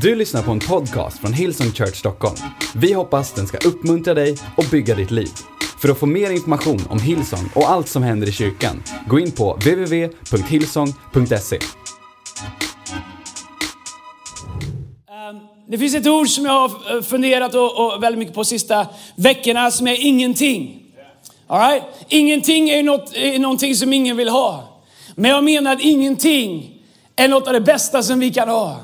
Du 0.00 0.14
lyssnar 0.14 0.42
på 0.42 0.50
en 0.50 0.58
podcast 0.58 1.18
från 1.18 1.32
Hillsong 1.32 1.72
Church 1.72 1.96
Stockholm. 1.96 2.36
Vi 2.74 2.92
hoppas 2.92 3.32
den 3.32 3.46
ska 3.46 3.68
uppmuntra 3.68 4.14
dig 4.14 4.36
och 4.56 4.64
bygga 4.70 4.94
ditt 4.94 5.10
liv. 5.10 5.30
För 5.80 5.88
att 5.88 5.98
få 5.98 6.06
mer 6.06 6.30
information 6.30 6.80
om 6.90 7.00
Hillsong 7.00 7.50
och 7.54 7.70
allt 7.70 7.88
som 7.88 8.02
händer 8.02 8.28
i 8.28 8.32
kyrkan, 8.32 8.82
gå 9.08 9.18
in 9.18 9.30
på 9.30 9.52
www.hillsong.se. 9.52 11.58
Ehm, 15.10 15.36
det 15.68 15.78
finns 15.78 15.94
ett 15.94 16.06
ord 16.06 16.28
som 16.28 16.44
jag 16.44 16.68
har 16.68 17.02
funderat 17.02 17.54
och, 17.54 17.94
och 17.94 18.02
väldigt 18.02 18.18
mycket 18.18 18.34
på 18.34 18.44
sista 18.44 18.86
veckorna 19.16 19.70
som 19.70 19.86
är 19.86 20.06
ingenting. 20.06 20.82
All 21.46 21.70
right? 21.70 21.82
Ingenting 22.08 22.70
är, 22.70 22.82
något, 22.82 23.14
är 23.14 23.38
någonting 23.38 23.74
som 23.74 23.92
ingen 23.92 24.16
vill 24.16 24.28
ha. 24.28 24.82
Men 25.14 25.30
jag 25.30 25.44
menar 25.44 25.72
att 25.72 25.80
ingenting 25.80 26.78
är 27.16 27.28
något 27.28 27.46
av 27.46 27.52
det 27.52 27.60
bästa 27.60 28.02
som 28.02 28.20
vi 28.20 28.30
kan 28.30 28.48
ha. 28.48 28.80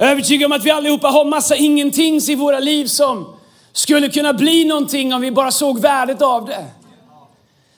Jag 0.00 0.08
är 0.08 0.12
övertygad 0.12 0.46
om 0.46 0.52
att 0.52 0.64
vi 0.64 0.70
allihopa 0.70 1.08
har 1.08 1.24
massa 1.24 1.56
ingentings 1.56 2.28
i 2.28 2.34
våra 2.34 2.60
liv 2.60 2.86
som 2.86 3.36
skulle 3.72 4.08
kunna 4.08 4.32
bli 4.32 4.64
någonting 4.64 5.14
om 5.14 5.20
vi 5.20 5.30
bara 5.30 5.50
såg 5.50 5.80
värdet 5.80 6.22
av 6.22 6.46
det. 6.46 6.64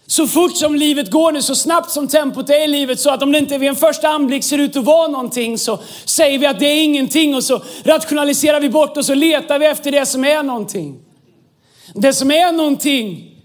Så 0.07 0.27
fort 0.27 0.57
som 0.57 0.75
livet 0.75 1.11
går 1.11 1.33
nu, 1.33 1.43
så 1.43 1.55
snabbt 1.55 1.91
som 1.91 2.09
tempot 2.09 2.51
är 2.51 2.65
i 2.65 2.67
livet, 2.67 3.01
så 3.01 3.11
att 3.11 3.23
om 3.23 3.33
det 3.33 3.39
inte 3.39 3.59
vid 3.59 3.69
en 3.69 3.77
första 3.77 4.09
anblick 4.09 4.45
ser 4.45 4.59
ut 4.59 4.77
att 4.77 4.85
vara 4.85 5.09
någonting, 5.09 5.59
så 5.59 5.79
säger 6.05 6.39
vi 6.39 6.47
att 6.47 6.59
det 6.59 6.67
är 6.67 6.85
ingenting 6.85 7.35
och 7.35 7.45
så 7.45 7.63
rationaliserar 7.85 8.61
vi 8.61 8.71
bort 8.71 8.97
och 8.97 9.05
så 9.05 9.15
letar 9.15 9.59
vi 9.59 9.67
efter 9.67 9.93
det 9.93 10.07
som 10.07 10.25
är 10.25 10.43
någonting. 10.43 11.01
Det 11.95 12.13
som 12.13 12.31
är 12.31 12.53
någonting, 12.53 13.37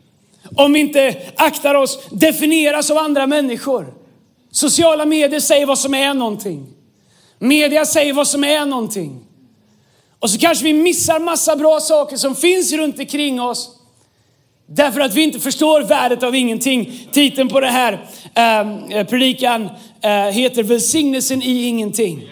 om 0.55 0.73
vi 0.73 0.79
inte 0.79 1.15
aktar 1.35 1.75
oss, 1.75 1.99
definieras 2.09 2.91
av 2.91 2.97
andra 2.97 3.27
människor. 3.27 3.93
Sociala 4.51 5.05
medier 5.05 5.39
säger 5.39 5.65
vad 5.65 5.79
som 5.79 5.93
är 5.93 6.13
någonting. 6.13 6.74
Media 7.39 7.85
säger 7.85 8.13
vad 8.13 8.27
som 8.27 8.43
är 8.43 8.65
någonting. 8.65 9.25
Och 10.19 10.29
så 10.29 10.39
kanske 10.39 10.63
vi 10.63 10.73
missar 10.73 11.19
massa 11.19 11.55
bra 11.55 11.79
saker 11.79 12.17
som 12.17 12.35
finns 12.35 12.73
runt 12.73 12.99
omkring 12.99 13.41
oss. 13.41 13.69
Därför 14.67 15.01
att 15.01 15.13
vi 15.13 15.23
inte 15.23 15.39
förstår 15.39 15.81
värdet 15.81 16.23
av 16.23 16.35
ingenting. 16.35 17.07
Titeln 17.11 17.49
på 17.49 17.59
den 17.59 17.73
här 17.73 18.05
ehm, 18.33 18.91
eh, 18.91 19.07
predikan 19.07 19.69
eh, 20.01 20.11
heter 20.11 20.63
Välsignelsen 20.63 21.43
i 21.43 21.63
ingenting. 21.63 22.29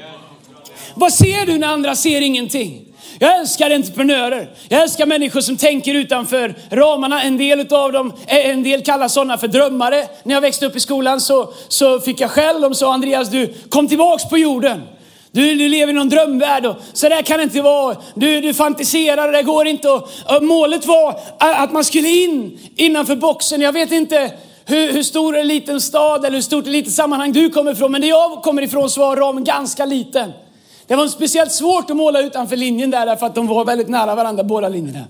Vad 0.95 1.13
ser 1.13 1.45
du 1.45 1.58
när 1.58 1.67
andra 1.67 1.95
ser 1.95 2.22
ingenting? 2.22 2.92
Jag 3.19 3.39
älskar 3.39 3.72
entreprenörer. 3.72 4.50
Jag 4.69 4.81
älskar 4.81 5.06
människor 5.06 5.42
som 5.42 5.58
tänker 5.58 5.94
utanför 5.94 6.56
ramarna. 6.69 7.23
En 7.23 7.38
del 7.38 7.73
av 7.73 7.92
dem, 7.92 8.14
eh, 8.28 8.50
en 8.50 8.64
del 8.64 8.83
kallas 8.83 9.14
sådana 9.14 9.38
för 9.38 9.47
drömmare. 9.47 10.08
När 10.23 10.33
jag 10.33 10.42
växte 10.42 10.66
upp 10.66 10.75
i 10.75 10.80
skolan 10.80 11.22
så, 11.22 11.53
så 11.67 12.00
fick 12.00 12.19
jag 12.19 12.31
skäll. 12.31 12.61
De 12.61 12.75
sa 12.75 12.94
Andreas, 12.94 13.30
du 13.30 13.53
kom 13.69 13.88
tillbaks 13.88 14.30
på 14.30 14.38
jorden. 14.38 14.81
Du, 15.31 15.56
du 15.56 15.69
lever 15.69 15.94
i 15.94 15.95
någon 15.95 16.09
drömvärld 16.09 16.66
och 16.66 16.75
så 16.94 17.09
där 17.09 17.22
kan 17.22 17.38
det 17.38 17.44
inte 17.44 17.61
vara. 17.61 17.95
Du, 18.16 18.41
du 18.41 18.53
fantiserar 18.53 19.28
och 19.28 19.34
det 19.34 19.44
går 19.44 19.67
inte. 19.67 19.89
Och, 19.89 20.09
och 20.25 20.44
målet 20.44 20.86
var 20.86 21.19
att 21.38 21.72
man 21.72 21.84
skulle 21.84 22.09
in 22.09 22.59
innanför 22.75 23.16
boxen. 23.16 23.61
Jag 23.61 23.73
vet 23.73 23.91
inte 23.91 24.31
hur, 24.66 24.91
hur 24.91 25.03
stor 25.03 25.36
eller 25.36 25.53
liten 25.53 25.81
stad 25.81 26.25
eller 26.25 26.36
hur 26.36 26.41
stort 26.41 26.64
eller 26.64 26.72
litet 26.72 26.94
sammanhang 26.94 27.31
du 27.31 27.50
kommer 27.50 27.72
ifrån. 27.72 27.91
Men 27.91 28.02
där 28.02 28.08
jag 28.08 28.44
kommer 28.44 28.61
ifrån 28.61 28.89
så 28.89 29.02
var 29.02 29.16
ramen 29.16 29.44
ganska 29.44 29.86
liten. 29.86 30.31
Det 30.88 30.95
var 30.95 31.08
speciellt 31.08 31.52
svårt 31.52 31.89
att 31.89 31.98
måla 31.98 32.22
utanför 32.22 32.56
linjen 32.56 32.92
där 32.92 33.06
därför 33.06 33.26
att 33.26 33.36
de 33.36 33.48
var 33.48 33.66
väldigt 33.66 33.89
nära 33.89 34.16
varandra 34.16 34.44
båda 34.44 34.70
linjerna. 34.70 35.06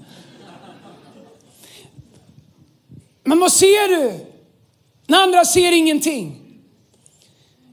Men 3.24 3.40
vad 3.40 3.52
ser 3.52 3.88
du? 3.88 4.26
När 5.08 5.24
andra 5.24 5.46
ser 5.46 5.72
ingenting. 5.72 6.40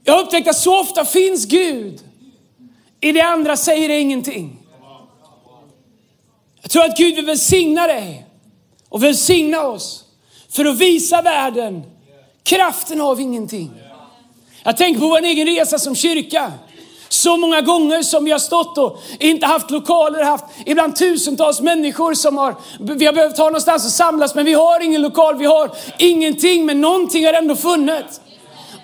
Jag 0.05 0.13
har 0.13 0.23
upptäckt 0.23 0.49
att 0.49 0.59
så 0.59 0.81
ofta 0.81 1.05
finns 1.05 1.45
Gud 1.45 2.01
i 3.01 3.13
det 3.13 3.21
andra 3.21 3.57
säger 3.57 3.89
det 3.89 4.01
ingenting. 4.01 4.57
Jag 6.63 6.71
tror 6.71 6.85
att 6.85 6.97
Gud 6.97 7.15
vill 7.15 7.27
välsigna 7.27 7.87
dig 7.87 8.27
och 8.89 9.03
välsigna 9.03 9.63
oss 9.63 10.05
för 10.49 10.65
att 10.65 10.79
visa 10.79 11.23
världen 11.23 11.83
kraften 12.43 13.01
av 13.01 13.21
ingenting. 13.21 13.71
Jag 14.63 14.77
tänker 14.77 15.01
på 15.01 15.07
vår 15.07 15.23
egen 15.25 15.47
resa 15.47 15.79
som 15.79 15.95
kyrka. 15.95 16.53
Så 17.13 17.37
många 17.37 17.61
gånger 17.61 18.03
som 18.03 18.25
vi 18.25 18.31
har 18.31 18.39
stått 18.39 18.79
och 18.79 19.03
inte 19.19 19.47
haft 19.47 19.71
lokaler, 19.71 20.25
haft 20.25 20.45
ibland 20.67 20.97
tusentals 20.97 21.61
människor 21.61 22.15
som 22.15 22.39
har, 22.39 22.55
vi 22.81 23.07
har 23.07 23.13
behövt 23.13 23.39
ha 23.39 23.45
någonstans 23.45 23.87
att 23.87 23.93
samlas, 23.93 24.35
men 24.35 24.45
vi 24.45 24.53
har 24.53 24.85
ingen 24.85 25.03
lokal, 25.03 25.39
vi 25.39 25.47
har 25.47 25.71
ingenting, 25.99 26.67
men 26.67 26.81
någonting 26.81 27.27
har 27.27 27.33
ändå 27.33 27.57
funnits. 27.57 28.21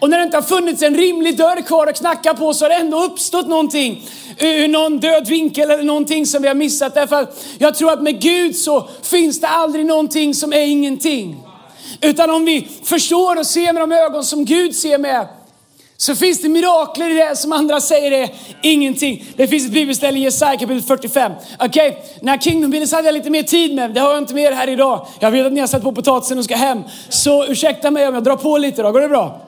Och 0.01 0.11
när 0.11 0.19
det 0.19 0.25
inte 0.25 0.37
har 0.37 0.43
funnits 0.43 0.83
en 0.83 0.97
rimlig 0.97 1.37
dörr 1.37 1.63
kvar 1.63 1.87
att 1.87 1.99
knacka 1.99 2.35
på 2.35 2.55
så 2.55 2.65
har 2.65 2.69
det 2.69 2.75
ändå 2.75 3.05
uppstått 3.05 3.49
någonting 3.49 4.09
ur 4.39 4.69
någon 4.69 4.99
död 4.99 5.29
vinkel 5.29 5.71
eller 5.71 5.85
någonting 5.85 6.27
som 6.27 6.43
vi 6.43 6.49
har 6.49 6.55
missat. 6.55 6.95
Därför 6.95 7.17
att 7.17 7.45
jag 7.59 7.75
tror 7.75 7.93
att 7.93 8.03
med 8.03 8.21
Gud 8.21 8.57
så 8.57 8.89
finns 9.03 9.41
det 9.41 9.49
aldrig 9.49 9.87
någonting 9.87 10.35
som 10.35 10.53
är 10.53 10.61
ingenting. 10.61 11.37
Utan 12.01 12.31
om 12.31 12.45
vi 12.45 12.69
förstår 12.85 13.39
och 13.39 13.47
ser 13.47 13.73
med 13.73 13.83
de 13.83 13.93
ögon 13.93 14.25
som 14.25 14.45
Gud 14.45 14.77
ser 14.77 14.99
med, 14.99 15.27
så 15.97 16.17
finns 16.17 16.43
det 16.43 16.49
mirakler 16.49 17.11
i 17.11 17.15
det 17.15 17.37
som 17.37 17.53
andra 17.53 17.81
säger 17.81 18.13
är 18.13 18.31
ingenting. 18.63 19.25
Det 19.37 19.49
finns 19.49 19.67
ett 19.67 19.73
bibelställe 19.73 20.19
i 20.19 20.23
Jesaja 20.23 20.59
kapitel 20.59 20.83
45. 20.83 21.33
Okej, 21.59 21.91
okay. 21.91 22.03
när 22.21 22.39
Kingdom 22.39 22.71
Builders 22.71 22.93
hade 22.93 23.09
jag 23.09 23.13
lite 23.13 23.31
mer 23.31 23.43
tid 23.43 23.75
med, 23.75 23.95
det 23.95 24.01
har 24.01 24.09
jag 24.09 24.19
inte 24.19 24.35
med 24.35 24.45
er 24.45 24.53
här 24.53 24.69
idag. 24.69 25.07
Jag 25.21 25.31
vet 25.31 25.47
att 25.47 25.53
ni 25.53 25.61
har 25.61 25.67
satt 25.67 25.83
på 25.83 25.93
potatisen 25.93 26.39
och 26.39 26.45
ska 26.45 26.57
hem. 26.57 26.83
Så 27.09 27.47
ursäkta 27.47 27.91
mig 27.91 28.09
om 28.09 28.15
jag 28.15 28.25
drar 28.25 28.37
på 28.37 28.59
lite 28.59 28.83
då, 28.83 28.93
går 28.93 29.01
det 29.01 29.09
bra? 29.09 29.41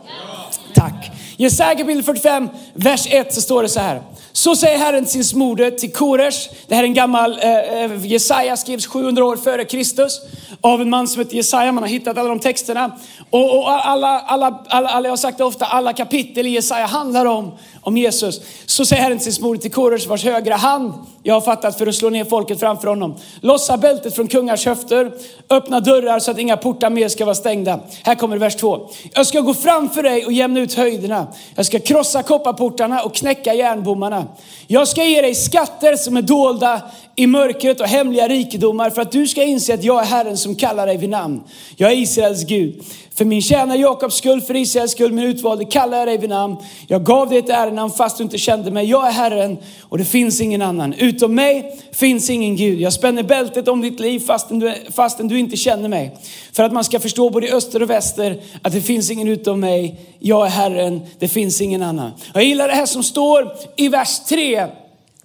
Tack. 0.74 1.10
Jesaja 1.40 1.74
kapitel 1.74 2.02
45, 2.02 2.48
vers 2.74 3.06
1 3.10 3.34
så 3.34 3.40
står 3.40 3.62
det 3.62 3.68
så 3.68 3.80
här. 3.80 4.02
Så 4.32 4.56
säger 4.56 4.78
Herren 4.78 5.06
sin 5.06 5.24
smorde, 5.24 5.70
till 5.70 5.92
Koresh. 5.92 6.50
Det 6.66 6.74
här 6.74 6.82
är 6.82 6.86
en 6.86 6.94
gammal, 6.94 7.38
eh, 7.42 7.82
eh 7.82 8.06
Jesaja 8.06 8.56
skrevs 8.56 8.86
700 8.86 9.24
år 9.24 9.36
före 9.36 9.64
Kristus 9.64 10.20
av 10.60 10.80
en 10.80 10.90
man 10.90 11.08
som 11.08 11.20
heter 11.20 11.36
Jesaja. 11.36 11.72
Man 11.72 11.82
har 11.82 11.90
hittat 11.90 12.18
alla 12.18 12.28
de 12.28 12.40
texterna. 12.40 12.92
Och, 13.30 13.58
och 13.58 13.70
alla, 13.70 14.20
alla, 14.20 14.64
alla, 14.68 14.88
alla, 14.88 15.06
jag 15.06 15.12
har 15.12 15.16
sagt 15.16 15.38
det 15.38 15.44
ofta, 15.44 15.66
alla 15.66 15.92
kapitel 15.92 16.46
i 16.46 16.50
Jesaja 16.50 16.86
handlar 16.86 17.26
om, 17.26 17.58
om 17.88 17.96
Jesus. 17.96 18.40
Så 18.66 18.84
säger 18.84 19.02
Herren 19.02 19.18
till 19.18 19.34
sin 19.34 19.58
till 19.58 19.72
Korosh, 19.72 20.08
vars 20.08 20.24
högra 20.24 20.54
hand 20.54 20.92
jag 21.22 21.34
har 21.34 21.40
fattat 21.40 21.78
för 21.78 21.86
att 21.86 21.94
slå 21.94 22.10
ner 22.10 22.24
folket 22.24 22.60
framför 22.60 22.88
honom. 22.88 23.14
Lossa 23.40 23.76
bältet 23.76 24.14
från 24.14 24.28
kungars 24.28 24.66
höfter, 24.66 25.12
öppna 25.50 25.80
dörrar 25.80 26.18
så 26.18 26.30
att 26.30 26.38
inga 26.38 26.56
portar 26.56 26.90
mer 26.90 27.08
ska 27.08 27.24
vara 27.24 27.34
stängda. 27.34 27.80
Här 28.02 28.14
kommer 28.14 28.36
vers 28.36 28.56
2. 28.56 28.88
Jag 29.12 29.26
ska 29.26 29.40
gå 29.40 29.54
framför 29.54 30.02
dig 30.02 30.26
och 30.26 30.32
jämna 30.32 30.60
ut 30.60 30.74
höjderna. 30.74 31.26
Jag 31.54 31.66
ska 31.66 31.78
krossa 31.78 32.22
kopparportarna 32.22 33.02
och 33.02 33.14
knäcka 33.14 33.54
järnbommarna. 33.54 34.26
Jag 34.66 34.88
ska 34.88 35.04
ge 35.04 35.20
dig 35.20 35.34
skatter 35.34 35.96
som 35.96 36.16
är 36.16 36.22
dolda 36.22 36.80
i 37.18 37.26
mörkret 37.26 37.80
och 37.80 37.86
hemliga 37.86 38.28
rikedomar 38.28 38.90
för 38.90 39.02
att 39.02 39.12
du 39.12 39.26
ska 39.26 39.42
inse 39.42 39.74
att 39.74 39.84
jag 39.84 40.02
är 40.02 40.06
Herren 40.06 40.36
som 40.36 40.54
kallar 40.54 40.86
dig 40.86 40.96
vid 40.96 41.10
namn. 41.10 41.42
Jag 41.76 41.92
är 41.92 41.96
Israels 41.96 42.44
Gud. 42.44 42.82
För 43.14 43.24
min 43.24 43.42
tjänare 43.42 43.78
Jakobs 43.78 44.16
skull, 44.16 44.40
för 44.40 44.56
Israels 44.56 44.92
skull, 44.92 45.12
min 45.12 45.24
utvalde, 45.24 45.64
kallar 45.64 45.98
jag 45.98 46.08
dig 46.08 46.18
vid 46.18 46.30
namn. 46.30 46.56
Jag 46.86 47.04
gav 47.04 47.28
dig 47.28 47.38
ett 47.38 47.48
ärenamn 47.48 47.92
fast 47.92 48.18
du 48.18 48.24
inte 48.24 48.38
kände 48.38 48.70
mig. 48.70 48.90
Jag 48.90 49.06
är 49.06 49.10
Herren 49.10 49.58
och 49.82 49.98
det 49.98 50.04
finns 50.04 50.40
ingen 50.40 50.62
annan. 50.62 50.92
Utom 50.92 51.34
mig 51.34 51.80
finns 51.92 52.30
ingen 52.30 52.56
Gud. 52.56 52.80
Jag 52.80 52.92
spänner 52.92 53.22
bältet 53.22 53.68
om 53.68 53.80
ditt 53.80 54.00
liv 54.00 54.20
fastän 54.20 54.58
du, 54.58 54.74
fastän 54.90 55.28
du 55.28 55.38
inte 55.38 55.56
känner 55.56 55.88
mig. 55.88 56.16
För 56.52 56.62
att 56.62 56.72
man 56.72 56.84
ska 56.84 57.00
förstå 57.00 57.30
både 57.30 57.46
i 57.46 57.52
öster 57.52 57.82
och 57.82 57.90
väster 57.90 58.40
att 58.62 58.72
det 58.72 58.80
finns 58.80 59.10
ingen 59.10 59.28
utom 59.28 59.60
mig. 59.60 60.00
Jag 60.18 60.46
är 60.46 60.50
Herren, 60.50 61.00
det 61.18 61.28
finns 61.28 61.60
ingen 61.60 61.82
annan. 61.82 62.10
Jag 62.34 62.44
gillar 62.44 62.68
det 62.68 62.74
här 62.74 62.86
som 62.86 63.02
står 63.02 63.52
i 63.76 63.88
vers 63.88 64.18
3. 64.18 64.66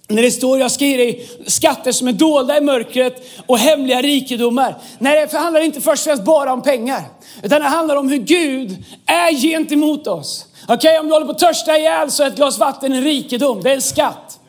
När 0.08 0.22
det 0.22 0.30
står 0.30 0.58
jag 0.58 0.70
ska 0.70 0.84
ge 0.84 0.96
dig 0.96 1.28
skatter 1.46 1.92
som 1.92 2.08
är 2.08 2.12
dolda 2.12 2.58
i 2.58 2.60
mörkret 2.60 3.26
och 3.46 3.58
hemliga 3.58 4.02
rikedomar. 4.02 4.74
Nej, 4.98 5.26
det 5.30 5.38
handlar 5.38 5.60
inte 5.60 5.80
först 5.80 6.00
och 6.00 6.04
främst 6.04 6.24
bara 6.24 6.52
om 6.52 6.62
pengar. 6.62 7.02
Utan 7.42 7.60
det 7.60 7.68
handlar 7.68 7.96
om 7.96 8.08
hur 8.08 8.18
Gud 8.18 8.84
är 9.06 9.32
gentemot 9.32 10.06
oss. 10.06 10.46
Okej, 10.62 10.76
okay, 10.76 10.98
om 10.98 11.06
du 11.06 11.12
håller 11.12 11.26
på 11.26 11.32
att 11.32 11.38
törsta 11.38 11.78
ihjäl 11.78 12.10
så 12.10 12.22
är 12.22 12.26
ett 12.26 12.36
glas 12.36 12.58
vatten 12.58 12.92
en 12.92 13.04
rikedom, 13.04 13.62
det 13.62 13.70
är 13.70 13.74
en 13.74 13.82
skatt. 13.82 14.40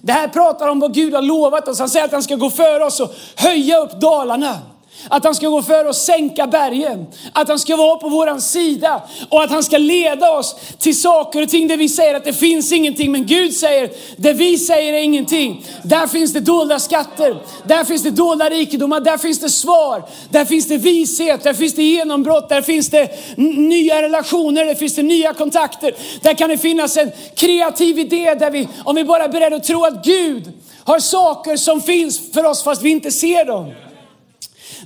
Det 0.00 0.12
här 0.12 0.28
pratar 0.28 0.68
om 0.68 0.80
vad 0.80 0.94
Gud 0.94 1.14
har 1.14 1.22
lovat 1.22 1.68
oss. 1.68 1.78
Han 1.78 1.88
säger 1.88 2.04
att 2.04 2.12
han 2.12 2.22
ska 2.22 2.34
gå 2.34 2.50
före 2.50 2.84
oss 2.84 3.00
och 3.00 3.14
höja 3.36 3.78
upp 3.78 4.00
dalarna. 4.00 4.58
Att 5.08 5.24
han 5.24 5.34
ska 5.34 5.48
gå 5.48 5.62
för 5.62 5.88
och 5.88 5.96
sänka 5.96 6.46
bergen. 6.46 7.06
Att 7.32 7.48
han 7.48 7.58
ska 7.58 7.76
vara 7.76 7.96
på 7.96 8.08
våran 8.08 8.40
sida. 8.40 9.02
Och 9.28 9.42
att 9.42 9.50
han 9.50 9.62
ska 9.62 9.78
leda 9.78 10.30
oss 10.30 10.56
till 10.78 11.00
saker 11.00 11.42
och 11.42 11.48
ting 11.48 11.68
där 11.68 11.76
vi 11.76 11.88
säger 11.88 12.14
att 12.14 12.24
det 12.24 12.32
finns 12.32 12.72
ingenting. 12.72 13.12
Men 13.12 13.26
Gud 13.26 13.54
säger, 13.54 13.90
det 14.16 14.32
vi 14.32 14.58
säger 14.58 14.92
är 14.92 15.02
ingenting. 15.02 15.66
Där 15.82 16.06
finns 16.06 16.32
det 16.32 16.40
dolda 16.40 16.78
skatter. 16.78 17.36
Där 17.64 17.84
finns 17.84 18.02
det 18.02 18.10
dolda 18.10 18.50
rikedomar. 18.50 19.00
Där 19.00 19.18
finns 19.18 19.40
det 19.40 19.50
svar. 19.50 20.02
Där 20.28 20.44
finns 20.44 20.68
det 20.68 20.76
vishet. 20.76 21.42
Där 21.42 21.54
finns 21.54 21.74
det 21.74 21.82
genombrott. 21.82 22.48
Där 22.48 22.62
finns 22.62 22.90
det 22.90 23.36
nya 23.36 24.02
relationer. 24.02 24.64
Där 24.64 24.74
finns 24.74 24.94
det 24.94 25.02
nya 25.02 25.34
kontakter. 25.34 25.94
Där 26.22 26.34
kan 26.34 26.50
det 26.50 26.58
finnas 26.58 26.96
en 26.96 27.10
kreativ 27.34 27.98
idé 27.98 28.34
där 28.34 28.50
vi, 28.50 28.68
om 28.84 28.96
vi 28.96 29.04
bara 29.04 29.24
är 29.24 29.28
beredda 29.28 29.56
att 29.56 29.64
tro 29.64 29.84
att 29.84 30.04
Gud 30.04 30.52
har 30.84 30.98
saker 30.98 31.56
som 31.56 31.80
finns 31.80 32.32
för 32.32 32.44
oss 32.44 32.62
fast 32.62 32.82
vi 32.82 32.90
inte 32.90 33.10
ser 33.10 33.44
dem 33.44 33.72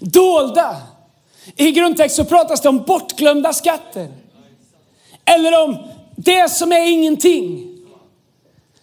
dolda. 0.01 0.77
I 1.57 1.71
grundtext 1.71 2.17
så 2.17 2.25
pratas 2.25 2.61
det 2.61 2.69
om 2.69 2.83
bortglömda 2.83 3.53
skatter. 3.53 4.09
Eller 5.25 5.65
om 5.65 5.77
det 6.17 6.53
som 6.53 6.73
är 6.73 6.87
ingenting. 6.87 7.75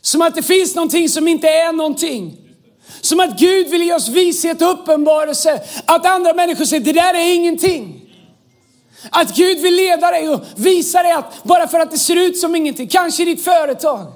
Som 0.02 0.22
att 0.22 0.36
det 0.36 0.44
finns 0.44 0.76
någonting 0.76 1.10
som 1.10 1.28
inte 1.28 1.48
är 1.48 1.74
någonting. 1.74 2.38
Som 3.02 3.20
att 3.20 3.40
Gud 3.40 3.68
vill 3.68 3.82
ge 3.82 3.94
oss 3.94 4.08
vishet 4.08 4.62
och 4.62 4.72
uppenbarelse. 4.72 5.62
Att 5.86 6.06
andra 6.06 6.34
människor 6.34 6.66
säger, 6.66 6.84
det 6.84 6.94
där 6.94 7.14
är 7.14 7.36
ingenting. 7.36 8.02
Att 9.10 9.36
Gud 9.36 9.62
vill 9.62 9.76
leda 9.76 10.12
dig 10.12 10.30
och 10.30 10.42
visa 10.56 11.04
dig 11.04 11.12
att 11.12 11.44
bara 11.44 11.68
för 11.68 11.80
att 11.80 11.92
det 11.92 11.98
ser 11.98 12.16
ut 12.16 12.38
som 12.40 12.56
ingenting, 12.56 12.88
kanske 12.88 13.24
i 13.24 13.26
ditt 13.26 13.44
företag, 13.44 14.08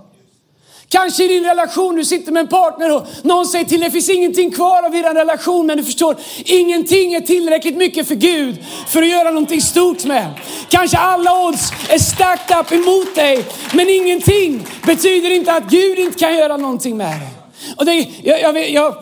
Kanske 0.89 1.23
i 1.23 1.27
din 1.27 1.43
relation, 1.43 1.95
du 1.95 2.05
sitter 2.05 2.31
med 2.31 2.41
en 2.41 2.47
partner 2.47 2.95
och 2.95 3.07
någon 3.23 3.45
säger 3.45 3.65
till 3.65 3.79
dig, 3.79 3.89
det 3.89 3.93
finns 3.93 4.09
ingenting 4.09 4.51
kvar 4.51 4.83
av 4.83 4.95
er 4.95 5.13
relation. 5.13 5.65
Men 5.65 5.77
du 5.77 5.83
förstår, 5.83 6.15
ingenting 6.45 7.13
är 7.13 7.21
tillräckligt 7.21 7.77
mycket 7.77 8.07
för 8.07 8.15
Gud 8.15 8.57
för 8.87 9.01
att 9.01 9.09
göra 9.09 9.29
någonting 9.29 9.61
stort 9.61 10.05
med. 10.05 10.33
Kanske 10.69 10.97
alla 10.97 11.45
odds 11.47 11.71
är 11.89 11.97
stacked 11.97 12.57
up 12.57 12.71
emot 12.71 13.15
dig. 13.15 13.45
Men 13.73 13.89
ingenting 13.89 14.65
betyder 14.85 15.31
inte 15.31 15.53
att 15.53 15.69
Gud 15.69 15.99
inte 15.99 16.19
kan 16.19 16.35
göra 16.35 16.57
någonting 16.57 16.97
med 16.97 17.19
dig. 17.19 17.29
Och 17.77 17.85
det, 17.85 18.07
jag, 18.23 18.41
jag, 18.41 18.69
jag, 18.69 18.95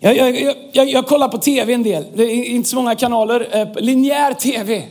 jag, 0.00 0.16
jag, 0.16 0.56
jag, 0.72 0.88
jag 0.88 1.06
kollar 1.06 1.28
på 1.28 1.38
tv 1.38 1.72
en 1.72 1.82
del. 1.82 2.04
Det 2.14 2.22
är 2.22 2.44
inte 2.44 2.68
så 2.68 2.76
många 2.76 2.94
kanaler. 2.94 3.48
Eh, 3.52 3.82
linjär 3.82 4.34
tv 4.34 4.82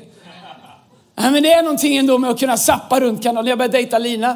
men 1.15 1.43
det 1.43 1.53
är 1.53 1.63
någonting 1.63 1.97
ändå 1.97 2.17
med 2.17 2.29
att 2.29 2.39
kunna 2.39 2.57
sappa 2.57 2.99
runt 2.99 3.23
kanaler. 3.23 3.49
Jag 3.49 3.57
började 3.57 3.77
dejta 3.77 3.99
Lina. 3.99 4.29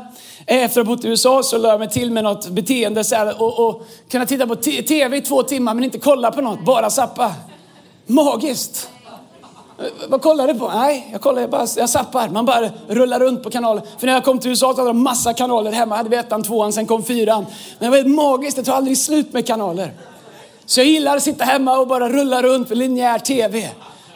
Eh, 0.45 0.63
efter 0.63 0.81
att 0.81 0.87
ha 0.87 0.95
bott 0.95 1.05
i 1.05 1.07
USA 1.07 1.43
så 1.43 1.57
lade 1.57 1.73
jag 1.73 1.79
mig 1.79 1.89
till 1.89 2.11
med 2.11 2.23
något 2.23 2.49
beteende 2.49 3.03
så 3.03 3.15
här, 3.15 3.41
och, 3.41 3.67
och 3.67 3.87
kunna 4.11 4.25
titta 4.25 4.47
på 4.47 4.55
tv 4.55 5.17
i 5.17 5.21
två 5.21 5.43
timmar 5.43 5.73
men 5.73 5.83
inte 5.83 5.99
kolla 5.99 6.31
på 6.31 6.41
något, 6.41 6.65
bara 6.65 6.89
sappa. 6.89 7.33
Magiskt. 8.07 8.89
Eh, 9.79 9.85
vad 10.07 10.21
kollar 10.21 10.47
du 10.47 10.53
på? 10.53 10.71
Nej, 10.73 11.07
jag 11.11 11.21
kollar, 11.21 11.41
jag, 11.41 11.49
bara, 11.49 11.67
jag 11.77 11.89
zappar. 11.89 12.29
Man 12.29 12.45
bara 12.45 12.69
rullar 12.87 13.19
runt 13.19 13.43
på 13.43 13.49
kanaler. 13.49 13.83
För 13.97 14.07
när 14.07 14.13
jag 14.13 14.23
kom 14.23 14.39
till 14.39 14.49
USA 14.49 14.73
så 14.73 14.77
hade 14.77 14.89
de 14.89 15.03
massa 15.03 15.33
kanaler 15.33 15.71
hemma. 15.71 15.95
Hade 15.95 16.09
vi 16.09 16.15
ettan, 16.15 16.43
tvåan, 16.43 16.73
sen 16.73 16.87
kom 16.87 17.03
fyran. 17.03 17.45
Men 17.79 17.91
det 17.91 18.03
var 18.03 18.09
magiskt, 18.09 18.57
det 18.57 18.63
tar 18.63 18.73
aldrig 18.73 18.97
slut 18.97 19.33
med 19.33 19.47
kanaler. 19.47 19.93
Så 20.65 20.79
jag 20.79 20.87
gillar 20.87 21.17
att 21.17 21.23
sitta 21.23 21.43
hemma 21.43 21.77
och 21.79 21.87
bara 21.87 22.09
rulla 22.09 22.43
runt 22.43 22.69
med 22.69 22.77
linjär 22.77 23.19
tv. 23.19 23.69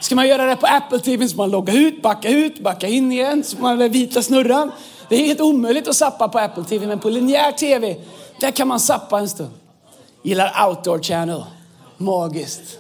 Ska 0.03 0.15
man 0.15 0.27
göra 0.27 0.45
det 0.45 0.55
på 0.55 0.67
Apple 0.67 0.99
TV 0.99 1.27
så 1.27 1.37
man 1.37 1.51
logga 1.51 1.73
ut, 1.73 2.01
backa 2.01 2.29
ut, 2.29 2.59
backa 2.59 2.87
in 2.87 3.11
igen. 3.11 3.43
Så 3.43 3.57
man 3.57 3.71
har 3.71 3.77
den 3.77 3.91
vita 3.91 4.21
snurran. 4.21 4.71
Det 5.09 5.15
är 5.15 5.25
helt 5.25 5.41
omöjligt 5.41 5.87
att 5.87 5.95
sappa 5.95 6.27
på 6.27 6.39
Apple 6.39 6.63
TV, 6.63 6.87
men 6.87 6.99
på 6.99 7.09
linjär 7.09 7.51
TV, 7.51 7.95
där 8.39 8.51
kan 8.51 8.67
man 8.67 8.79
sappa 8.79 9.19
en 9.19 9.29
stund. 9.29 9.51
Gillar 10.23 10.67
Outdoor 10.67 10.99
Channel. 10.99 11.43
Magiskt. 11.97 12.77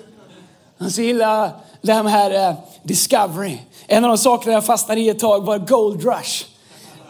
Alltså 0.77 1.01
gillar 1.01 1.51
det 1.81 1.93
här 1.93 2.49
uh, 2.49 2.55
Discovery. 2.83 3.57
En 3.87 4.03
av 4.03 4.09
de 4.09 4.17
sakerna 4.17 4.53
jag 4.53 4.65
fastnade 4.65 5.01
i 5.01 5.09
ett 5.09 5.19
tag 5.19 5.45
var 5.45 5.57
Gold 5.57 6.05
Rush. 6.05 6.45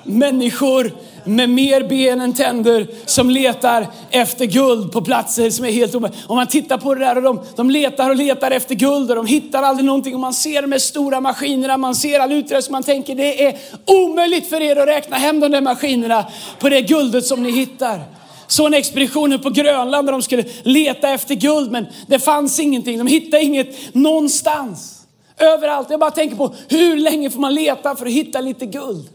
Människor 0.04 0.92
med 1.26 1.50
mer 1.50 1.84
ben 1.84 2.22
än 2.22 2.34
tänder 2.34 2.88
som 3.06 3.30
letar 3.30 3.88
efter 4.10 4.46
guld 4.46 4.92
på 4.92 5.02
platser 5.02 5.50
som 5.50 5.66
är 5.66 5.72
helt 5.72 5.96
omöjliga. 5.96 6.20
Om 6.28 6.36
man 6.36 6.48
tittar 6.48 6.78
på 6.78 6.96
det 6.96 7.00
där 7.00 7.16
och 7.16 7.24
de, 7.24 7.42
de 7.56 7.70
letar 7.70 8.10
och 8.10 8.16
letar 8.16 8.52
efter 8.52 8.76
guld 8.76 9.10
och 9.10 9.16
de 9.16 9.26
hittar 9.26 9.64
aldrig 9.64 9.86
någonting 9.86 10.14
och 10.14 10.20
man 10.20 10.34
ser 10.34 10.62
de 10.62 10.72
här 10.72 10.80
stora 10.80 11.22
maskinerna, 11.22 11.78
man 11.78 11.96
ser 11.96 12.20
all 12.20 12.32
utrustning, 12.32 12.72
man 12.72 12.84
tänker 12.84 13.16
det 13.16 13.46
är 13.46 13.58
omöjligt 13.86 14.50
för 14.50 14.62
er 14.62 14.76
att 14.76 14.88
räkna 14.88 15.18
hem 15.18 15.40
de 15.40 15.52
där 15.52 15.62
maskinerna 15.62 16.26
på 16.60 16.70
det 16.70 16.82
guldet 16.82 17.26
som 17.26 17.44
ni 17.44 17.52
hittar. 17.52 18.02
Så 18.48 18.66
en 18.66 18.74
expedition 18.74 19.40
på 19.40 19.50
Grönland 19.50 20.08
där 20.08 20.12
de 20.12 20.22
skulle 20.22 20.44
leta 20.64 21.10
efter 21.10 21.36
guld 21.36 21.72
men 21.72 21.86
det 22.08 22.20
fanns 22.20 22.60
ingenting, 22.60 22.98
de 22.98 23.08
hittade 23.08 23.44
inget 23.44 23.94
någonstans. 23.94 25.00
Överallt. 25.38 25.90
Jag 25.90 26.00
bara 26.00 26.12
tänker 26.12 26.36
på 26.36 26.54
hur 26.70 26.98
länge 26.98 27.30
får 27.30 27.40
man 27.40 27.54
leta 27.54 27.96
för 27.96 28.06
att 28.06 28.12
hitta 28.12 28.42
lite 28.42 28.66
guld? 28.66 29.10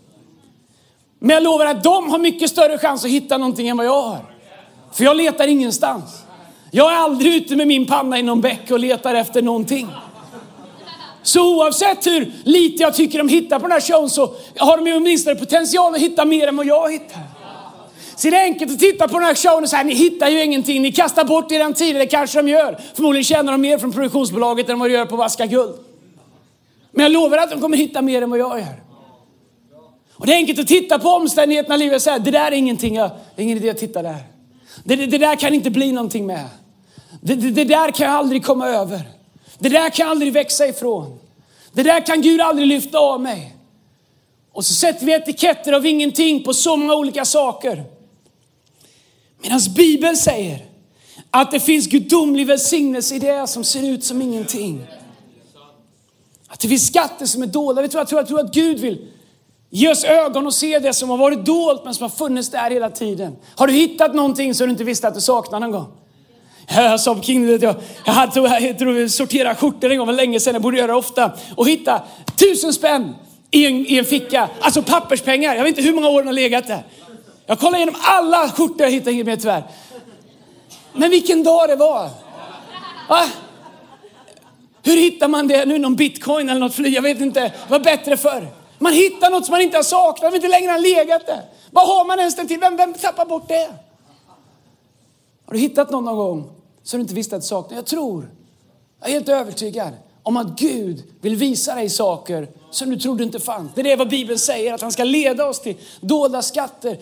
Men 1.18 1.30
jag 1.30 1.42
lovar 1.42 1.66
att 1.66 1.84
de 1.84 2.10
har 2.10 2.18
mycket 2.18 2.50
större 2.50 2.78
chans 2.78 3.04
att 3.04 3.10
hitta 3.10 3.38
någonting 3.38 3.68
än 3.68 3.76
vad 3.76 3.86
jag 3.86 4.02
har. 4.02 4.18
För 4.92 5.04
jag 5.04 5.16
letar 5.16 5.48
ingenstans. 5.48 6.22
Jag 6.70 6.92
är 6.92 6.96
aldrig 6.96 7.34
ute 7.34 7.56
med 7.56 7.66
min 7.66 7.86
panna 7.86 8.18
i 8.18 8.22
någon 8.22 8.40
bäck 8.40 8.70
och 8.70 8.78
letar 8.78 9.14
efter 9.14 9.42
någonting. 9.42 9.88
Så 11.22 11.56
oavsett 11.56 12.06
hur 12.06 12.32
lite 12.44 12.82
jag 12.82 12.94
tycker 12.94 13.18
de 13.18 13.28
hittar 13.28 13.58
på 13.58 13.62
den 13.62 13.72
här 13.72 13.80
showen 13.80 14.10
så 14.10 14.34
har 14.56 14.76
de 14.76 14.86
ju 14.86 14.96
åtminstone 14.96 15.36
potential 15.36 15.94
att 15.94 16.00
hitta 16.00 16.24
mer 16.24 16.46
än 16.46 16.56
vad 16.56 16.66
jag 16.66 16.92
hittar. 16.92 17.22
Så 18.16 18.30
det 18.30 18.36
är 18.36 18.42
enkelt 18.42 18.72
att 18.72 18.78
titta 18.78 19.08
på 19.08 19.18
den 19.18 19.26
här 19.26 19.34
showen 19.34 19.64
och 19.64 19.70
säga, 19.70 19.82
ni 19.82 19.94
hittar 19.94 20.28
ju 20.28 20.42
ingenting, 20.42 20.82
ni 20.82 20.92
kastar 20.92 21.24
bort 21.24 21.52
er 21.52 21.72
tid, 21.72 21.96
det 21.96 22.06
kanske 22.06 22.42
de 22.42 22.48
gör. 22.48 22.78
Förmodligen 22.94 23.24
tjänar 23.24 23.52
de 23.52 23.60
mer 23.60 23.78
från 23.78 23.92
produktionsbolaget 23.92 24.68
än 24.68 24.78
vad 24.78 24.90
de 24.90 24.94
gör 24.94 25.06
på 25.06 25.14
att 25.14 25.18
vaska 25.18 25.46
guld. 25.46 25.74
Men 26.90 27.02
jag 27.02 27.12
lovar 27.12 27.38
att 27.38 27.50
de 27.50 27.60
kommer 27.60 27.76
hitta 27.76 28.02
mer 28.02 28.22
än 28.22 28.30
vad 28.30 28.38
jag 28.38 28.58
gör. 28.58 28.87
Och 30.18 30.26
det 30.26 30.32
är 30.32 30.36
enkelt 30.36 30.58
att 30.58 30.66
titta 30.66 30.98
på 30.98 31.08
omständigheterna 31.08 31.74
i 31.74 31.78
livet 31.78 31.96
och 31.96 32.02
säga, 32.02 32.18
det 32.18 32.30
där 32.30 32.46
är 32.46 32.52
ingenting, 32.52 32.94
jag, 32.94 33.10
det 33.36 33.42
är 33.42 33.44
ingen 33.44 33.58
idé 33.58 33.70
att 33.70 33.78
titta 33.78 34.02
där. 34.02 34.18
Det, 34.84 34.96
det, 34.96 35.06
det 35.06 35.18
där 35.18 35.36
kan 35.36 35.54
inte 35.54 35.70
bli 35.70 35.92
någonting 35.92 36.26
med. 36.26 36.48
Det, 37.20 37.34
det, 37.34 37.50
det 37.50 37.64
där 37.64 37.90
kan 37.90 38.06
jag 38.06 38.16
aldrig 38.16 38.44
komma 38.44 38.68
över. 38.68 39.00
Det 39.58 39.68
där 39.68 39.90
kan 39.90 40.06
jag 40.06 40.10
aldrig 40.10 40.32
växa 40.32 40.66
ifrån. 40.66 41.18
Det 41.72 41.82
där 41.82 42.06
kan 42.06 42.22
Gud 42.22 42.40
aldrig 42.40 42.68
lyfta 42.68 42.98
av 42.98 43.20
mig. 43.20 43.54
Och 44.52 44.64
så 44.66 44.74
sätter 44.74 45.06
vi 45.06 45.12
etiketter 45.12 45.72
av 45.72 45.86
ingenting 45.86 46.44
på 46.44 46.54
så 46.54 46.76
många 46.76 46.94
olika 46.94 47.24
saker. 47.24 47.84
Medan 49.42 49.60
Bibeln 49.76 50.16
säger 50.16 50.66
att 51.30 51.50
det 51.50 51.60
finns 51.60 51.86
gudomlig 51.86 52.46
välsignelse 52.46 53.14
i 53.14 53.18
det 53.18 53.46
som 53.46 53.64
ser 53.64 53.88
ut 53.88 54.04
som 54.04 54.22
ingenting. 54.22 54.86
Att 56.48 56.60
det 56.60 56.68
finns 56.68 56.86
skatter 56.86 57.26
som 57.26 57.42
är 57.42 57.46
dolda. 57.46 57.82
Jag 57.82 57.90
tror, 57.90 58.00
jag 58.00 58.08
tror, 58.08 58.20
jag 58.20 58.28
tror 58.28 58.40
att 58.40 58.54
Gud 58.54 58.78
vill 58.78 59.06
Ge 59.70 59.88
oss 59.88 60.04
ögon 60.04 60.46
och 60.46 60.54
se 60.54 60.78
det 60.78 60.92
som 60.92 61.10
har 61.10 61.16
varit 61.16 61.44
dolt 61.44 61.84
men 61.84 61.94
som 61.94 62.02
har 62.02 62.10
funnits 62.10 62.50
där 62.50 62.70
hela 62.70 62.90
tiden. 62.90 63.36
Har 63.56 63.66
du 63.66 63.72
hittat 63.72 64.14
någonting 64.14 64.54
som 64.54 64.66
du 64.66 64.70
inte 64.70 64.84
visste 64.84 65.08
att 65.08 65.14
du 65.14 65.20
saknade 65.20 65.66
någon 65.66 65.72
gång? 65.72 65.86
Jag 66.68 67.00
sa 67.00 67.14
på 67.14 67.22
King, 67.22 67.48
jag, 67.48 67.74
jag 68.04 68.12
hade 68.12 68.40
jag 68.60 68.78
tror, 68.78 69.08
sorterade 69.08 69.54
skjortor 69.54 69.90
en 69.90 69.98
gång 69.98 70.06
för 70.06 70.14
länge 70.14 70.40
sedan, 70.40 70.54
jag 70.54 70.62
borde 70.62 70.76
göra 70.76 70.86
det 70.86 70.94
ofta. 70.94 71.32
Och 71.56 71.68
hitta 71.68 72.02
tusen 72.36 72.72
spänn 72.72 73.14
i 73.50 73.66
en, 73.66 73.86
i 73.86 73.98
en 73.98 74.04
ficka. 74.04 74.48
Alltså 74.60 74.82
papperspengar, 74.82 75.54
jag 75.54 75.64
vet 75.64 75.78
inte 75.78 75.82
hur 75.82 75.94
många 75.94 76.08
år 76.08 76.18
den 76.18 76.26
har 76.26 76.34
legat 76.34 76.66
där. 76.66 76.82
Jag 77.46 77.58
kollade 77.58 77.76
igenom 77.76 77.94
alla 78.00 78.48
skjortor, 78.48 78.82
jag 78.82 78.90
hittade 78.90 79.12
inget 79.12 79.26
mer 79.26 79.36
tyvärr. 79.36 79.62
Men 80.92 81.10
vilken 81.10 81.44
dag 81.44 81.68
det 81.68 81.76
var. 81.76 82.10
Va? 83.08 83.24
Hur 84.82 84.96
hittar 84.96 85.28
man 85.28 85.48
det 85.48 85.64
nu? 85.64 85.78
Någon 85.78 85.96
bitcoin 85.96 86.48
eller 86.48 86.60
något 86.60 86.74
fly? 86.74 86.88
Jag 86.88 87.02
vet 87.02 87.20
inte. 87.20 87.40
Det 87.40 87.52
var 87.68 87.78
bättre 87.80 88.16
förr. 88.16 88.48
Man 88.78 88.92
hittar 88.92 89.30
något 89.30 89.44
som 89.44 89.52
man 89.52 89.60
inte 89.60 89.76
har 89.76 89.82
saknat, 89.82 90.34
inte 90.34 90.48
längre 90.48 90.70
har 90.70 90.78
legat 90.78 91.26
där. 91.26 91.42
Vad 91.70 91.86
har 91.86 92.04
man 92.04 92.18
ens 92.18 92.36
den 92.36 92.48
till? 92.48 92.60
Vem, 92.60 92.76
vem 92.76 92.94
tappar 92.94 93.26
bort 93.26 93.48
det? 93.48 93.68
Har 95.46 95.52
du 95.52 95.58
hittat 95.58 95.90
någon 95.90 96.04
någon 96.04 96.16
gång 96.16 96.50
som 96.82 96.98
du 96.98 97.02
inte 97.02 97.14
visste 97.14 97.36
att 97.36 97.42
du 97.42 97.46
saknade? 97.48 97.74
Jag 97.74 97.86
tror, 97.86 98.30
jag 99.00 99.08
är 99.08 99.12
helt 99.12 99.28
övertygad 99.28 99.92
om 100.28 100.36
att 100.36 100.58
Gud 100.58 101.02
vill 101.20 101.36
visa 101.36 101.74
dig 101.74 101.88
saker 101.88 102.48
som 102.70 102.90
du 102.90 102.96
trodde 102.96 103.24
inte 103.24 103.40
fanns. 103.40 103.70
Det 103.74 103.80
är 103.80 103.84
det 103.84 103.96
vad 103.96 104.08
Bibeln 104.08 104.38
säger, 104.38 104.74
att 104.74 104.80
han 104.80 104.92
ska 104.92 105.04
leda 105.04 105.46
oss 105.46 105.60
till 105.60 105.74
dolda 106.00 106.42
skatter, 106.42 106.96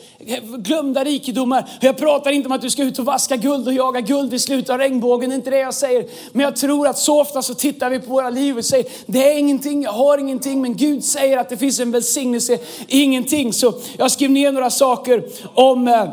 glömda 0.59 1.05
rikedomar. 1.05 1.69
Jag 1.81 1.97
pratar 1.97 2.31
inte 2.31 2.47
om 2.47 2.53
att 2.53 2.61
du 2.61 2.71
ska 2.71 2.83
ut 2.83 2.99
och 2.99 3.05
vaska 3.05 3.37
guld 3.37 3.67
och 3.67 3.75
jaga 3.75 4.01
guld 4.01 4.35
i 4.35 4.39
slutet 4.39 4.71
av 4.71 4.79
regnbågen, 4.79 5.31
det 5.31 5.35
är 5.35 5.37
inte 5.37 5.51
det 5.51 5.59
jag 5.59 5.75
säger. 5.75 6.07
Men 6.33 6.45
jag 6.45 6.57
tror 6.57 6.87
att 6.87 6.99
så 6.99 7.21
ofta 7.21 7.43
så 7.43 7.55
tittar 7.55 7.91
vi 7.91 7.99
på 7.99 8.11
våra 8.11 8.31
liv 8.31 8.59
och 8.59 8.65
säger, 8.65 8.87
det 9.07 9.33
är 9.33 9.39
ingenting, 9.39 9.83
jag 9.83 9.93
har 9.93 10.19
ingenting. 10.19 10.63
Men 10.63 10.77
Gud 10.77 11.05
säger 11.05 11.39
att 11.39 11.49
det 11.49 11.57
finns 11.57 11.81
en 11.81 11.91
välsignelse 11.91 12.59
ingenting. 12.89 13.53
Så 13.53 13.75
jag 13.99 14.11
skrev 14.11 14.31
ner 14.31 14.53
några 14.53 14.71
saker 14.71 15.25
om 15.55 15.89
eh, 15.89 16.09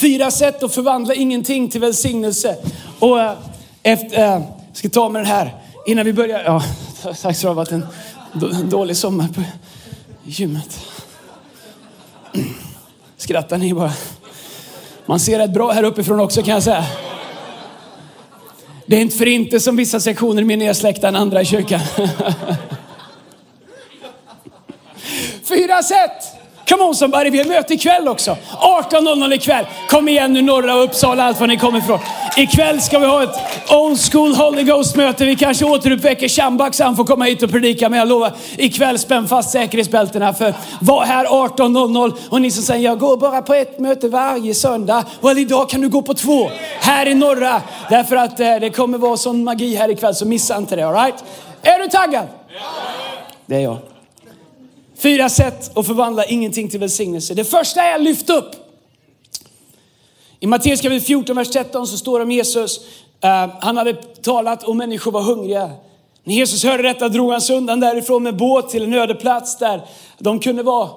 fyra 0.00 0.30
sätt 0.30 0.62
att 0.62 0.74
förvandla 0.74 1.14
ingenting 1.14 1.70
till 1.70 1.80
välsignelse. 1.80 2.56
Och 2.98 3.20
eh, 3.20 3.32
efter, 3.82 4.18
eh, 4.18 4.42
jag 4.68 4.76
ska 4.76 4.88
ta 4.88 5.08
med 5.08 5.20
den 5.22 5.26
här 5.26 5.61
innan 5.86 6.04
vi 6.04 6.12
börjar. 6.12 6.42
Ja, 6.44 6.62
tack 7.02 7.16
för 7.16 7.28
att 7.28 7.40
det 7.40 7.48
har 7.48 7.54
varit 7.54 7.72
en 7.72 7.86
dålig 8.68 8.96
sommar 8.96 9.28
på 9.28 9.42
gymmet. 10.24 10.80
Skrattar 13.16 13.58
ni 13.58 13.74
bara? 13.74 13.92
Man 15.06 15.20
ser 15.20 15.38
rätt 15.38 15.52
bra 15.52 15.72
här 15.72 15.82
uppifrån 15.82 16.20
också 16.20 16.42
kan 16.42 16.54
jag 16.54 16.62
säga. 16.62 16.84
Det 18.86 18.96
är 18.96 19.00
inte 19.00 19.16
för 19.16 19.28
inte 19.28 19.60
som 19.60 19.76
vissa 19.76 20.00
sektioner 20.00 20.42
är 20.42 20.46
mer 20.46 20.56
nedsläckta 20.56 21.08
än 21.08 21.16
andra 21.16 21.42
i 21.42 21.44
kyrkan. 21.44 21.80
Fyra 25.42 25.82
sätt 25.82 26.31
Come 26.68 26.82
on 26.82 26.94
somebody, 26.94 27.30
vi 27.30 27.38
har 27.38 27.44
möte 27.44 27.74
ikväll 27.74 28.08
också. 28.08 28.36
18.00 28.60 29.34
ikväll. 29.34 29.66
Kom 29.88 30.08
igen 30.08 30.32
nu 30.32 30.42
norra 30.42 30.74
Uppsala, 30.74 31.24
allt 31.24 31.40
var 31.40 31.46
ni 31.46 31.56
kommer 31.56 31.78
ifrån. 31.78 31.98
Ikväll 32.36 32.80
ska 32.80 32.98
vi 32.98 33.06
ha 33.06 33.22
ett 33.22 33.36
old 33.70 34.00
school 34.12 34.34
Holy 34.34 34.62
Ghost 34.62 34.96
möte. 34.96 35.24
Vi 35.24 35.36
kanske 35.36 35.64
återuppväcker 35.64 36.28
Shambak 36.28 36.74
så 36.74 36.84
han 36.84 36.96
får 36.96 37.04
komma 37.04 37.24
hit 37.24 37.42
och 37.42 37.50
predika. 37.50 37.88
Men 37.88 37.98
jag 37.98 38.08
lovar, 38.08 38.32
ikväll 38.56 38.98
spänn 38.98 39.28
fast 39.28 39.50
säkerhetsbältena 39.50 40.34
för 40.34 40.54
var 40.80 41.04
här 41.04 41.24
18.00. 41.24 42.12
Och 42.28 42.40
ni 42.40 42.50
som 42.50 42.62
säger, 42.62 42.84
jag 42.84 42.98
går 42.98 43.16
bara 43.16 43.42
på 43.42 43.54
ett 43.54 43.78
möte 43.78 44.08
varje 44.08 44.54
söndag. 44.54 45.04
Well, 45.20 45.38
idag 45.38 45.68
kan 45.70 45.80
du 45.80 45.88
gå 45.88 46.02
på 46.02 46.14
två. 46.14 46.50
Här 46.80 47.08
i 47.08 47.14
norra. 47.14 47.62
Därför 47.90 48.16
att 48.16 48.40
eh, 48.40 48.56
det 48.60 48.70
kommer 48.70 48.98
vara 48.98 49.16
sån 49.16 49.44
magi 49.44 49.74
här 49.74 49.88
ikväll 49.88 50.14
så 50.14 50.26
missa 50.26 50.56
inte 50.56 50.76
det. 50.76 50.82
All 50.82 50.94
right? 50.94 51.24
Är 51.62 51.78
du 51.78 51.88
taggad? 51.88 52.26
Ja. 52.48 52.60
Det 53.46 53.56
är 53.56 53.60
jag. 53.60 53.91
Fyra 55.02 55.28
sätt 55.28 55.78
att 55.78 55.86
förvandla 55.86 56.24
ingenting 56.24 56.68
till 56.68 56.80
välsignelse. 56.80 57.34
Det 57.34 57.44
första 57.44 57.82
är 57.82 57.98
lyft 57.98 58.30
upp. 58.30 58.50
I 60.40 60.46
Matteus 60.46 60.80
kapitel 60.80 61.06
14, 61.06 61.36
vers 61.36 61.50
13 61.50 61.86
så 61.86 61.96
står 61.96 62.18
det 62.18 62.22
om 62.22 62.30
Jesus. 62.30 62.78
Uh, 63.24 63.54
han 63.60 63.76
hade 63.76 63.92
talat 64.22 64.62
och 64.62 64.76
människor 64.76 65.12
var 65.12 65.22
hungriga. 65.22 65.70
När 66.24 66.34
Jesus 66.34 66.64
hörde 66.64 66.82
detta 66.82 67.08
drog 67.08 67.32
han 67.32 67.40
sig 67.40 67.56
undan 67.56 67.80
därifrån 67.80 68.22
med 68.22 68.36
båt 68.36 68.68
till 68.68 68.82
en 68.82 68.94
öde 68.94 69.14
plats 69.14 69.58
där 69.58 69.86
de 70.18 70.38
kunde 70.38 70.62
vara 70.62 70.88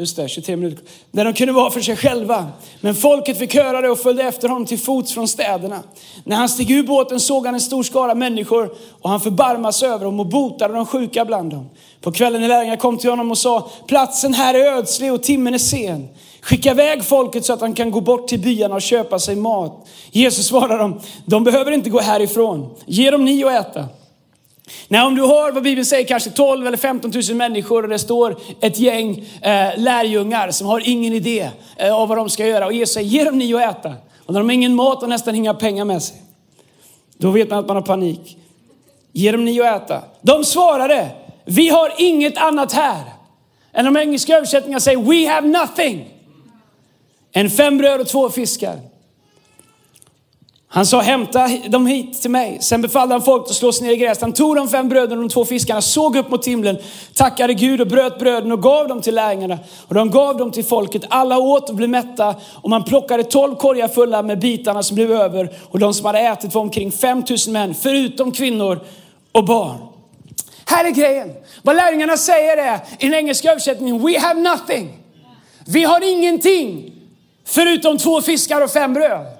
Just 0.00 0.16
det, 0.16 0.28
23 0.28 0.56
minuter. 0.56 0.84
Där 1.10 1.24
de 1.24 1.34
kunde 1.34 1.52
vara 1.52 1.70
för 1.70 1.80
sig 1.80 1.96
själva. 1.96 2.46
Men 2.80 2.94
folket 2.94 3.38
fick 3.38 3.54
höra 3.54 3.80
det 3.80 3.90
och 3.90 3.98
följde 3.98 4.22
efter 4.22 4.48
honom 4.48 4.66
till 4.66 4.78
fots 4.78 5.14
från 5.14 5.28
städerna. 5.28 5.82
När 6.24 6.36
han 6.36 6.48
steg 6.48 6.70
ur 6.70 6.82
båten 6.82 7.20
såg 7.20 7.46
han 7.46 7.54
en 7.54 7.60
stor 7.60 7.82
skara 7.82 8.14
människor 8.14 8.70
och 9.02 9.10
han 9.10 9.20
förbarmas 9.20 9.82
över 9.82 10.04
dem 10.04 10.20
och 10.20 10.26
botade 10.26 10.74
de 10.74 10.86
sjuka 10.86 11.24
bland 11.24 11.50
dem. 11.50 11.70
På 12.00 12.12
kvällen 12.12 12.40
när 12.40 12.48
lärjungarna 12.48 12.76
kom 12.76 12.98
till 12.98 13.10
honom 13.10 13.30
och 13.30 13.38
sa, 13.38 13.70
platsen 13.86 14.34
här 14.34 14.54
är 14.54 14.76
ödslig 14.76 15.12
och 15.12 15.22
timmen 15.22 15.54
är 15.54 15.58
sen. 15.58 16.08
Skicka 16.40 16.70
iväg 16.70 17.04
folket 17.04 17.44
så 17.44 17.52
att 17.52 17.60
de 17.60 17.74
kan 17.74 17.90
gå 17.90 18.00
bort 18.00 18.28
till 18.28 18.40
byarna 18.40 18.74
och 18.74 18.82
köpa 18.82 19.18
sig 19.18 19.36
mat. 19.36 19.86
Jesus 20.10 20.46
svarade 20.46 20.78
dem, 20.78 21.00
de 21.24 21.44
behöver 21.44 21.72
inte 21.72 21.90
gå 21.90 22.00
härifrån. 22.00 22.74
Ge 22.86 23.10
dem 23.10 23.24
ni 23.24 23.44
att 23.44 23.52
äta. 23.52 23.84
Nej, 24.88 25.02
om 25.02 25.14
du 25.14 25.22
har 25.22 25.52
vad 25.52 25.62
Bibeln 25.62 25.84
säger, 25.84 26.06
kanske 26.06 26.30
12 26.30 26.66
eller 26.66 26.76
15 26.76 27.12
000 27.28 27.36
människor 27.36 27.82
och 27.82 27.88
det 27.88 27.98
står 27.98 28.36
ett 28.60 28.78
gäng 28.78 29.24
eh, 29.42 29.68
lärjungar 29.76 30.50
som 30.50 30.66
har 30.66 30.88
ingen 30.88 31.12
idé 31.12 31.50
eh, 31.76 31.94
av 31.94 32.08
vad 32.08 32.18
de 32.18 32.28
ska 32.28 32.46
göra 32.46 32.66
och 32.66 32.72
Jesus 32.72 32.94
säger, 32.94 33.08
ge 33.08 33.24
dem 33.24 33.38
ni 33.38 33.54
att 33.54 33.76
äta. 33.76 33.94
Och 34.26 34.32
när 34.34 34.40
de 34.40 34.48
har 34.48 34.54
ingen 34.54 34.74
mat 34.74 35.02
och 35.02 35.08
nästan 35.08 35.34
inga 35.34 35.54
pengar 35.54 35.84
med 35.84 36.02
sig, 36.02 36.16
då 37.18 37.30
vet 37.30 37.50
man 37.50 37.58
att 37.58 37.66
man 37.66 37.76
har 37.76 37.82
panik. 37.82 38.38
Ge 39.12 39.32
dem 39.32 39.44
ni 39.44 39.60
att 39.60 39.82
äta. 39.82 40.02
De 40.22 40.44
svarade, 40.44 41.08
vi 41.44 41.68
har 41.68 41.92
inget 41.98 42.38
annat 42.38 42.72
här. 42.72 43.02
Än 43.72 43.84
de 43.84 43.96
engelska 43.96 44.36
översättningarna 44.36 44.80
säger, 44.80 44.98
we 44.98 45.32
have 45.32 45.48
nothing. 45.48 46.14
En 47.32 47.50
fem 47.50 47.78
bröd 47.78 48.00
och 48.00 48.08
två 48.08 48.30
fiskar. 48.30 48.80
Han 50.70 50.86
sa 50.86 51.00
hämta 51.00 51.48
dem 51.68 51.86
hit 51.86 52.22
till 52.22 52.30
mig. 52.30 52.58
Sen 52.60 52.82
befallde 52.82 53.14
han 53.14 53.22
folk 53.22 53.42
att 53.42 53.54
slå 53.54 53.72
sig 53.72 53.86
ner 53.86 53.94
i 53.94 53.96
gräset. 53.96 54.22
Han 54.22 54.32
tog 54.32 54.56
de 54.56 54.68
fem 54.68 54.88
bröden 54.88 55.18
och 55.18 55.24
de 55.24 55.30
två 55.30 55.44
fiskarna, 55.44 55.82
såg 55.82 56.16
upp 56.16 56.30
mot 56.30 56.46
himlen, 56.46 56.78
tackade 57.14 57.54
Gud 57.54 57.80
och 57.80 57.86
bröt 57.86 58.18
bröden 58.18 58.52
och 58.52 58.62
gav 58.62 58.88
dem 58.88 59.02
till 59.02 59.14
lärjungarna. 59.14 59.58
Och 59.88 59.94
de 59.94 60.10
gav 60.10 60.36
dem 60.36 60.52
till 60.52 60.64
folket. 60.64 61.02
Alla 61.08 61.38
åt 61.38 61.70
och 61.70 61.74
blev 61.74 61.88
mätta 61.88 62.34
och 62.54 62.70
man 62.70 62.84
plockade 62.84 63.24
tolv 63.24 63.54
korgar 63.54 63.88
fulla 63.88 64.22
med 64.22 64.38
bitarna 64.38 64.82
som 64.82 64.94
blev 64.94 65.12
över. 65.12 65.50
Och 65.70 65.78
de 65.78 65.94
som 65.94 66.06
hade 66.06 66.18
ätit 66.18 66.54
var 66.54 66.62
omkring 66.62 66.92
5000 66.92 67.52
män, 67.52 67.74
förutom 67.74 68.32
kvinnor 68.32 68.80
och 69.32 69.44
barn. 69.44 69.78
Här 70.64 70.84
är 70.84 70.90
grejen. 70.90 71.32
Vad 71.62 71.76
lärjungarna 71.76 72.16
säger 72.16 72.56
är 72.56 72.80
i 72.98 73.06
den 73.06 73.14
engelska 73.14 73.50
översättningen, 73.50 74.06
we 74.06 74.20
have 74.20 74.40
nothing. 74.40 74.98
Vi 75.66 75.84
har 75.84 76.12
ingenting 76.12 76.92
förutom 77.44 77.98
två 77.98 78.22
fiskar 78.22 78.60
och 78.60 78.70
fem 78.70 78.94
bröd. 78.94 79.37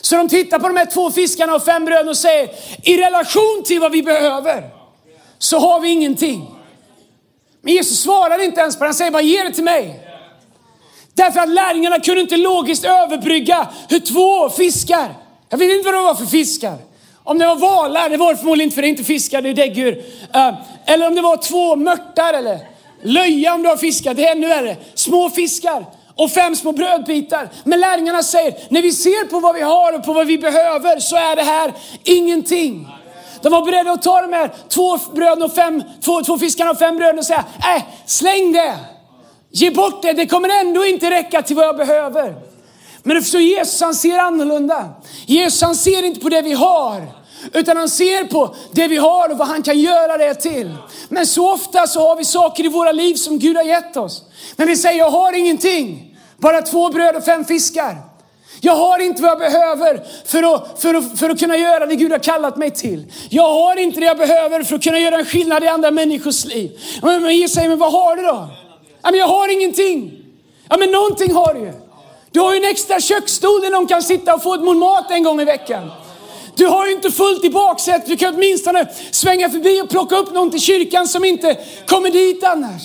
Så 0.00 0.16
de 0.16 0.28
tittar 0.28 0.58
på 0.58 0.68
de 0.68 0.76
här 0.76 0.86
två 0.86 1.10
fiskarna 1.10 1.54
och 1.54 1.64
fem 1.64 1.84
bröden 1.84 2.08
och 2.08 2.16
säger, 2.16 2.50
i 2.82 2.96
relation 2.96 3.62
till 3.64 3.80
vad 3.80 3.92
vi 3.92 4.02
behöver 4.02 4.70
så 5.38 5.58
har 5.58 5.80
vi 5.80 5.88
ingenting. 5.88 6.54
Men 7.62 7.74
Jesus 7.74 8.00
svarar 8.00 8.44
inte 8.44 8.60
ens 8.60 8.76
på 8.76 8.84
det, 8.84 8.88
han 8.88 8.94
säger 8.94 9.10
bara 9.10 9.22
ge 9.22 9.42
det 9.42 9.50
till 9.50 9.64
mig. 9.64 10.06
Därför 11.14 11.40
att 11.40 11.48
lärjungarna 11.48 12.00
kunde 12.00 12.20
inte 12.20 12.36
logiskt 12.36 12.84
överbrygga 12.84 13.68
hur 13.88 13.98
två 13.98 14.50
fiskar, 14.50 15.14
jag 15.48 15.58
vet 15.58 15.70
inte 15.70 15.84
vad 15.84 15.94
det 15.94 16.00
var 16.00 16.14
för 16.14 16.26
fiskar. 16.26 16.76
Om 17.24 17.38
det 17.38 17.46
var 17.46 17.56
valar, 17.56 18.08
det 18.08 18.16
var 18.16 18.32
det 18.32 18.38
förmodligen 18.38 18.66
inte 18.66 18.74
för 18.74 18.82
det 18.82 18.88
är 18.88 18.90
inte 18.90 19.04
fiskar, 19.04 19.42
det 19.42 19.48
är 19.48 19.54
däggdjur. 19.54 20.04
Ehm, 20.32 20.54
eller 20.86 21.06
om 21.06 21.14
det 21.14 21.20
var 21.20 21.36
två 21.36 21.76
mörtar 21.76 22.34
eller 22.34 22.58
löja 23.02 23.54
om 23.54 23.62
du 23.62 23.68
har 23.68 23.76
fiskat, 23.76 24.16
det 24.16 24.26
är 24.26 24.32
ännu 24.32 24.48
värre. 24.48 24.76
Små 24.94 25.30
fiskar 25.30 25.84
och 26.16 26.30
fem 26.30 26.56
små 26.56 26.72
brödbitar. 26.72 27.48
Men 27.64 27.80
lärjungarna 27.80 28.22
säger, 28.22 28.54
när 28.68 28.82
vi 28.82 28.92
ser 28.92 29.28
på 29.28 29.40
vad 29.40 29.54
vi 29.54 29.60
har 29.62 29.92
och 29.92 30.04
på 30.04 30.12
vad 30.12 30.26
vi 30.26 30.38
behöver 30.38 31.00
så 31.00 31.16
är 31.16 31.36
det 31.36 31.42
här 31.42 31.72
ingenting. 32.04 32.88
De 33.42 33.52
var 33.52 33.64
beredda 33.64 33.92
att 33.92 34.02
ta 34.02 34.20
de 34.20 34.32
här 34.32 34.52
två, 34.68 34.98
bröden 35.14 35.42
och 35.42 35.54
fem, 35.54 35.82
två, 36.04 36.22
två 36.22 36.38
fiskarna 36.38 36.70
och 36.70 36.78
fem 36.78 36.96
bröden 36.96 37.18
och 37.18 37.24
säga, 37.24 37.44
äh, 37.76 37.82
släng 38.06 38.52
det. 38.52 38.76
Ge 39.52 39.70
bort 39.70 40.02
det, 40.02 40.12
det 40.12 40.26
kommer 40.26 40.48
ändå 40.60 40.86
inte 40.86 41.10
räcka 41.10 41.42
till 41.42 41.56
vad 41.56 41.64
jag 41.64 41.76
behöver. 41.76 42.34
Men 43.02 43.24
så 43.24 43.38
Jesus 43.38 43.80
han 43.80 43.94
ser 43.94 44.18
annorlunda. 44.18 44.88
Jesus 45.26 45.62
han 45.62 45.74
ser 45.74 46.04
inte 46.04 46.20
på 46.20 46.28
det 46.28 46.42
vi 46.42 46.52
har. 46.52 47.19
Utan 47.52 47.76
han 47.76 47.88
ser 47.88 48.24
på 48.24 48.54
det 48.72 48.88
vi 48.88 48.96
har 48.96 49.28
och 49.28 49.38
vad 49.38 49.48
han 49.48 49.62
kan 49.62 49.78
göra 49.78 50.18
det 50.18 50.34
till. 50.34 50.74
Men 51.08 51.26
så 51.26 51.52
ofta 51.52 51.86
så 51.86 52.08
har 52.08 52.16
vi 52.16 52.24
saker 52.24 52.64
i 52.64 52.68
våra 52.68 52.92
liv 52.92 53.14
som 53.14 53.38
Gud 53.38 53.56
har 53.56 53.64
gett 53.64 53.96
oss. 53.96 54.22
Men 54.56 54.68
vi 54.68 54.76
säger, 54.76 54.98
jag 54.98 55.10
har 55.10 55.32
ingenting. 55.32 56.16
Bara 56.36 56.62
två 56.62 56.88
bröd 56.88 57.16
och 57.16 57.24
fem 57.24 57.44
fiskar. 57.44 57.96
Jag 58.60 58.76
har 58.76 58.98
inte 58.98 59.22
vad 59.22 59.30
jag 59.30 59.38
behöver 59.38 60.04
för 60.24 60.54
att, 60.54 60.82
för, 60.82 60.94
att, 60.94 61.18
för 61.18 61.30
att 61.30 61.38
kunna 61.38 61.56
göra 61.56 61.86
det 61.86 61.96
Gud 61.96 62.12
har 62.12 62.18
kallat 62.18 62.56
mig 62.56 62.70
till. 62.70 63.12
Jag 63.28 63.52
har 63.52 63.76
inte 63.76 64.00
det 64.00 64.06
jag 64.06 64.18
behöver 64.18 64.62
för 64.62 64.76
att 64.76 64.82
kunna 64.82 64.98
göra 64.98 65.18
en 65.18 65.24
skillnad 65.24 65.64
i 65.64 65.68
andra 65.68 65.90
människors 65.90 66.44
liv. 66.44 66.80
Men 67.02 67.36
Jesus 67.36 67.54
säger, 67.54 67.68
men 67.68 67.78
vad 67.78 67.92
har 67.92 68.16
du 68.16 68.22
då? 68.22 68.48
Ja, 69.02 69.10
men 69.10 69.20
jag 69.20 69.26
har 69.26 69.52
ingenting. 69.52 70.12
Ja, 70.68 70.76
men 70.76 70.90
någonting 70.90 71.34
har 71.34 71.54
du 71.54 71.60
ju. 71.60 71.72
Du 72.30 72.40
har 72.40 72.54
ju 72.54 72.58
en 72.64 72.70
extra 72.70 73.00
köksstol 73.00 73.60
där 73.60 73.70
någon 73.70 73.86
kan 73.86 74.02
sitta 74.02 74.34
och 74.34 74.42
få 74.42 74.54
ett 74.54 74.62
mål 74.62 74.76
mat 74.76 75.10
en 75.10 75.22
gång 75.22 75.40
i 75.40 75.44
veckan. 75.44 75.90
Du 76.56 76.66
har 76.66 76.86
ju 76.86 76.92
inte 76.92 77.10
fullt 77.10 77.44
i 77.44 77.50
baksätet. 77.50 78.06
Du 78.06 78.16
kan 78.16 78.34
åtminstone 78.34 78.86
svänga 79.10 79.50
förbi 79.50 79.80
och 79.80 79.88
plocka 79.88 80.16
upp 80.16 80.34
någon 80.34 80.50
till 80.50 80.60
kyrkan 80.60 81.08
som 81.08 81.24
inte 81.24 81.58
kommer 81.86 82.10
dit 82.10 82.44
annars. 82.44 82.82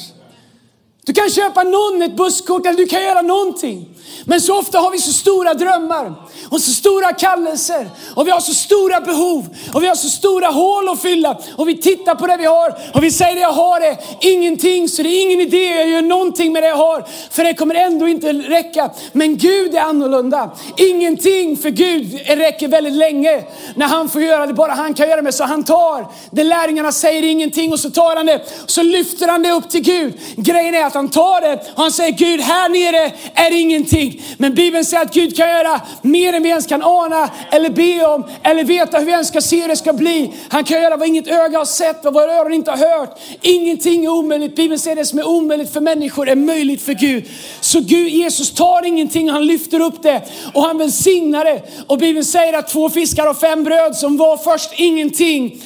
Du 1.06 1.14
kan 1.14 1.30
köpa 1.30 1.64
någon 1.64 2.02
ett 2.02 2.18
busskort 2.18 2.66
eller 2.66 2.78
du 2.78 2.86
kan 2.86 3.04
göra 3.04 3.22
någonting. 3.22 3.96
Men 4.26 4.42
så 4.42 4.60
ofta 4.60 4.80
har 4.80 4.92
vi 4.92 4.98
så 4.98 5.14
stora 5.14 5.54
drömmar 5.54 6.14
och 6.50 6.62
så 6.62 6.72
stora 6.72 7.14
kallelser 7.14 7.90
och 8.16 8.28
vi 8.28 8.32
har 8.32 8.40
så 8.40 8.54
stora 8.54 9.02
behov 9.02 9.56
och 9.74 9.84
vi 9.84 9.88
har 9.88 9.96
så 9.96 10.10
stora 10.10 10.48
hål 10.48 10.90
att 10.90 11.02
fylla 11.02 11.40
och 11.58 11.70
vi 11.70 11.78
tittar 11.78 12.16
på 12.16 12.28
det 12.28 12.38
vi 12.38 12.46
har 12.46 12.76
och 12.94 13.04
vi 13.04 13.12
säger 13.12 13.36
det 13.36 13.42
jag 13.42 13.52
har 13.52 13.82
är 13.82 13.98
ingenting 14.22 14.90
så 14.90 15.04
det 15.04 15.10
är 15.10 15.22
ingen 15.22 15.42
idé 15.42 15.66
jag 15.66 15.90
gör 15.90 16.02
någonting 16.02 16.54
med 16.54 16.64
det 16.64 16.68
jag 16.68 16.78
har 16.78 17.06
för 17.30 17.44
det 17.44 17.54
kommer 17.54 17.76
ändå 17.76 18.08
inte 18.08 18.34
räcka. 18.34 18.90
Men 19.12 19.38
Gud 19.38 19.76
är 19.76 19.82
annorlunda. 19.82 20.52
Ingenting 20.78 21.58
för 21.58 21.70
Gud 21.70 22.20
räcker 22.28 22.68
väldigt 22.68 22.94
länge 22.94 23.44
när 23.76 23.86
han 23.86 24.10
får 24.10 24.22
göra 24.22 24.46
det 24.46 24.54
bara 24.54 24.72
han 24.72 24.94
kan 24.94 25.10
göra 25.10 25.22
det 25.22 25.32
så 25.32 25.44
han 25.44 25.64
tar 25.64 26.08
det 26.32 26.44
lärjungarna 26.44 26.92
säger 26.92 27.24
ingenting 27.24 27.74
och 27.74 27.80
så 27.80 27.90
tar 27.90 28.16
han 28.16 28.26
det 28.26 28.36
och 28.64 28.72
så 28.72 28.84
lyfter 28.84 29.28
han 29.28 29.44
det 29.44 29.52
upp 29.52 29.70
till 29.70 29.82
Gud. 29.82 30.14
Grejen 30.36 30.76
är 30.76 30.86
att 30.86 30.95
han 30.96 31.10
tar 31.10 31.42
det 31.42 31.54
och 31.75 31.82
han 31.82 31.92
säger 31.92 32.12
Gud 32.12 32.42
här 32.42 32.70
nere 32.70 33.14
är 33.34 33.52
ingenting. 33.52 34.22
Men 34.38 34.56
Bibeln 34.56 34.86
säger 34.86 35.04
att 35.04 35.14
Gud 35.14 35.38
kan 35.38 35.50
göra 35.50 35.82
mer 36.02 36.34
än 36.34 36.44
vi 36.44 36.50
ens 36.50 36.68
kan 36.68 36.84
ana 36.84 37.30
eller 37.52 37.70
be 37.70 38.06
om 38.06 38.25
eller 38.44 38.64
veta 38.64 38.98
hur 38.98 39.06
vi 39.06 39.12
ens 39.12 39.28
ska 39.28 39.42
se 39.42 39.62
hur 39.62 39.68
det 39.68 39.75
ska 39.75 39.94
bli. 39.94 40.32
Han 40.50 40.64
kan 40.64 40.82
göra 40.82 40.98
vad 40.98 41.08
inget 41.08 41.28
öga 41.28 41.58
har 41.58 41.66
sett, 41.66 42.00
vad 42.04 42.14
våra 42.14 42.34
öron 42.34 42.54
inte 42.54 42.72
har 42.72 42.78
hört. 42.78 43.20
Ingenting 43.42 44.06
är 44.06 44.10
omöjligt. 44.10 44.56
Bibeln 44.56 44.80
säger 44.80 44.98
att 44.98 45.04
det 45.04 45.06
som 45.06 45.20
är 45.20 45.28
omöjligt 45.28 45.74
för 45.74 45.82
människor 45.82 46.30
är 46.30 46.36
möjligt 46.36 46.82
för 46.82 46.94
Gud. 46.94 47.25
Så 47.62 47.80
Gud, 47.80 48.08
Jesus 48.08 48.52
tar 48.54 48.86
ingenting, 48.86 49.30
han 49.30 49.48
lyfter 49.48 49.80
upp 49.80 50.04
det 50.04 50.22
och 50.54 50.64
han 50.64 50.78
välsignar 50.78 51.46
det. 51.46 51.62
Och 51.88 51.98
Bibeln 51.98 52.25
säger 52.25 52.54
att 52.54 52.70
två 52.70 52.90
fiskar 52.90 53.28
och 53.28 53.40
fem 53.40 53.64
bröd 53.64 53.96
som 53.96 54.18
var 54.18 54.38
först 54.38 54.70
ingenting 54.75 55.62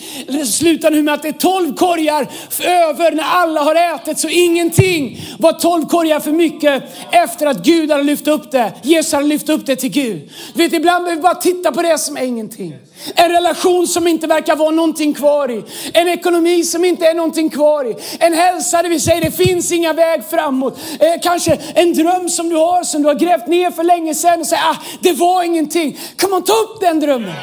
slutar 0.45 0.91
nu 0.91 1.01
med 1.03 1.13
att 1.13 1.21
det 1.21 1.27
är 1.27 1.33
tolv 1.33 1.75
korgar 1.75 2.27
över 2.59 3.11
när 3.11 3.23
alla 3.23 3.61
har 3.61 3.75
ätit. 3.75 4.19
Så 4.19 4.27
ingenting 4.29 5.18
var 5.39 5.53
tolv 5.53 5.85
korgar 5.85 6.19
för 6.19 6.31
mycket 6.31 6.83
efter 7.11 7.47
att 7.47 7.57
Gud 7.57 7.91
hade 7.91 8.03
lyft 8.03 8.27
upp 8.27 8.51
det. 8.51 8.73
Jesus 8.83 9.13
hade 9.13 9.25
lyft 9.25 9.49
upp 9.49 9.65
det 9.65 9.75
till 9.75 9.89
Gud. 9.89 10.29
Du 10.53 10.63
vet, 10.63 10.73
ibland 10.73 11.03
behöver 11.03 11.21
vi 11.21 11.23
bara 11.23 11.35
titta 11.35 11.71
på 11.71 11.81
det 11.81 11.97
som 11.97 12.17
är 12.17 12.21
ingenting. 12.21 12.75
En 13.15 13.31
relation 13.31 13.87
som 13.87 14.07
inte 14.07 14.27
verkar 14.27 14.55
vara 14.55 14.71
någonting 14.71 15.13
kvar 15.13 15.51
i. 15.51 15.63
En 15.93 16.07
ekonomi 16.07 16.63
som 16.63 16.85
inte 16.85 17.05
är 17.05 17.13
någonting 17.13 17.49
kvar 17.49 17.85
i. 17.85 17.95
En 18.19 18.33
hälsa 18.33 18.81
där 18.81 18.89
vi 18.89 18.99
säger 18.99 19.21
det 19.21 19.31
finns 19.31 19.71
inga 19.71 19.93
väg 19.93 20.23
framåt. 20.29 20.79
Eh, 20.99 21.21
kanske 21.21 21.59
en 21.73 21.93
dröm 21.93 22.29
som 22.29 22.49
du 22.49 22.55
har 22.55 22.83
som 22.83 23.01
du 23.01 23.07
har 23.07 23.15
grävt 23.15 23.47
ner 23.47 23.71
för 23.71 23.83
länge 23.83 24.15
sedan 24.15 24.39
och 24.39 24.47
säger 24.47 24.63
ah, 24.63 24.77
det 25.01 25.13
var 25.13 25.43
ingenting. 25.43 25.97
Kom 26.21 26.33
on, 26.33 26.43
ta 26.43 26.53
upp 26.53 26.81
den 26.81 26.99
drömmen. 26.99 27.33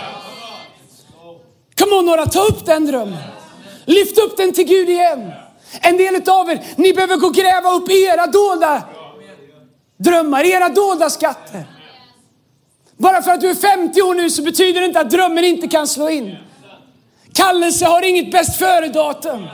Kom 1.78 1.92
on 1.92 2.06
några, 2.06 2.26
ta 2.26 2.42
upp 2.44 2.66
den 2.66 2.86
drömmen. 2.86 3.18
Lyft 3.84 4.18
upp 4.18 4.36
den 4.36 4.52
till 4.52 4.64
Gud 4.66 4.88
igen. 4.88 5.32
En 5.80 5.96
del 5.96 6.28
av 6.28 6.50
er, 6.50 6.64
ni 6.76 6.92
behöver 6.92 7.16
gå 7.16 7.26
och 7.26 7.34
gräva 7.34 7.70
upp 7.70 7.90
era 7.90 8.26
dolda 8.26 8.82
drömmar, 9.96 10.44
era 10.44 10.68
dolda 10.68 11.10
skatter. 11.10 11.64
Bara 12.96 13.22
för 13.22 13.30
att 13.30 13.40
du 13.40 13.50
är 13.50 13.54
50 13.54 14.02
år 14.02 14.14
nu 14.14 14.30
så 14.30 14.42
betyder 14.42 14.80
det 14.80 14.86
inte 14.86 15.00
att 15.00 15.10
drömmen 15.10 15.44
inte 15.44 15.68
kan 15.68 15.86
slå 15.86 16.08
in. 16.08 16.36
Kallelse 17.32 17.86
har 17.86 18.02
inget 18.02 18.32
bäst 18.32 18.58
före-datum. 18.58 19.46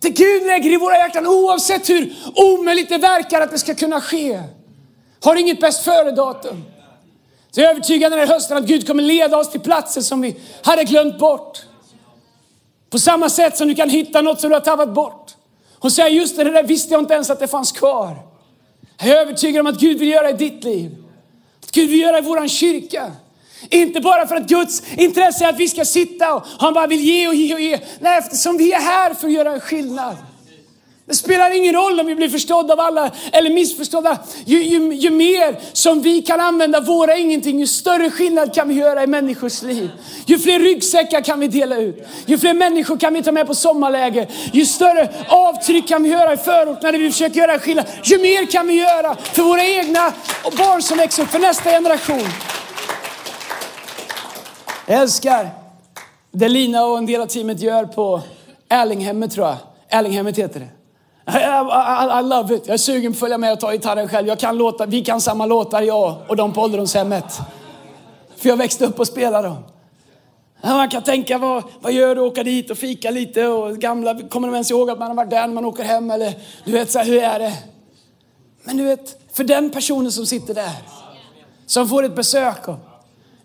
Det 0.00 0.10
Gud 0.10 0.46
lägger 0.46 0.72
i 0.72 0.76
våra 0.76 0.96
hjärtan, 0.96 1.26
oavsett 1.26 1.88
hur 1.88 2.14
omöjligt 2.34 2.88
det 2.88 2.98
verkar 2.98 3.40
att 3.40 3.50
det 3.50 3.58
ska 3.58 3.74
kunna 3.74 4.00
ske, 4.00 4.42
har 5.24 5.36
inget 5.36 5.60
bäst 5.60 5.84
före-datum. 5.84 6.64
Så 7.50 7.60
jag 7.60 7.66
är 7.66 7.70
övertygad 7.70 8.12
den 8.12 8.18
här 8.18 8.26
hösten 8.26 8.56
att 8.56 8.64
Gud 8.64 8.86
kommer 8.86 9.02
leda 9.02 9.38
oss 9.38 9.50
till 9.50 9.60
platser 9.60 10.00
som 10.00 10.20
vi 10.20 10.36
hade 10.62 10.84
glömt 10.84 11.18
bort. 11.18 11.62
På 12.92 12.98
samma 12.98 13.30
sätt 13.30 13.56
som 13.56 13.68
du 13.68 13.74
kan 13.74 13.90
hitta 13.90 14.22
något 14.22 14.40
som 14.40 14.50
du 14.50 14.56
har 14.56 14.60
tappat 14.60 14.94
bort. 14.94 15.34
Och 15.78 15.92
säga 15.92 16.08
just 16.08 16.36
det, 16.36 16.44
det 16.44 16.50
där 16.50 16.62
visste 16.62 16.94
jag 16.94 17.02
inte 17.02 17.14
ens 17.14 17.30
att 17.30 17.40
det 17.40 17.48
fanns 17.48 17.72
kvar. 17.72 18.16
Jag 18.98 19.08
är 19.08 19.16
övertygad 19.16 19.60
om 19.60 19.66
att 19.66 19.80
Gud 19.80 19.98
vill 19.98 20.08
göra 20.08 20.30
i 20.30 20.32
ditt 20.32 20.64
liv. 20.64 20.96
Gud 21.72 21.90
vill 21.90 22.00
göra 22.00 22.18
i 22.18 22.20
våran 22.20 22.48
kyrka. 22.48 23.12
Inte 23.70 24.00
bara 24.00 24.26
för 24.26 24.36
att 24.36 24.48
Guds 24.48 24.82
intresse 24.96 25.44
är 25.44 25.48
att 25.48 25.58
vi 25.58 25.68
ska 25.68 25.84
sitta 25.84 26.34
och 26.34 26.42
han 26.58 26.74
bara 26.74 26.86
vill 26.86 27.00
ge 27.00 27.28
och 27.28 27.34
ge 27.34 27.54
och 27.54 27.60
ge. 27.60 27.80
Nej, 28.00 28.18
eftersom 28.18 28.56
vi 28.56 28.72
är 28.72 28.80
här 28.80 29.14
för 29.14 29.26
att 29.26 29.32
göra 29.32 29.52
en 29.52 29.60
skillnad. 29.60 30.16
Det 31.06 31.14
spelar 31.14 31.56
ingen 31.56 31.74
roll 31.74 32.00
om 32.00 32.06
vi 32.06 32.14
blir 32.14 32.28
förstådda 32.28 32.72
av 32.72 32.80
alla 32.80 33.10
eller 33.32 33.50
missförstådda. 33.50 34.18
Ju, 34.44 34.62
ju, 34.62 34.94
ju, 34.94 35.10
mer 35.10 35.60
som 35.72 36.02
vi 36.02 36.22
kan 36.22 36.40
använda 36.40 36.80
våra 36.80 37.16
ingenting, 37.16 37.60
ju 37.60 37.66
större 37.66 38.10
skillnad 38.10 38.54
kan 38.54 38.68
vi 38.68 38.74
göra 38.74 39.02
i 39.02 39.06
människors 39.06 39.62
liv. 39.62 39.90
Ju 40.26 40.38
fler 40.38 40.58
ryggsäckar 40.58 41.20
kan 41.20 41.40
vi 41.40 41.48
dela 41.48 41.76
ut. 41.76 42.06
Ju 42.26 42.38
fler 42.38 42.54
människor 42.54 42.98
kan 42.98 43.14
vi 43.14 43.22
ta 43.22 43.32
med 43.32 43.46
på 43.46 43.54
sommarläger. 43.54 44.28
Ju 44.52 44.66
större 44.66 45.08
avtryck 45.28 45.88
kan 45.88 46.02
vi 46.02 46.08
göra 46.08 46.32
i 46.32 46.36
förort 46.36 46.82
när 46.82 46.92
vi 46.92 47.10
försöker 47.10 47.40
göra 47.40 47.58
skillnad. 47.58 47.86
Ju 48.04 48.18
mer 48.18 48.50
kan 48.50 48.66
vi 48.66 48.74
göra 48.74 49.16
för 49.16 49.42
våra 49.42 49.64
egna 49.64 50.12
och 50.44 50.52
barn 50.52 50.82
som 50.82 50.98
växer 50.98 51.22
upp, 51.22 51.28
för 51.28 51.38
nästa 51.38 51.70
generation. 51.70 52.28
Jag 54.86 55.00
älskar 55.00 55.50
det 56.32 56.48
Lina 56.48 56.84
och 56.84 56.98
en 56.98 57.06
del 57.06 57.20
av 57.20 57.26
teamet 57.26 57.60
gör 57.60 57.84
på 57.84 58.20
Erlinghemmet 58.68 59.32
tror 59.32 59.46
jag. 59.46 59.56
Erlinghemmet 59.88 60.38
heter 60.38 60.60
det. 60.60 60.81
I, 61.32 61.38
I, 61.38 62.20
I, 62.20 62.22
love 62.22 62.54
it. 62.54 62.66
Jag 62.66 62.74
är 62.74 62.78
sugen 62.78 63.12
på 63.12 63.16
att 63.16 63.20
följa 63.20 63.38
med 63.38 63.52
och 63.52 63.60
ta 63.60 63.72
gitarren 63.72 64.08
själv. 64.08 64.28
Jag 64.28 64.38
kan 64.38 64.56
låta, 64.56 64.86
vi 64.86 65.04
kan 65.04 65.20
samma 65.20 65.46
låtar 65.46 65.82
jag 65.82 66.16
och 66.28 66.36
de 66.36 66.52
på 66.52 66.60
ålderdomshemmet. 66.60 67.40
För 68.36 68.48
jag 68.48 68.56
växte 68.56 68.86
upp 68.86 69.00
och 69.00 69.06
spelade 69.06 69.48
dem. 69.48 69.64
Man 70.62 70.88
kan 70.88 71.02
tänka, 71.02 71.38
vad, 71.38 71.62
vad 71.80 71.92
gör 71.92 72.14
du? 72.14 72.20
Åka 72.20 72.42
dit 72.44 72.70
och 72.70 72.78
fika 72.78 73.10
lite 73.10 73.46
och 73.46 73.78
gamla, 73.78 74.20
kommer 74.28 74.48
de 74.48 74.54
ens 74.54 74.70
ihåg 74.70 74.90
att 74.90 74.98
man 74.98 75.08
har 75.08 75.14
varit 75.14 75.30
där 75.30 75.46
när 75.46 75.54
man 75.54 75.64
åker 75.64 75.84
hem? 75.84 76.10
Eller 76.10 76.34
du 76.64 76.72
vet, 76.72 76.90
så 76.90 76.98
här, 76.98 77.06
hur 77.06 77.22
är 77.22 77.38
det? 77.38 77.52
Men 78.64 78.76
du 78.76 78.84
vet, 78.84 79.16
för 79.32 79.44
den 79.44 79.70
personen 79.70 80.12
som 80.12 80.26
sitter 80.26 80.54
där, 80.54 80.72
som 81.66 81.88
får 81.88 82.02
ett 82.02 82.16
besök 82.16 82.68
och 82.68 82.76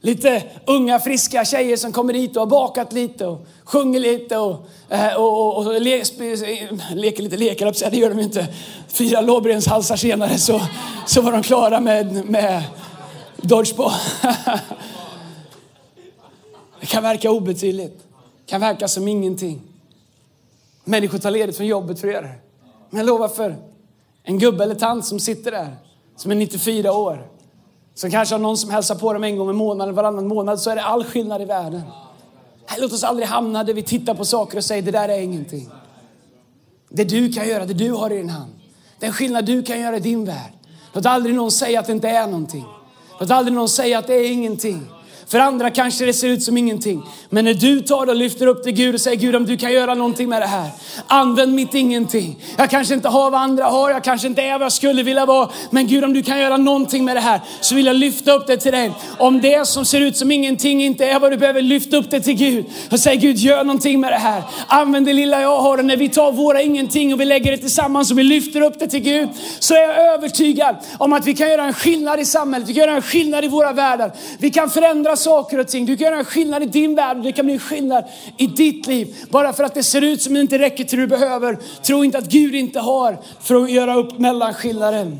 Lite 0.07 0.43
unga 0.65 0.99
friska 0.99 1.45
tjejer 1.45 1.77
som 1.77 1.91
kommer 1.91 2.13
hit 2.13 2.35
och 2.35 2.41
har 2.41 2.47
bakat 2.47 2.93
lite 2.93 3.25
och 3.25 3.45
sjunger 3.63 3.99
lite 3.99 4.37
och, 4.37 4.65
eh, 4.89 5.13
och, 5.13 5.57
och, 5.57 5.67
och 5.67 5.81
le, 5.81 5.99
eh, 5.99 6.95
leker 6.95 7.23
lite 7.23 7.37
lekar, 7.37 7.89
det 7.91 7.97
gör 7.97 8.09
de 8.09 8.17
ju 8.17 8.23
inte. 8.23 8.47
Fyra 8.87 9.21
lårbenshalsar 9.21 9.95
senare 9.95 10.37
så, 10.37 10.61
så 11.05 11.21
var 11.21 11.31
de 11.31 11.43
klara 11.43 11.79
med, 11.79 12.25
med 12.29 12.63
dodgeball. 13.37 13.91
Det 16.79 16.85
kan 16.85 17.03
verka 17.03 17.31
obetydligt, 17.31 18.03
kan 18.45 18.61
verka 18.61 18.87
som 18.87 19.07
ingenting. 19.07 19.61
Människor 20.83 21.17
tar 21.17 21.31
ledigt 21.31 21.57
från 21.57 21.67
jobbet 21.67 21.99
för 21.99 22.07
att 22.07 22.13
göra 22.13 22.25
det. 22.27 22.35
Men 22.89 22.97
jag 22.97 23.05
lovar 23.07 23.27
för 23.27 23.55
en 24.23 24.39
gubbe 24.39 24.63
eller 24.63 24.75
tant 24.75 25.05
som 25.05 25.19
sitter 25.19 25.51
där, 25.51 25.75
som 26.15 26.31
är 26.31 26.35
94 26.35 26.91
år, 26.91 27.36
som 27.97 28.11
kanske 28.11 28.35
har 28.35 28.39
någon 28.39 28.57
som 28.57 28.69
hälsar 28.69 28.95
på 28.95 29.13
dem 29.13 29.23
en 29.23 29.37
gång 29.37 29.49
i 29.49 29.53
månaden, 29.53 29.95
varannan 29.95 30.27
månad, 30.27 30.59
så 30.59 30.69
är 30.69 30.75
det 30.75 30.83
all 30.83 31.03
skillnad 31.03 31.41
i 31.41 31.45
världen. 31.45 31.81
Låt 32.77 32.93
oss 32.93 33.03
aldrig 33.03 33.27
hamna 33.27 33.63
där 33.63 33.73
vi 33.73 33.83
tittar 33.83 34.13
på 34.13 34.25
saker 34.25 34.57
och 34.57 34.63
säger 34.63 34.81
det 34.81 34.91
där 34.91 35.09
är 35.09 35.19
ingenting. 35.19 35.69
Det 36.89 37.03
du 37.03 37.33
kan 37.33 37.47
göra, 37.47 37.65
det 37.65 37.73
du 37.73 37.91
har 37.91 38.11
i 38.11 38.17
din 38.17 38.29
hand. 38.29 38.51
Den 38.99 39.13
skillnad 39.13 39.45
du 39.45 39.63
kan 39.63 39.79
göra 39.79 39.97
i 39.97 39.99
din 39.99 40.25
värld. 40.25 40.53
Låt 40.93 41.05
aldrig 41.05 41.35
någon 41.35 41.51
säga 41.51 41.79
att 41.79 41.85
det 41.85 41.91
inte 41.91 42.09
är 42.09 42.27
någonting. 42.27 42.65
Låt 43.19 43.31
aldrig 43.31 43.55
någon 43.55 43.69
säga 43.69 43.99
att 43.99 44.07
det 44.07 44.13
är 44.13 44.31
ingenting. 44.31 44.87
För 45.29 45.39
andra 45.39 45.69
kanske 45.69 46.05
det 46.05 46.13
ser 46.13 46.27
ut 46.27 46.43
som 46.43 46.57
ingenting. 46.57 47.03
Men 47.29 47.45
när 47.45 47.53
du 47.53 47.81
tar 47.81 48.07
och 48.07 48.15
lyfter 48.15 48.47
upp 48.47 48.63
till 48.63 48.71
Gud 48.71 48.95
och 48.95 49.01
säger 49.01 49.17
Gud 49.17 49.35
om 49.35 49.45
du 49.45 49.57
kan 49.57 49.73
göra 49.73 49.93
någonting 49.93 50.29
med 50.29 50.41
det 50.41 50.47
här. 50.47 50.69
Använd 51.07 51.53
mitt 51.53 51.73
ingenting. 51.73 52.39
Jag 52.57 52.69
kanske 52.69 52.93
inte 52.93 53.09
har 53.09 53.31
vad 53.31 53.41
andra 53.41 53.65
har, 53.65 53.89
jag 53.89 54.03
kanske 54.03 54.27
inte 54.27 54.41
är 54.41 54.53
vad 54.53 54.65
jag 54.65 54.71
skulle 54.71 55.03
vilja 55.03 55.25
vara. 55.25 55.49
Men 55.71 55.87
Gud 55.87 56.03
om 56.03 56.13
du 56.13 56.23
kan 56.23 56.39
göra 56.39 56.57
någonting 56.57 57.05
med 57.05 57.15
det 57.15 57.19
här 57.19 57.41
så 57.61 57.75
vill 57.75 57.85
jag 57.85 57.95
lyfta 57.95 58.31
upp 58.31 58.47
det 58.47 58.57
till 58.57 58.71
dig. 58.71 58.91
Om 59.17 59.41
det 59.41 59.67
som 59.67 59.85
ser 59.85 60.01
ut 60.01 60.17
som 60.17 60.31
ingenting 60.31 60.83
inte 60.83 61.05
är 61.05 61.19
vad 61.19 61.31
du 61.31 61.37
behöver, 61.37 61.61
lyft 61.61 61.93
upp 61.93 62.11
det 62.11 62.21
till 62.21 62.33
Gud. 62.33 62.65
Och 62.91 62.99
säg 62.99 63.17
Gud 63.17 63.37
gör 63.37 63.63
någonting 63.63 63.99
med 63.99 64.11
det 64.11 64.17
här. 64.17 64.43
Använd 64.67 65.05
det 65.05 65.13
lilla 65.13 65.41
jag 65.41 65.59
har 65.61 65.77
och 65.77 65.85
när 65.85 65.97
vi 65.97 66.09
tar 66.09 66.31
våra 66.31 66.61
ingenting 66.61 67.13
och 67.13 67.19
vi 67.19 67.25
lägger 67.25 67.51
det 67.51 67.57
tillsammans 67.57 68.11
och 68.11 68.17
vi 68.17 68.23
lyfter 68.23 68.61
upp 68.61 68.79
det 68.79 68.87
till 68.87 68.99
Gud. 68.99 69.29
Så 69.59 69.73
är 69.73 69.81
jag 69.81 70.13
övertygad 70.13 70.75
om 70.97 71.13
att 71.13 71.27
vi 71.27 71.33
kan 71.33 71.49
göra 71.49 71.63
en 71.63 71.73
skillnad 71.73 72.19
i 72.19 72.25
samhället, 72.25 72.69
vi 72.69 72.73
kan 72.73 72.83
göra 72.83 72.95
en 72.95 73.01
skillnad 73.01 73.45
i 73.45 73.47
våra 73.47 73.73
världar. 73.73 74.11
Vi 74.37 74.49
kan 74.49 74.69
förändra 74.69 75.16
saker 75.17 75.59
och 75.59 75.67
ting. 75.67 75.85
Du 75.85 75.97
kan 75.97 76.05
göra 76.05 76.19
en 76.19 76.25
skillnad 76.25 76.63
i 76.63 76.65
din 76.65 76.95
värld 76.95 77.17
och 77.17 77.23
det 77.23 77.31
kan 77.31 77.45
bli 77.45 77.53
en 77.53 77.59
skillnad 77.59 78.03
i 78.37 78.47
ditt 78.47 78.87
liv. 78.87 79.15
Bara 79.29 79.53
för 79.53 79.63
att 79.63 79.73
det 79.73 79.83
ser 79.83 80.01
ut 80.01 80.21
som 80.21 80.33
det 80.33 80.41
inte 80.41 80.59
räcker 80.59 80.83
till 80.83 80.99
du 80.99 81.07
behöver. 81.07 81.57
Tro 81.83 82.03
inte 82.03 82.17
att 82.17 82.29
Gud 82.29 82.55
inte 82.55 82.79
har 82.79 83.17
för 83.41 83.63
att 83.63 83.71
göra 83.71 83.95
upp 83.95 84.19
mellanskillnaden. 84.19 85.19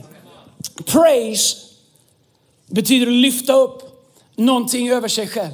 Praise 0.86 1.58
betyder 2.68 3.08
att 3.08 3.14
lyfta 3.14 3.54
upp 3.54 3.82
någonting 4.36 4.90
över 4.90 5.08
sig 5.08 5.28
själv. 5.28 5.54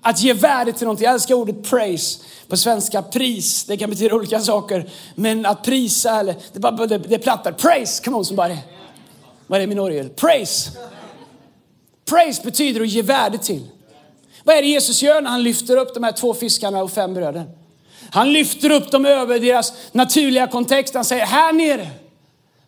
Att 0.00 0.22
ge 0.22 0.32
värde 0.32 0.72
till 0.72 0.84
någonting. 0.84 1.04
Jag 1.04 1.14
älskar 1.14 1.34
ordet 1.34 1.70
praise. 1.70 2.20
På 2.48 2.56
svenska 2.56 3.02
pris, 3.02 3.64
det 3.64 3.76
kan 3.76 3.90
betyda 3.90 4.14
olika 4.14 4.40
saker. 4.40 4.90
Men 5.14 5.46
att 5.46 5.64
prisa, 5.64 6.20
eller, 6.20 6.36
det, 6.52 6.58
bara, 6.58 6.86
det, 6.86 6.98
det 6.98 7.18
plattar. 7.18 7.52
Praise, 7.52 8.04
come 8.04 8.16
on 8.16 8.24
somebody. 8.24 8.56
Vad 9.46 9.56
är 9.56 9.60
det 9.60 9.66
min 9.66 9.78
orgel? 9.78 10.08
Praise. 10.08 10.70
Praise 12.04 12.42
betyder 12.42 12.80
att 12.80 12.88
ge 12.88 13.02
värde 13.02 13.38
till. 13.38 13.68
Vad 14.44 14.56
är 14.56 14.62
det 14.62 14.68
Jesus 14.68 15.02
gör 15.02 15.20
när 15.20 15.30
han 15.30 15.42
lyfter 15.42 15.76
upp 15.76 15.94
de 15.94 16.02
här 16.02 16.12
två 16.12 16.34
fiskarna 16.34 16.82
och 16.82 16.92
fem 16.92 17.14
bröden? 17.14 17.50
Han 18.10 18.32
lyfter 18.32 18.70
upp 18.70 18.90
dem 18.90 19.06
över 19.06 19.38
deras 19.38 19.72
naturliga 19.92 20.46
kontext. 20.46 20.94
Han 20.94 21.04
säger 21.04 21.26
här 21.26 21.52
nere 21.52 21.90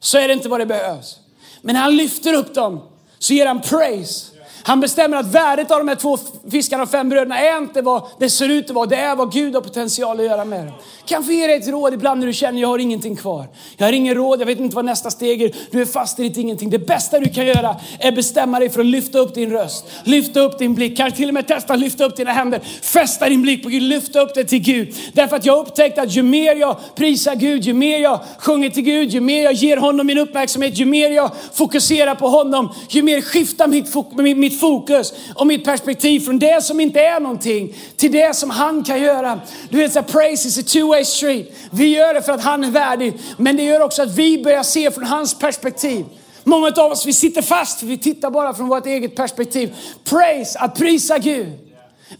så 0.00 0.18
är 0.18 0.28
det 0.28 0.34
inte 0.34 0.48
vad 0.48 0.60
det 0.60 0.66
behövs. 0.66 1.18
Men 1.62 1.74
när 1.74 1.82
han 1.82 1.96
lyfter 1.96 2.34
upp 2.34 2.54
dem 2.54 2.80
så 3.18 3.34
ger 3.34 3.46
han 3.46 3.60
praise. 3.60 4.33
Han 4.66 4.80
bestämmer 4.80 5.16
att 5.16 5.26
värdet 5.26 5.70
av 5.70 5.78
de 5.78 5.88
här 5.88 5.94
två 5.94 6.18
fiskarna 6.50 6.82
och 6.82 6.90
fem 6.90 7.08
bröderna 7.08 7.40
är 7.40 7.58
inte 7.58 7.82
vad 7.82 8.02
det 8.18 8.30
ser 8.30 8.48
ut 8.48 8.70
att 8.70 8.74
vara. 8.74 8.86
Det 8.86 8.96
är 8.96 9.16
vad 9.16 9.32
Gud 9.32 9.54
har 9.54 9.60
potential 9.60 10.20
att 10.20 10.26
göra 10.26 10.44
med 10.44 10.66
dem. 10.66 10.74
Kan 11.06 11.24
få 11.24 11.32
ge 11.32 11.46
dig 11.46 11.56
ett 11.56 11.68
råd 11.68 11.94
ibland 11.94 12.20
när 12.20 12.26
du 12.26 12.32
känner 12.32 12.60
jag 12.60 12.68
har 12.68 12.78
ingenting 12.78 13.16
kvar. 13.16 13.46
Jag 13.76 13.86
har 13.86 13.92
ingen 13.92 14.14
råd, 14.14 14.40
jag 14.40 14.46
vet 14.46 14.60
inte 14.60 14.76
vad 14.76 14.84
nästa 14.84 15.10
steg 15.10 15.42
är. 15.42 15.56
Du 15.70 15.80
är 15.80 15.86
fast 15.86 16.20
i 16.20 16.22
ditt 16.22 16.36
ingenting. 16.36 16.70
Det 16.70 16.78
bästa 16.78 17.20
du 17.20 17.28
kan 17.28 17.46
göra 17.46 17.76
är 17.98 18.12
bestämma 18.12 18.58
dig 18.58 18.70
för 18.70 18.80
att 18.80 18.86
lyfta 18.86 19.18
upp 19.18 19.34
din 19.34 19.50
röst. 19.50 19.84
Lyfta 20.04 20.40
upp 20.40 20.58
din 20.58 20.74
blick. 20.74 20.96
Kanske 20.96 21.16
till 21.16 21.28
och 21.28 21.34
med 21.34 21.46
testa 21.46 21.72
att 21.72 21.80
lyfta 21.80 22.04
upp 22.04 22.16
dina 22.16 22.32
händer. 22.32 22.60
Fästa 22.82 23.28
din 23.28 23.42
blick 23.42 23.62
på 23.62 23.68
Gud. 23.68 23.82
Lyfta 23.82 24.20
upp 24.20 24.34
det 24.34 24.44
till 24.44 24.62
Gud. 24.62 24.94
Därför 25.12 25.36
att 25.36 25.44
jag 25.44 25.58
upptäckte 25.58 26.02
att 26.02 26.16
ju 26.16 26.22
mer 26.22 26.56
jag 26.56 26.76
prisar 26.94 27.34
Gud, 27.34 27.64
ju 27.64 27.74
mer 27.74 27.98
jag 27.98 28.20
sjunger 28.38 28.70
till 28.70 28.82
Gud, 28.82 29.10
ju 29.10 29.20
mer 29.20 29.42
jag 29.42 29.52
ger 29.52 29.76
honom 29.76 30.06
min 30.06 30.18
uppmärksamhet, 30.18 30.78
ju 30.78 30.84
mer 30.84 31.10
jag 31.10 31.30
fokuserar 31.52 32.14
på 32.14 32.28
honom, 32.28 32.74
ju 32.88 33.02
mer 33.02 33.20
skiftar 33.20 33.66
mitt, 33.66 34.36
mitt 34.36 34.53
fokus 34.60 35.12
och 35.34 35.46
mitt 35.46 35.64
perspektiv 35.64 36.20
från 36.20 36.38
det 36.38 36.64
som 36.64 36.80
inte 36.80 37.00
är 37.00 37.20
någonting 37.20 37.76
till 37.96 38.12
det 38.12 38.36
som 38.36 38.50
han 38.50 38.84
kan 38.84 39.02
göra. 39.02 39.40
Du 39.68 39.78
vet, 39.78 39.92
så 39.92 40.02
praise 40.02 40.48
is 40.48 40.58
a 40.58 40.62
two 40.66 40.88
way 40.88 41.04
street. 41.04 41.52
Vi 41.70 41.96
gör 41.96 42.14
det 42.14 42.22
för 42.22 42.32
att 42.32 42.44
han 42.44 42.64
är 42.64 42.70
värdig, 42.70 43.14
men 43.36 43.56
det 43.56 43.62
gör 43.62 43.80
också 43.80 44.02
att 44.02 44.14
vi 44.14 44.42
börjar 44.42 44.62
se 44.62 44.90
från 44.90 45.04
hans 45.04 45.38
perspektiv. 45.38 46.04
Många 46.44 46.72
av 46.76 46.92
oss 46.92 47.06
vi 47.06 47.12
sitter 47.12 47.42
fast, 47.42 47.82
vi 47.82 47.98
tittar 47.98 48.30
bara 48.30 48.54
från 48.54 48.68
vårt 48.68 48.86
eget 48.86 49.16
perspektiv. 49.16 49.74
Praise, 50.04 50.58
att 50.58 50.78
prisa 50.78 51.18
Gud. 51.18 51.52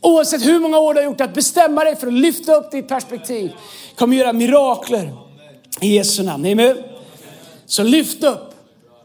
Oavsett 0.00 0.46
hur 0.46 0.60
många 0.60 0.78
år 0.78 0.94
du 0.94 1.00
har 1.00 1.04
gjort, 1.04 1.20
att 1.20 1.34
bestämma 1.34 1.84
dig 1.84 1.96
för 1.96 2.06
att 2.06 2.12
lyfta 2.12 2.54
upp 2.54 2.70
ditt 2.70 2.88
perspektiv 2.88 3.52
kommer 3.96 4.16
göra 4.16 4.32
mirakler 4.32 5.12
i 5.80 5.96
Jesu 5.96 6.22
namn. 6.22 6.46
Amen. 6.46 6.76
Så 7.66 7.82
lyft 7.82 8.24
upp. 8.24 8.53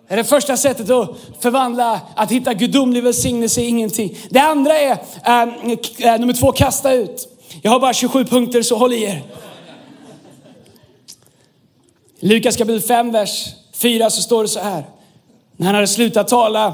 Det 0.10 0.15
är 0.15 0.17
det 0.17 0.24
första 0.24 0.58
sättet 0.58 0.89
att 0.89 1.10
förvandla, 1.39 2.02
att 2.15 2.32
hitta 2.32 2.54
gudomlig 2.54 3.04
välsignelse 3.04 3.62
i 3.62 3.65
ingenting. 3.65 4.17
Det 4.30 4.39
andra 4.39 4.78
är, 4.78 4.91
äh, 4.91 6.19
nummer 6.19 6.34
två, 6.34 6.52
kasta 6.52 6.93
ut. 6.93 7.28
Jag 7.62 7.72
har 7.72 7.80
bara 7.80 7.93
27 7.93 8.26
punkter 8.26 8.62
så 8.62 8.78
håll 8.78 8.93
i 8.93 9.04
er. 9.04 9.24
Lukas 12.19 12.58
kapitel 12.58 12.82
5, 12.82 13.12
vers 13.12 13.45
4 13.74 14.10
så 14.10 14.22
står 14.22 14.43
det 14.43 14.50
så 14.50 14.60
här. 14.60 14.84
När 15.58 15.65
han 15.65 15.76
hade 15.76 15.88
slutat 15.88 16.28
tala 16.28 16.74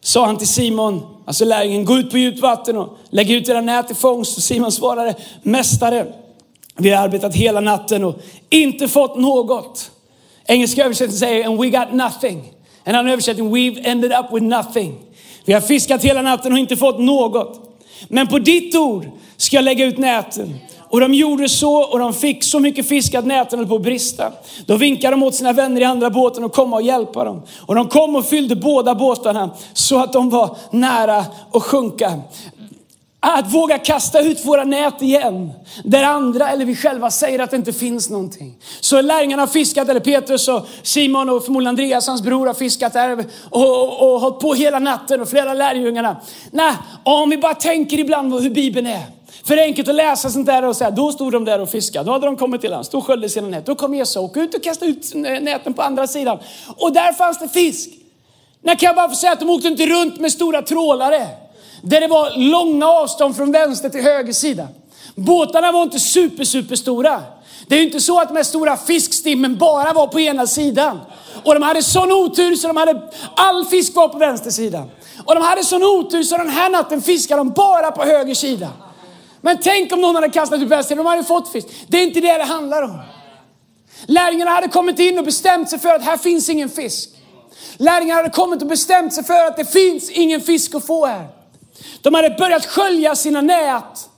sa 0.00 0.26
han 0.26 0.36
till 0.38 0.48
Simon, 0.48 1.02
alltså 1.24 1.44
lärjungen, 1.44 1.84
gå 1.84 1.98
ut 1.98 2.10
på 2.10 2.18
djupt 2.18 2.40
vatten 2.40 2.76
och 2.76 2.98
lägg 3.10 3.30
ut 3.30 3.48
era 3.48 3.60
nät 3.60 3.90
i 3.90 3.94
fångst. 3.94 4.36
Och 4.36 4.42
Simon 4.42 4.72
svarade, 4.72 5.14
mästare, 5.42 6.06
vi 6.76 6.90
har 6.90 7.04
arbetat 7.04 7.34
hela 7.34 7.60
natten 7.60 8.04
och 8.04 8.16
inte 8.48 8.88
fått 8.88 9.16
något. 9.16 9.90
Engelska 10.46 10.84
översättningen 10.84 11.18
säger, 11.18 11.46
and 11.46 11.60
we 11.60 11.68
got 11.68 11.92
nothing. 11.92 12.53
En 12.84 12.94
annan 12.94 13.12
översättning, 13.12 13.54
we've 13.54 13.80
ended 13.84 14.12
up 14.12 14.26
with 14.32 14.44
nothing. 14.46 14.94
Vi 15.44 15.52
har 15.52 15.60
fiskat 15.60 16.04
hela 16.04 16.22
natten 16.22 16.52
och 16.52 16.58
inte 16.58 16.76
fått 16.76 16.98
något. 16.98 17.60
Men 18.08 18.26
på 18.26 18.38
ditt 18.38 18.74
ord 18.74 19.06
ska 19.36 19.56
jag 19.56 19.64
lägga 19.64 19.84
ut 19.84 19.98
näten. 19.98 20.58
Och 20.94 21.00
de 21.00 21.14
gjorde 21.14 21.48
så 21.48 21.82
och 21.82 21.98
de 21.98 22.14
fick 22.14 22.44
så 22.44 22.60
mycket 22.60 22.88
fisk 22.88 23.14
att 23.14 23.26
näten 23.26 23.58
höll 23.58 23.68
på 23.68 23.74
att 23.74 23.82
brista. 23.82 24.32
Då 24.66 24.76
vinkade 24.76 25.10
de 25.10 25.22
åt 25.22 25.34
sina 25.34 25.52
vänner 25.52 25.80
i 25.80 25.84
andra 25.84 26.10
båten 26.10 26.44
och 26.44 26.52
komma 26.52 26.76
och 26.76 26.82
hjälpa 26.82 27.24
dem. 27.24 27.42
Och 27.66 27.74
de 27.74 27.88
kom 27.88 28.16
och 28.16 28.26
fyllde 28.26 28.56
båda 28.56 28.94
båtarna 28.94 29.50
så 29.72 30.02
att 30.02 30.12
de 30.12 30.30
var 30.30 30.56
nära 30.70 31.24
att 31.52 31.62
sjunka 31.62 32.12
att 33.32 33.54
våga 33.54 33.78
kasta 33.78 34.20
ut 34.20 34.44
våra 34.44 34.64
nät 34.64 35.02
igen. 35.02 35.52
Där 35.84 36.02
andra 36.02 36.50
eller 36.50 36.64
vi 36.64 36.76
själva 36.76 37.10
säger 37.10 37.38
att 37.38 37.50
det 37.50 37.56
inte 37.56 37.72
finns 37.72 38.10
någonting. 38.10 38.54
Så 38.80 39.00
lärjungarna 39.00 39.42
har 39.42 39.46
fiskat, 39.46 39.88
eller 39.88 40.00
Petrus 40.00 40.48
och 40.48 40.66
Simon 40.82 41.30
och 41.30 41.44
förmodligen 41.44 41.68
Andreas, 41.68 42.06
hans 42.06 42.22
bror, 42.22 42.46
har 42.46 42.54
fiskat 42.54 42.92
där 42.92 43.24
och, 43.50 43.62
och, 43.62 44.12
och 44.12 44.20
hållit 44.20 44.40
på 44.40 44.54
hela 44.54 44.78
natten 44.78 45.20
och 45.20 45.28
flera 45.28 45.54
lärjungarna. 45.54 46.16
Nej, 46.50 46.74
om 47.04 47.30
vi 47.30 47.38
bara 47.38 47.54
tänker 47.54 47.98
ibland 47.98 48.32
på 48.32 48.38
hur 48.38 48.50
Bibeln 48.50 48.86
är. 48.86 49.02
För 49.44 49.56
det 49.56 49.62
är 49.62 49.66
enkelt 49.66 49.88
att 49.88 49.94
läsa 49.94 50.30
sånt 50.30 50.46
där 50.46 50.64
och 50.64 50.76
säga, 50.76 50.90
då 50.90 51.12
stod 51.12 51.32
de 51.32 51.44
där 51.44 51.60
och 51.60 51.70
fiskade. 51.70 52.04
Då 52.04 52.12
hade 52.12 52.26
de 52.26 52.36
kommit 52.36 52.60
till 52.60 52.70
land, 52.70 52.86
då 52.90 53.00
sköljde 53.00 53.28
sina 53.28 53.48
nät. 53.48 53.66
Då 53.66 53.74
kom 53.74 53.94
Jesus 53.94 54.16
och 54.16 54.32
ut 54.36 54.54
och 54.54 54.62
kastade 54.62 54.90
ut 54.90 55.14
näten 55.14 55.74
på 55.74 55.82
andra 55.82 56.06
sidan. 56.06 56.38
Och 56.76 56.92
där 56.92 57.12
fanns 57.12 57.38
det 57.38 57.48
fisk. 57.48 57.90
När 58.62 58.74
kan 58.74 58.86
jag 58.86 58.96
bara 58.96 59.08
få 59.08 59.14
säga 59.14 59.32
att 59.32 59.40
de 59.40 59.50
åkte 59.50 59.68
inte 59.68 59.86
runt 59.86 60.20
med 60.20 60.32
stora 60.32 60.62
trålare. 60.62 61.43
Där 61.86 62.00
det 62.00 62.06
var 62.06 62.30
långa 62.36 62.88
avstånd 62.88 63.36
från 63.36 63.52
vänster 63.52 63.88
till 63.88 64.02
höger 64.02 64.32
sida. 64.32 64.68
Båtarna 65.14 65.72
var 65.72 65.82
inte 65.82 65.98
super, 65.98 66.44
super 66.44 66.76
stora. 66.76 67.22
Det 67.66 67.74
är 67.74 67.78
ju 67.78 67.84
inte 67.84 68.00
så 68.00 68.20
att 68.20 68.28
de 68.28 68.36
här 68.36 68.44
stora 68.44 68.76
fiskstimmen 68.76 69.56
bara 69.56 69.92
var 69.92 70.06
på 70.06 70.20
ena 70.20 70.46
sidan. 70.46 71.00
Och 71.44 71.54
de 71.54 71.62
hade 71.62 71.82
sån 71.82 72.12
otur 72.12 72.56
så 72.56 72.66
de 72.68 72.76
hade, 72.76 73.02
all 73.36 73.64
fisk 73.64 73.94
var 73.94 74.08
på 74.08 74.18
vänster 74.18 74.50
sida. 74.50 74.84
Och 75.24 75.34
de 75.34 75.44
hade 75.44 75.64
sån 75.64 75.82
otur 75.82 76.22
så 76.22 76.36
den 76.36 76.50
här 76.50 76.70
natten 76.70 77.02
fiskade 77.02 77.40
de 77.40 77.50
bara 77.50 77.90
på 77.90 78.04
höger 78.04 78.34
sida. 78.34 78.68
Men 79.40 79.58
tänk 79.62 79.92
om 79.92 80.00
någon 80.00 80.14
hade 80.14 80.28
kastat 80.28 80.60
ut 80.60 80.68
vänster, 80.68 80.96
de 80.96 81.06
hade 81.06 81.24
fått 81.24 81.52
fisk. 81.52 81.66
Det 81.88 81.98
är 81.98 82.02
inte 82.02 82.20
det 82.20 82.38
det 82.38 82.44
handlar 82.44 82.82
om. 82.82 83.00
Lärjungarna 84.06 84.50
hade 84.50 84.68
kommit 84.68 84.98
in 84.98 85.18
och 85.18 85.24
bestämt 85.24 85.70
sig 85.70 85.78
för 85.78 85.94
att 85.94 86.02
här 86.02 86.16
finns 86.16 86.48
ingen 86.48 86.68
fisk. 86.68 87.10
Lärjungarna 87.76 88.16
hade 88.22 88.34
kommit 88.34 88.62
och 88.62 88.68
bestämt 88.68 89.14
sig 89.14 89.24
för 89.24 89.46
att 89.46 89.56
det 89.56 89.64
finns 89.64 90.10
ingen 90.10 90.40
fisk 90.40 90.74
att 90.74 90.86
få 90.86 91.06
här. 91.06 91.43
De 92.02 92.14
hade 92.14 92.30
börjat 92.30 92.66
skölja 92.66 93.16
sina 93.16 93.40
nät 93.40 94.08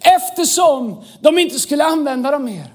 eftersom 0.00 1.04
de 1.20 1.38
inte 1.38 1.58
skulle 1.58 1.84
använda 1.84 2.30
dem 2.30 2.44
mer. 2.44 2.74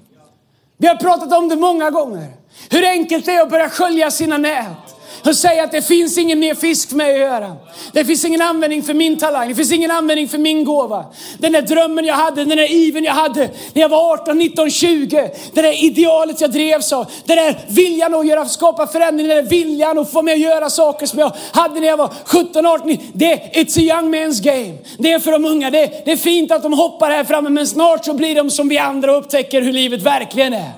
Vi 0.77 0.87
har 0.87 0.95
pratat 0.95 1.33
om 1.33 1.49
det 1.49 1.55
många 1.55 1.89
gånger. 1.89 2.27
Hur 2.69 2.85
enkelt 2.85 3.25
det 3.25 3.31
är 3.31 3.41
att 3.41 3.49
börja 3.49 3.69
skölja 3.69 4.11
sina 4.11 4.37
nät 4.37 5.00
och 5.25 5.36
säga 5.36 5.63
att 5.63 5.71
det 5.71 5.81
finns 5.81 6.17
ingen 6.17 6.39
mer 6.39 6.55
fisk 6.55 6.89
för 6.89 6.95
mig 6.95 7.13
att 7.13 7.19
göra. 7.19 7.55
Det 7.93 8.05
finns 8.05 8.25
ingen 8.25 8.41
användning 8.41 8.84
för 8.84 8.93
min 8.93 9.17
talang, 9.19 9.49
det 9.49 9.55
finns 9.55 9.71
ingen 9.71 9.91
användning 9.91 10.27
för 10.29 10.38
min 10.38 10.63
gåva. 10.63 11.05
Den 11.38 11.51
där 11.51 11.62
drömmen 11.62 12.05
jag 12.05 12.15
hade, 12.15 12.45
den 12.45 12.57
där 12.57 12.71
iven 12.71 13.03
jag 13.03 13.13
hade 13.13 13.49
när 13.73 13.81
jag 13.81 13.89
var 13.89 14.13
18, 14.13 14.38
19, 14.38 14.71
20. 14.71 15.31
Det 15.53 15.62
där 15.62 15.84
idealet 15.84 16.41
jag 16.41 16.51
drevs 16.51 16.93
av. 16.93 17.12
Den 17.25 17.38
där 17.38 17.60
viljan 17.67 18.13
att 18.13 18.27
göra, 18.27 18.45
skapa 18.45 18.88
förändring, 18.88 19.27
den 19.27 19.38
där 19.38 19.49
viljan 19.49 19.97
att 19.97 20.12
få 20.12 20.21
mig 20.21 20.34
att 20.34 20.39
göra 20.39 20.69
saker 20.69 21.05
som 21.05 21.19
jag 21.19 21.31
hade 21.51 21.79
när 21.79 21.88
jag 21.88 21.97
var 21.97 22.13
17, 22.25 22.65
18, 22.65 22.88
19. 22.88 23.07
Det, 23.13 23.36
it's 23.53 23.77
a 23.77 23.81
young 23.81 24.15
man's 24.15 24.43
game. 24.43 24.77
Det 24.97 25.12
är 25.12 25.19
för 25.19 25.31
de 25.31 25.45
unga. 25.45 25.69
Det, 25.71 26.05
det 26.05 26.12
är 26.12 26.17
fint 26.17 26.51
att 26.51 26.63
de 26.63 26.73
hoppar 26.73 27.12
här 27.12 27.23
framme 27.23 27.49
men 27.49 27.67
snart 27.67 28.05
så 28.05 28.13
blir 28.13 28.36
de 28.36 28.49
som 28.49 28.69
vi 28.69 28.77
andra 28.77 29.12
och 29.12 29.17
upptäcker 29.17 29.62
hur 29.62 29.73
livet 29.73 30.01
verkligen 30.01 30.53
är. 30.53 30.71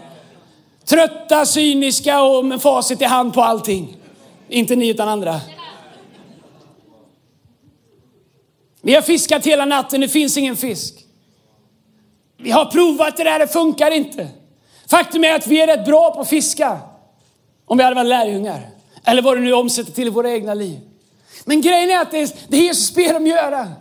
Trötta, 0.86 1.45
cyniska 1.45 2.21
och 2.21 2.45
med 2.45 2.62
facit 2.62 3.01
i 3.01 3.06
hand 3.06 3.34
på 3.34 3.41
allting. 3.41 3.97
Inte 4.49 4.75
ni 4.75 4.88
utan 4.88 5.08
andra. 5.08 5.41
Vi 8.82 8.95
har 8.95 9.01
fiskat 9.01 9.45
hela 9.45 9.65
natten, 9.65 10.01
det 10.01 10.08
finns 10.08 10.38
ingen 10.38 10.56
fisk. 10.56 11.06
Vi 12.38 12.51
har 12.51 12.65
provat 12.65 13.17
det 13.17 13.23
där, 13.23 13.39
det 13.39 13.47
funkar 13.47 13.91
inte. 13.91 14.27
Faktum 14.88 15.23
är 15.23 15.36
att 15.36 15.47
vi 15.47 15.62
är 15.62 15.67
rätt 15.67 15.86
bra 15.86 16.13
på 16.13 16.21
att 16.21 16.29
fiska. 16.29 16.79
Om 17.65 17.77
vi 17.77 17.84
hade 17.84 17.95
varit 17.95 18.08
lärjungar. 18.08 18.69
Eller 19.03 19.21
vad 19.21 19.38
det 19.38 19.41
nu 19.41 19.53
omsätter 19.53 19.91
till 19.91 20.08
i 20.08 20.10
våra 20.10 20.32
egna 20.32 20.53
liv. 20.53 20.79
Men 21.45 21.62
grejen 21.62 21.91
är 21.91 22.01
att 22.01 22.12
det, 22.12 22.36
det 22.47 22.58
Jesus 22.58 22.95
ber 22.95 23.13
dem 23.13 23.27
göra 23.27 23.71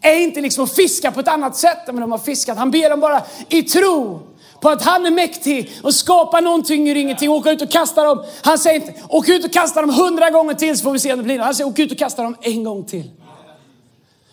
är 0.00 0.18
inte 0.18 0.40
liksom 0.40 0.64
att 0.64 0.74
fiska 0.74 1.12
på 1.12 1.20
ett 1.20 1.28
annat 1.28 1.56
sätt 1.56 1.88
än 1.88 1.96
de 1.96 2.12
har 2.12 2.18
fiskat. 2.18 2.58
Han 2.58 2.70
ber 2.70 2.90
dem 2.90 3.00
bara 3.00 3.22
i 3.48 3.62
tro 3.62 4.20
på 4.60 4.68
att 4.68 4.82
han 4.82 5.06
är 5.06 5.10
mäktig 5.10 5.70
och 5.82 5.94
skapar 5.94 6.40
någonting 6.40 6.88
ur 6.88 6.96
ingenting. 6.96 7.30
Åka 7.30 7.50
ut 7.50 7.62
och 7.62 7.70
kasta 7.70 8.04
dem. 8.04 8.24
Han 8.42 8.58
säger 8.58 8.80
inte, 8.80 8.94
åk 9.08 9.28
ut 9.28 9.44
och 9.44 9.52
kasta 9.52 9.80
dem 9.80 9.90
hundra 9.90 10.30
gånger 10.30 10.54
till 10.54 10.78
så 10.78 10.82
får 10.82 10.92
vi 10.92 10.98
se 10.98 11.12
om 11.12 11.18
det 11.18 11.24
blir 11.24 11.36
något. 11.36 11.44
Han 11.44 11.54
säger, 11.54 11.70
åk 11.70 11.78
ut 11.78 11.92
och 11.92 11.98
kasta 11.98 12.22
dem 12.22 12.36
en 12.40 12.64
gång 12.64 12.84
till. 12.84 13.10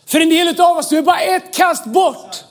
För 0.06 0.20
en 0.20 0.30
del 0.30 0.62
av 0.62 0.78
oss, 0.78 0.90
du 0.90 0.98
är 0.98 1.02
bara 1.02 1.20
ett 1.20 1.54
kast 1.56 1.86
bort 1.86 2.44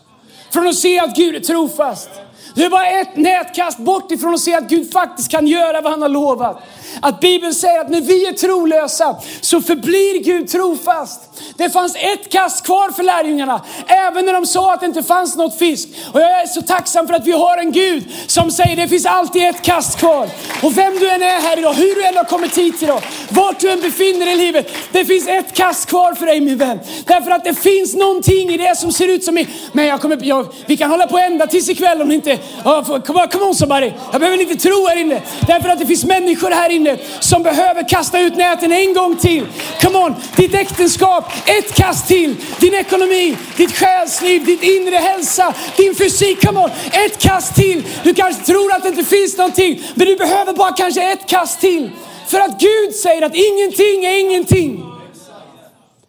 från 0.51 0.69
att 0.69 0.75
se 0.75 0.99
att 0.99 1.17
Gud 1.17 1.35
är 1.35 1.41
trofast. 1.41 2.11
Du 2.57 2.64
är 2.64 2.71
bara 2.71 2.87
ett 2.87 3.16
nätkast 3.16 3.79
bort 3.79 4.12
ifrån 4.12 4.35
att 4.35 4.40
se 4.40 4.55
att 4.55 4.69
Gud 4.69 4.92
faktiskt 4.92 5.31
kan 5.31 5.47
göra 5.47 5.81
vad 5.81 5.92
han 5.92 6.03
har 6.03 6.09
lovat. 6.09 6.62
Att 7.01 7.21
Bibeln 7.21 7.55
säger 7.55 7.81
att 7.81 7.90
när 7.90 8.01
vi 8.01 8.27
är 8.27 8.33
trolösa 8.33 9.16
så 9.40 9.61
förblir 9.61 10.25
Gud 10.25 10.49
trofast. 10.49 11.21
Det 11.57 11.71
fanns 11.71 11.97
ett 11.97 12.33
kast 12.33 12.66
kvar 12.66 12.90
för 12.90 13.03
lärjungarna, 13.03 13.61
även 13.87 14.27
när 14.27 14.33
de 14.33 14.47
sa 14.47 14.75
att 14.75 14.81
det 14.81 14.87
inte 14.87 15.03
fanns 15.03 15.37
något 15.37 15.59
fisk. 15.59 15.88
Och 16.12 16.21
jag 16.21 16.42
är 16.42 16.47
så 16.47 16.62
tacksam 16.62 17.07
för 17.07 17.14
att 17.14 17.27
vi 17.27 17.33
har 17.33 17.59
en 17.59 17.73
Gud 17.73 18.05
som 18.27 18.51
säger 18.51 18.77
det 18.77 18.88
finns 18.88 19.07
alltid 19.07 19.42
ett 19.42 19.62
kast 19.62 19.99
kvar. 19.99 20.29
Och 20.62 20.79
vem 20.79 20.99
du 20.99 21.11
än 21.11 21.23
är 21.23 21.40
här 21.40 21.59
idag, 21.59 21.73
hur 21.73 21.95
du 21.95 22.05
än 22.05 22.16
har 22.16 22.25
kommit 22.25 22.59
hit 22.59 22.83
idag, 22.83 23.03
vart 23.29 23.61
du 23.61 23.71
än 23.71 23.81
befinner 23.81 24.27
dig 24.27 24.35
i 24.35 24.37
livet, 24.37 24.73
det 24.92 25.05
finns 25.05 25.29
ett 25.29 25.53
kast 25.53 25.88
kvar 25.88 26.14
för 26.14 26.27
dig 26.27 26.40
min 26.40 26.59
vän. 26.59 26.79
Därför 27.07 27.31
att 27.31 27.45
det 27.45 27.55
finns 27.55 27.95
någonting 27.95 28.51
i 28.51 28.57
det 28.57 28.79
som 28.79 28.92
ser 28.92 29.09
ut 29.09 29.25
som, 29.25 29.38
i, 29.38 29.49
men 29.73 29.87
jag 29.87 30.01
kommer, 30.01 30.19
jag, 30.23 30.47
vi 30.66 30.77
kan 30.77 30.90
hålla 30.90 31.07
på 31.07 31.19
ända 31.19 31.47
tills 31.47 31.69
ikväll 31.69 32.03
om 32.03 32.09
ni 32.09 32.14
inte, 32.14 32.38
oh, 32.65 33.01
come, 33.01 33.23
on, 33.23 33.29
come 33.29 33.45
on 33.45 33.55
somebody. 33.55 33.93
Jag 34.13 34.21
behöver 34.21 34.41
inte 34.43 34.57
tro 34.57 34.87
här 34.87 34.97
inne. 34.97 35.23
Därför 35.47 35.69
att 35.69 35.79
det 35.79 35.87
finns 35.87 36.05
människor 36.05 36.51
här 36.51 36.71
inne 36.71 36.99
som 37.21 37.43
behöver 37.43 37.89
kasta 37.89 38.21
ut 38.21 38.37
näten 38.37 38.73
en 38.73 38.95
gång 38.95 39.17
till. 39.17 39.47
Come 39.81 39.99
on, 39.99 40.15
ditt 40.37 40.55
äktenskap, 40.55 41.33
ett 41.47 41.75
kast 41.75 42.09
till. 42.09 42.37
Din 42.61 42.75
ekonomi, 42.75 43.37
ditt 43.57 43.73
själsliv, 43.73 44.45
ditt 44.45 44.63
inre 44.63 44.97
hälsa, 44.97 45.55
din 45.77 45.95
fysik. 45.95 46.47
Come 46.47 46.61
on, 46.61 46.71
ett 46.93 47.19
kast 47.19 47.55
till. 47.55 47.83
Du 48.03 48.15
kanske 48.15 48.45
tror 48.45 48.73
att 48.73 48.83
det 48.83 48.89
inte 48.89 49.05
finns 49.05 49.37
någonting, 49.37 49.83
men 49.95 50.07
du 50.07 50.17
behöver 50.17 50.53
bara 50.53 50.73
kanske 50.73 51.13
ett 51.13 51.27
kast 51.27 51.61
till. 51.61 51.91
För 52.27 52.41
att 52.41 52.61
Gud 52.61 52.95
säger 52.95 53.23
att 53.23 53.35
ingenting 53.35 54.05
är 54.05 54.21
ingenting. 54.21 54.85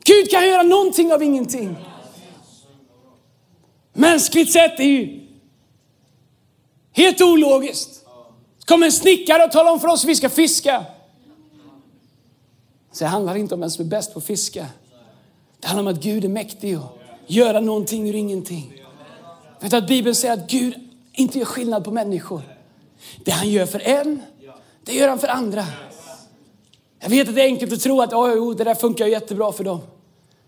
Gud 0.04 0.32
kan 0.32 0.47
göra 0.47 0.63
någonting 0.63 1.13
av 1.13 1.23
ingenting. 1.23 1.76
Mänskligt 3.93 4.54
sett 4.54 4.80
är 4.80 4.84
ju 4.84 5.16
helt 6.97 7.21
ologiskt. 7.21 8.05
Kom 8.65 8.83
en 8.83 8.91
snickare 8.91 9.43
och 9.43 9.51
tala 9.51 9.71
om 9.71 9.79
för 9.79 9.88
oss 9.88 10.03
hur 10.03 10.07
vi 10.07 10.15
ska 10.15 10.29
fiska. 10.29 10.86
Så 12.91 13.03
det 13.03 13.10
handlar 13.10 13.36
inte 13.36 13.53
om 13.53 13.62
vem 13.62 13.69
som 13.69 13.86
är 13.86 13.89
bäst 13.89 14.13
på 14.13 14.19
att 14.19 14.25
fiska. 14.25 14.67
Det 15.60 15.67
handlar 15.67 15.91
om 15.91 15.97
att 15.97 16.03
Gud 16.03 16.25
är 16.25 16.29
mäktig 16.29 16.77
och 16.79 16.99
göra 17.27 17.60
någonting 17.60 18.10
ur 18.10 18.15
ingenting. 18.15 18.73
Vet 19.60 19.73
att 19.73 19.88
Bibeln 19.88 20.15
säger 20.15 20.33
att 20.33 20.49
Gud 20.49 20.73
inte 21.13 21.39
gör 21.39 21.45
skillnad 21.45 21.83
på 21.83 21.91
människor. 21.91 22.41
Det 23.25 23.31
han 23.31 23.49
gör 23.49 23.65
för 23.65 23.79
en, 23.79 24.21
det 24.83 24.93
gör 24.93 25.10
han 25.10 25.19
för 25.19 25.27
andra. 25.27 25.65
Jag 26.99 27.10
vet 27.10 27.29
att 27.29 27.36
det 27.36 27.41
är 27.41 27.45
enkelt 27.45 27.73
att 27.73 27.81
tro 27.81 28.01
att 28.01 28.13
oh, 28.13 28.55
det 28.55 28.63
där 28.63 28.75
funkar 28.75 29.05
jättebra 29.05 29.51
för 29.51 29.63
dem. 29.63 29.79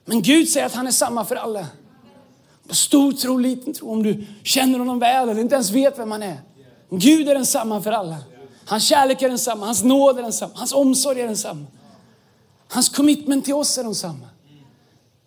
Men 0.06 0.22
Gud 0.22 0.50
säger 0.50 0.66
att 0.66 0.74
han 0.74 0.88
är 0.88 0.92
samma 0.92 1.26
för 1.26 1.36
alla. 1.36 1.68
Stor 2.70 3.12
tro, 3.12 3.38
liten 3.38 3.74
tro, 3.74 3.92
om 3.92 4.04
du 4.04 4.26
känner 4.44 4.80
honom 4.80 5.00
väl 5.00 5.30
eller 5.30 5.42
inte 5.42 5.56
ens 5.56 5.72
vet 5.72 6.00
vem 6.00 6.12
han 6.12 6.24
är. 6.24 6.38
Gud 6.90 7.30
är 7.30 7.36
densamma 7.36 7.82
för 7.82 7.92
alla. 7.92 8.18
Hans 8.66 8.84
kärlek 8.84 9.22
är 9.22 9.30
densamma, 9.30 9.66
hans 9.66 9.84
nåd 9.84 10.18
är 10.18 10.24
densamma, 10.24 10.54
hans 10.56 10.74
omsorg 10.74 11.22
är 11.22 11.28
densamma. 11.28 11.66
Hans 12.68 12.90
commitment 12.90 13.46
till 13.46 13.54
oss 13.54 13.78
är 13.78 13.84
densamma. 13.84 14.30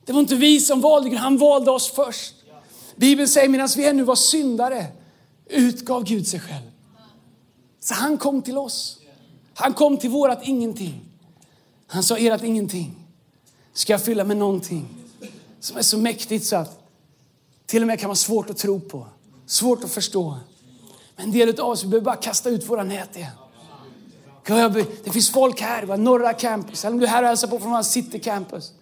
Det 0.05 0.13
var 0.13 0.21
inte 0.21 0.35
vi 0.35 0.61
som 0.61 0.81
valde 0.81 1.11
Gud, 1.11 1.19
han 1.19 1.39
valde 1.39 1.71
oss 1.71 1.91
först. 1.91 2.35
Bibeln 2.97 3.29
säger 3.29 3.49
medan 3.49 3.69
vi 3.77 3.87
ännu 3.87 4.03
var 4.03 4.17
syndare 4.17 4.87
utgav 5.47 6.05
Gud 6.05 6.27
sig 6.27 6.41
själv. 6.41 6.71
Så 7.81 7.95
han 7.95 8.19
kom 8.19 8.43
till 8.43 8.59
oss. 8.59 8.99
Han 9.55 9.75
kom 9.75 9.97
till 9.97 10.11
vårat 10.11 10.41
ingenting. 10.43 11.01
Han 11.87 12.03
sa 12.03 12.17
ert 12.19 12.43
ingenting 12.43 13.03
ska 13.73 13.93
jag 13.93 14.03
fylla 14.03 14.25
med 14.25 14.37
någonting 14.37 14.89
som 15.61 15.77
är 15.77 15.83
så 15.83 15.99
mäktigt 15.99 16.47
så 16.47 16.57
att 16.57 16.82
till 17.73 17.83
och 17.83 17.87
med 17.87 18.01
kan 18.01 18.09
vara 18.09 18.17
svårt 18.17 18.51
att 18.51 18.57
tro 18.57 18.81
på, 18.81 19.07
svårt 19.47 19.85
att 19.85 19.91
förstå. 19.91 20.37
Men 21.17 21.27
en 21.27 21.33
del 21.33 21.61
av 21.61 21.69
oss 21.69 21.85
vi 21.85 21.89
behöver 21.89 22.05
bara 22.05 22.17
kasta 22.17 22.51
ut 22.51 22.69
våra 22.69 22.83
nät 22.83 23.17
igen. 23.17 23.31
Det 25.05 25.11
finns 25.11 25.31
folk 25.31 25.61
här, 25.61 25.83
va? 25.83 25.97
norra 25.97 26.33
campus, 26.33 26.85
eller 26.85 26.93
om 26.93 27.01
du 27.01 27.07
är 27.07 27.11
här 27.11 27.23
och 27.23 27.29
hälsar 27.29 27.49
på 27.49 27.59
från 27.59 27.85
city 27.85 28.19
campus. 28.19 28.73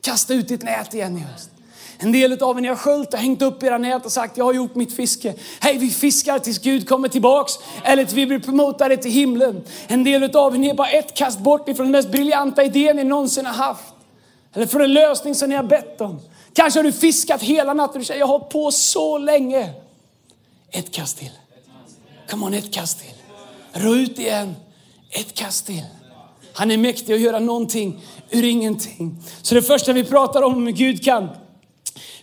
Kasta 0.00 0.34
ut 0.34 0.48
ditt 0.48 0.62
nät 0.62 0.94
igen 0.94 1.16
i 1.16 1.20
höst. 1.20 1.50
En 1.98 2.12
del 2.12 2.42
av 2.42 2.56
er 2.56 2.60
ni 2.60 2.68
har 2.68 2.76
sköljt 2.76 3.14
och 3.14 3.20
hängt 3.20 3.42
upp 3.42 3.62
era 3.62 3.78
nät 3.78 4.04
och 4.04 4.12
sagt 4.12 4.36
jag 4.36 4.44
har 4.44 4.52
gjort 4.52 4.74
mitt 4.74 4.96
fiske. 4.96 5.34
Hej 5.60 5.78
vi 5.78 5.90
fiskar 5.90 6.38
tills 6.38 6.58
Gud 6.58 6.88
kommer 6.88 7.08
tillbaks 7.08 7.52
eller 7.84 8.04
tills 8.04 8.16
vi 8.16 8.26
blir 8.26 8.38
promotade 8.38 8.96
till 8.96 9.10
himlen. 9.10 9.62
En 9.86 10.04
del 10.04 10.36
av 10.36 10.54
er 10.54 10.58
ni 10.58 10.68
är 10.68 10.74
bara 10.74 10.90
ett 10.90 11.14
kast 11.14 11.38
bort 11.38 11.68
ifrån 11.68 11.86
den 11.86 11.92
mest 11.92 12.10
briljanta 12.10 12.64
idén 12.64 12.96
ni 12.96 13.04
någonsin 13.04 13.46
har 13.46 13.54
haft. 13.54 13.94
Eller 14.54 14.66
från 14.66 14.82
en 14.82 14.92
lösning 14.92 15.34
som 15.34 15.48
ni 15.48 15.56
har 15.56 15.64
bett 15.64 16.00
om. 16.00 16.20
Kanske 16.56 16.78
har 16.78 16.84
du 16.84 16.92
fiskat 16.92 17.42
hela 17.42 17.74
natten 17.74 18.00
och 18.00 18.06
säger 18.06 18.20
jag 18.20 18.26
har 18.26 18.38
på 18.38 18.70
så 18.70 19.18
länge. 19.18 19.70
Ett 20.70 20.90
kast 20.90 21.18
till. 21.18 21.30
Come 22.30 22.46
on, 22.46 22.54
ett 22.54 22.72
kast 22.72 23.00
till. 23.00 23.14
Rå 23.72 23.94
ut 23.94 24.18
igen. 24.18 24.54
Ett 25.10 25.34
kast 25.34 25.66
till. 25.66 25.84
Han 26.52 26.70
är 26.70 26.76
mäktig 26.76 27.14
att 27.14 27.20
göra 27.20 27.38
någonting 27.38 28.02
ur 28.30 28.44
ingenting. 28.44 29.22
Så 29.42 29.54
det 29.54 29.62
första 29.62 29.92
vi 29.92 30.04
pratar 30.04 30.42
om 30.42 30.66
hur 30.66 30.72
Gud 30.72 31.04
kan 31.04 31.28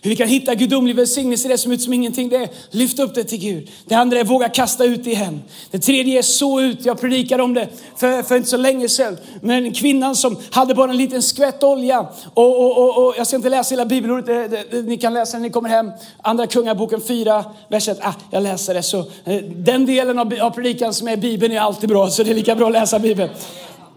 hur 0.04 0.10
vi 0.10 0.16
kan 0.16 0.28
hitta 0.28 0.54
gudomlig 0.54 0.96
välsignelse 0.96 1.48
i 1.48 1.50
det 1.50 1.58
som 1.58 1.72
ut 1.72 1.82
som 1.82 1.92
ingenting. 1.92 2.28
Det 2.28 2.36
är 2.36 2.48
lyft 2.70 2.98
upp 2.98 3.14
det 3.14 3.24
till 3.24 3.38
Gud. 3.38 3.70
Det 3.86 3.94
andra 3.94 4.18
är 4.18 4.24
våga 4.24 4.48
kasta 4.48 4.84
ut 4.84 5.04
det 5.04 5.10
igen. 5.10 5.42
Det 5.70 5.78
tredje 5.78 6.18
är 6.18 6.22
så 6.22 6.60
ut. 6.60 6.86
Jag 6.86 7.00
predikade 7.00 7.42
om 7.42 7.54
det 7.54 7.68
för, 7.96 8.22
för 8.22 8.36
inte 8.36 8.48
så 8.48 8.56
länge 8.56 8.88
sedan. 8.88 9.16
Men 9.40 9.72
kvinnan 9.72 10.16
som 10.16 10.36
hade 10.50 10.74
bara 10.74 10.90
en 10.90 10.96
liten 10.96 11.22
skvätt 11.22 11.62
olja. 11.62 12.06
Och, 12.34 12.60
och, 12.60 12.78
och, 12.78 13.06
och 13.06 13.14
jag 13.18 13.26
ska 13.26 13.36
inte 13.36 13.48
läsa 13.48 13.72
hela 13.74 13.86
bibelordet. 13.86 14.26
Det, 14.26 14.48
det, 14.48 14.64
det, 14.70 14.82
ni 14.82 14.96
kan 14.96 15.14
läsa 15.14 15.36
när 15.36 15.42
ni 15.42 15.50
kommer 15.50 15.68
hem. 15.68 15.90
Andra 16.22 16.46
Kungaboken 16.46 17.00
4, 17.00 17.44
vers 17.68 17.88
1. 17.88 17.98
Ah, 18.02 18.14
jag 18.30 18.42
läser 18.42 18.74
det. 18.74 18.82
Så, 18.82 18.98
eh, 18.98 19.36
den 19.56 19.86
delen 19.86 20.18
av, 20.18 20.34
av 20.40 20.50
predikan 20.50 20.94
som 20.94 21.08
är 21.08 21.16
Bibeln 21.16 21.52
är 21.52 21.60
alltid 21.60 21.88
bra. 21.88 22.10
Så 22.10 22.22
det 22.22 22.30
är 22.30 22.34
lika 22.34 22.54
bra 22.54 22.66
att 22.66 22.72
läsa 22.72 22.98
Bibeln. 22.98 23.30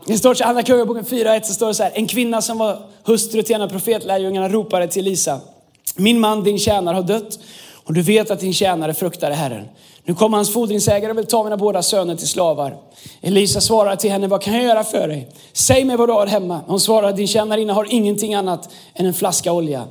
Det 0.05 0.17
står 0.17 0.41
i 0.41 0.43
Andra 0.43 0.63
Kungaboken 0.63 1.05
4.1 1.05 1.41
så 1.43 1.53
står 1.53 1.67
det 1.67 1.73
så 1.73 1.83
här. 1.83 1.91
En 1.95 2.07
kvinna 2.07 2.41
som 2.41 2.57
var 2.57 2.79
hustru 3.03 3.43
till 3.43 3.55
en 3.55 3.61
av 3.61 3.69
profetlärjungarna 3.69 4.49
ropade 4.49 4.87
till 4.87 5.07
Elisa. 5.07 5.39
Min 5.95 6.19
man, 6.19 6.43
din 6.43 6.59
tjänare, 6.59 6.95
har 6.95 7.03
dött 7.03 7.39
och 7.73 7.93
du 7.93 8.01
vet 8.01 8.31
att 8.31 8.39
din 8.39 8.53
tjänare 8.53 8.93
fruktade 8.93 9.35
Herren. 9.35 9.65
Nu 10.03 10.15
kommer 10.15 10.37
hans 10.37 10.53
fordringsägare 10.53 11.11
och 11.11 11.17
vill 11.17 11.25
ta 11.25 11.43
mina 11.43 11.57
båda 11.57 11.83
söner 11.83 12.15
till 12.15 12.27
slavar. 12.27 12.77
Elisa 13.21 13.61
svarar 13.61 13.95
till 13.95 14.11
henne, 14.11 14.27
vad 14.27 14.41
kan 14.41 14.53
jag 14.53 14.63
göra 14.63 14.83
för 14.83 15.07
dig? 15.07 15.27
Säg 15.53 15.83
mig 15.83 15.97
vad 15.97 16.09
du 16.09 16.13
har 16.13 16.27
hemma. 16.27 16.61
Hon 16.67 16.79
svarar, 16.79 17.13
din 17.13 17.27
tjänarinna 17.27 17.73
har 17.73 17.87
ingenting 17.89 18.33
annat 18.33 18.69
än 18.93 19.05
en 19.05 19.13
flaska 19.13 19.51
olja. 19.51 19.83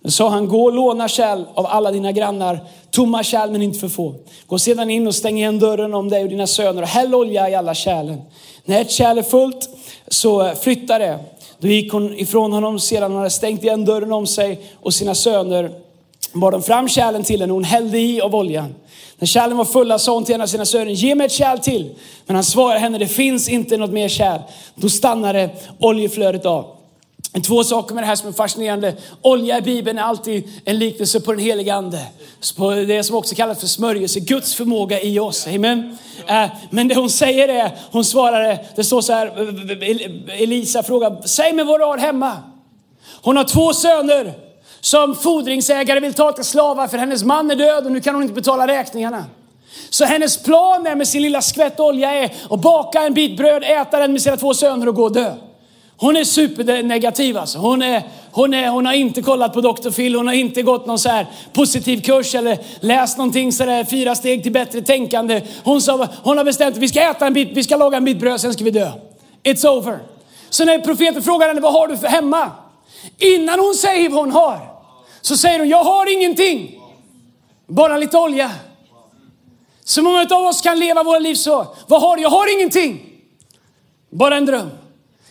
Då 0.00 0.10
sa 0.10 0.28
han, 0.28 0.48
gå 0.48 0.64
och 0.64 0.72
låna 0.72 1.08
kärl 1.08 1.44
av 1.54 1.66
alla 1.66 1.90
dina 1.90 2.12
grannar, 2.12 2.60
tomma 2.90 3.22
kärl 3.22 3.50
men 3.50 3.62
inte 3.62 3.78
för 3.78 3.88
få. 3.88 4.14
Gå 4.46 4.58
sedan 4.58 4.90
in 4.90 5.06
och 5.06 5.14
stäng 5.14 5.38
igen 5.38 5.58
dörren 5.58 5.94
om 5.94 6.08
dig 6.08 6.22
och 6.22 6.28
dina 6.28 6.46
söner 6.46 6.82
och 6.82 6.88
häll 6.88 7.14
olja 7.14 7.50
i 7.50 7.54
alla 7.54 7.74
kärlen. 7.74 8.22
När 8.64 8.80
ett 8.80 8.90
kärl 8.90 9.18
är 9.18 9.22
fullt 9.22 9.68
så 10.08 10.54
flytta 10.54 10.98
det. 10.98 11.18
Då 11.58 11.68
gick 11.68 11.92
hon 11.92 12.18
ifrån 12.18 12.52
honom 12.52 12.80
sedan 12.80 13.10
hon 13.10 13.18
hade 13.18 13.30
stängt 13.30 13.62
igen 13.62 13.84
dörren 13.84 14.12
om 14.12 14.26
sig 14.26 14.60
och 14.80 14.94
sina 14.94 15.14
söner 15.14 15.70
bar 16.32 16.52
de 16.52 16.62
fram 16.62 16.88
kärlen 16.88 17.24
till 17.24 17.40
henne 17.40 17.52
och 17.52 17.56
hon 17.56 17.64
hällde 17.64 17.98
i 17.98 18.20
av 18.20 18.34
oljan. 18.34 18.74
När 19.18 19.26
kärlen 19.26 19.56
var 19.56 19.64
fulla 19.64 19.98
sa 19.98 20.14
hon 20.14 20.24
till 20.24 20.34
en 20.34 20.40
av 20.40 20.46
sina 20.46 20.64
söner, 20.64 20.92
ge 20.92 21.14
mig 21.14 21.26
ett 21.26 21.32
kärl 21.32 21.58
till. 21.58 21.94
Men 22.26 22.36
han 22.36 22.44
svarade 22.44 22.80
henne, 22.80 22.98
det 22.98 23.06
finns 23.06 23.48
inte 23.48 23.76
något 23.76 23.90
mer 23.90 24.08
kärl. 24.08 24.40
Då 24.74 24.88
stannade 24.88 25.50
oljeflödet 25.78 26.46
av. 26.46 26.73
Två 27.42 27.64
saker 27.64 27.94
med 27.94 28.04
det 28.04 28.06
här 28.06 28.16
som 28.16 28.28
är 28.28 28.32
fascinerande. 28.32 28.94
Olja 29.22 29.58
i 29.58 29.62
Bibeln 29.62 29.98
är 29.98 30.02
alltid 30.02 30.48
en 30.64 30.78
liknelse 30.78 31.20
på 31.20 31.32
den 31.32 31.40
heliga 31.40 31.74
Ande. 31.74 32.06
På 32.56 32.70
det 32.70 33.04
som 33.04 33.16
också 33.16 33.34
kallas 33.34 33.60
för 33.60 33.66
smörjelse, 33.66 34.20
Guds 34.20 34.54
förmåga 34.54 35.00
i 35.00 35.18
oss. 35.18 35.46
Amen. 35.46 35.98
Eh, 36.26 36.46
men 36.70 36.88
det 36.88 36.94
hon 36.94 37.10
säger 37.10 37.48
är, 37.48 37.70
hon 37.90 38.04
svarar, 38.04 38.58
det 38.76 38.84
står 38.84 39.00
så 39.00 39.12
här, 39.12 39.32
Elisa 40.42 40.82
frågar, 40.82 41.26
säg 41.26 41.52
mig 41.52 41.64
vad 41.64 41.80
du 41.80 41.84
har 41.84 41.98
hemma. 41.98 42.36
Hon 43.22 43.36
har 43.36 43.44
två 43.44 43.72
söner 43.72 44.32
som 44.80 45.14
fordringsägare 45.14 46.00
vill 46.00 46.14
ta 46.14 46.32
till 46.32 46.44
slavar 46.44 46.88
för 46.88 46.98
hennes 46.98 47.24
man 47.24 47.50
är 47.50 47.56
död 47.56 47.86
och 47.86 47.92
nu 47.92 48.00
kan 48.00 48.14
hon 48.14 48.22
inte 48.22 48.34
betala 48.34 48.66
räkningarna. 48.66 49.24
Så 49.90 50.04
hennes 50.04 50.42
plan 50.42 50.86
är 50.86 50.94
med 50.94 51.08
sin 51.08 51.22
lilla 51.22 51.42
skvätt 51.42 51.80
olja 51.80 52.12
är 52.12 52.34
att 52.50 52.60
baka 52.60 53.02
en 53.02 53.14
bit 53.14 53.36
bröd, 53.36 53.64
äta 53.64 53.98
den 53.98 54.12
med 54.12 54.22
sina 54.22 54.36
två 54.36 54.54
söner 54.54 54.88
och 54.88 54.94
gå 54.94 55.02
och 55.04 55.12
dö. 55.12 55.34
Hon 55.96 56.16
är 56.16 56.24
supernegativ 56.24 57.36
alltså. 57.36 57.58
Hon, 57.58 57.82
är, 57.82 58.02
hon, 58.30 58.54
är, 58.54 58.68
hon 58.68 58.86
har 58.86 58.92
inte 58.92 59.22
kollat 59.22 59.54
på 59.54 59.60
Dr. 59.60 59.90
Phil, 59.90 60.14
hon 60.14 60.26
har 60.26 60.34
inte 60.34 60.62
gått 60.62 60.86
någon 60.86 60.98
så 60.98 61.08
här 61.08 61.26
positiv 61.52 62.00
kurs 62.02 62.34
eller 62.34 62.58
läst 62.80 63.18
någonting 63.18 63.52
så 63.52 63.64
där 63.64 63.84
fyra 63.84 64.14
steg 64.14 64.42
till 64.42 64.52
bättre 64.52 64.82
tänkande. 64.82 65.42
Hon, 65.64 65.82
sa, 65.82 66.08
hon 66.22 66.38
har 66.38 66.44
bestämt 66.44 66.76
att 66.76 66.82
vi 66.82 66.88
ska 66.88 67.00
äta 67.00 67.26
en 67.26 67.32
bit, 67.32 67.48
vi 67.52 67.64
ska 67.64 67.76
laga 67.76 67.96
en 67.96 68.04
bit 68.04 68.18
bröd, 68.18 68.40
sen 68.40 68.52
ska 68.52 68.64
vi 68.64 68.70
dö. 68.70 68.92
It's 69.42 69.66
over. 69.66 69.98
Så 70.50 70.64
när 70.64 70.78
profeten 70.78 71.22
frågar 71.22 71.48
henne, 71.48 71.60
vad 71.60 71.72
har 71.72 71.88
du 71.88 71.96
för 71.96 72.08
hemma? 72.08 72.50
Innan 73.18 73.60
hon 73.60 73.74
säger 73.74 74.08
vad 74.08 74.20
hon 74.20 74.32
har, 74.32 74.58
så 75.20 75.36
säger 75.36 75.58
hon, 75.58 75.68
jag 75.68 75.84
har 75.84 76.12
ingenting. 76.12 76.80
Bara 77.66 77.98
lite 77.98 78.18
olja. 78.18 78.50
Så 79.84 80.02
många 80.02 80.26
av 80.30 80.44
oss 80.46 80.60
kan 80.60 80.78
leva 80.78 81.02
våra 81.02 81.18
liv 81.18 81.34
så. 81.34 81.66
Vad 81.86 82.00
har 82.00 82.16
du? 82.16 82.22
Jag 82.22 82.30
har 82.30 82.56
ingenting. 82.56 83.00
Bara 84.10 84.36
en 84.36 84.46
dröm. 84.46 84.70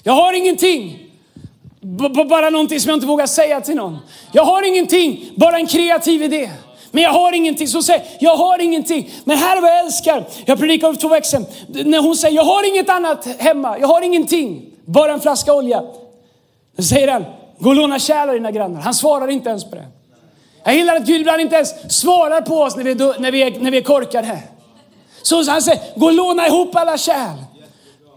Jag 0.03 0.13
har 0.13 0.33
ingenting. 0.33 0.99
B 1.81 2.23
bara 2.29 2.49
någonting 2.49 2.79
som 2.79 2.89
jag 2.89 2.97
inte 2.97 3.07
vågar 3.07 3.27
säga 3.27 3.61
till 3.61 3.75
någon. 3.75 3.97
Jag 4.31 4.43
har 4.43 4.67
ingenting, 4.67 5.31
bara 5.35 5.57
en 5.57 5.67
kreativ 5.67 6.23
idé. 6.23 6.49
Men 6.91 7.03
jag 7.03 7.11
har 7.11 7.33
ingenting. 7.33 7.67
Så 7.67 7.83
säger 7.83 8.03
jag 8.19 8.37
har 8.37 8.61
ingenting. 8.61 9.11
Men 9.23 9.37
här 9.37 9.57
är 9.57 9.61
vad 9.61 9.69
jag 9.69 9.79
älskar. 9.79 10.25
Jag 10.45 10.59
predikar 10.59 10.87
upp 10.87 10.99
två 10.99 11.07
växeln. 11.07 11.45
När 11.67 12.01
hon 12.01 12.15
säger, 12.15 12.35
jag 12.35 12.43
har 12.43 12.67
inget 12.67 12.89
annat 12.89 13.27
hemma. 13.39 13.79
Jag 13.79 13.87
har 13.87 14.01
ingenting. 14.01 14.65
Bara 14.85 15.13
en 15.13 15.19
flaska 15.19 15.53
olja. 15.53 15.83
Då 16.77 16.83
säger 16.83 17.07
han, 17.07 17.25
gå 17.59 17.69
och 17.69 17.75
låna 17.75 17.99
kärl 17.99 18.29
av 18.29 18.35
dina 18.35 18.51
grannar. 18.51 18.81
Han 18.81 18.93
svarar 18.93 19.27
inte 19.27 19.49
ens 19.49 19.63
på 19.63 19.75
det. 19.75 19.85
Jag 20.63 20.75
gillar 20.75 20.95
att 20.95 21.05
Gud 21.05 21.21
ibland 21.21 21.41
inte 21.41 21.55
ens 21.55 21.97
svarar 21.99 22.41
på 22.41 22.55
oss 22.55 22.75
när 22.75 22.83
vi, 22.83 22.95
när 22.95 23.31
vi, 23.31 23.41
är, 23.41 23.59
när 23.59 23.71
vi 23.71 23.77
är 23.77 23.81
korkade. 23.81 24.39
Så 25.21 25.51
han 25.51 25.61
säger, 25.61 25.81
gå 25.95 26.05
och 26.05 26.13
låna 26.13 26.47
ihop 26.47 26.75
alla 26.75 26.97
kärl. 26.97 27.37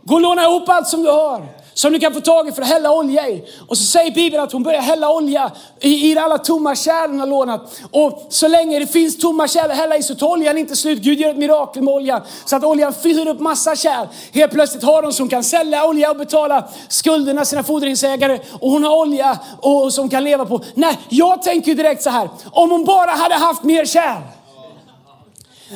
Gå 0.03 0.15
och 0.15 0.21
låna 0.21 0.43
ihop 0.43 0.69
allt 0.69 0.89
som 0.89 1.03
du 1.03 1.11
har 1.11 1.47
som 1.77 1.93
du 1.93 1.99
kan 1.99 2.15
få 2.15 2.21
tag 2.21 2.49
i 2.49 2.53
för 2.53 2.63
att 2.63 2.69
hälla 2.69 2.93
olja 2.93 3.29
i. 3.29 3.45
Och 3.69 3.79
så 3.79 3.85
säger 3.85 4.11
Bibeln 4.11 4.43
att 4.43 4.53
hon 4.53 4.63
börjar 4.63 4.81
hälla 4.81 5.11
olja 5.11 5.51
i, 5.81 6.13
i 6.13 6.19
alla 6.19 6.39
tomma 6.39 6.75
kärl 6.75 7.11
hon 7.11 7.21
har 7.21 7.27
lånat. 7.27 7.81
Och 7.91 8.27
så 8.31 8.49
länge 8.49 8.79
det 8.79 8.87
finns 8.87 9.19
tomma 9.19 9.49
kärl 9.49 9.71
att 9.71 9.77
hälla 9.77 9.97
i 9.97 10.03
så 10.03 10.15
tar 10.15 10.27
oljan 10.27 10.59
inte 10.59 10.77
slut. 10.77 10.99
Gud 10.99 11.21
gör 11.21 11.31
ett 11.31 11.37
mirakel 11.37 11.83
med 11.83 11.95
oljan 11.95 12.21
så 12.45 12.57
att 12.57 12.65
oljan 12.65 12.93
fyller 12.95 13.29
upp 13.29 13.41
massa 13.41 13.77
kärl. 13.77 14.07
Helt 14.33 14.53
plötsligt 14.53 14.83
har 14.83 15.03
hon 15.03 15.13
som 15.13 15.29
kan 15.29 15.45
sälja 15.45 15.87
olja 15.87 16.11
och 16.11 16.17
betala 16.17 16.69
skulderna 16.89 17.45
sina 17.45 17.63
fordringsägare. 17.63 18.41
Och 18.61 18.71
hon 18.71 18.85
har 18.85 18.97
olja 18.97 19.39
och, 19.61 19.93
som 19.93 20.09
kan 20.09 20.25
leva 20.25 20.47
på. 20.47 20.61
Nej, 20.75 20.99
jag 21.09 21.43
tänker 21.43 21.75
direkt 21.75 22.03
så 22.03 22.11
här. 22.11 22.29
Om 22.51 22.71
hon 22.71 22.85
bara 22.85 23.11
hade 23.11 23.35
haft 23.35 23.63
mer 23.63 23.85
kärl. 23.85 24.23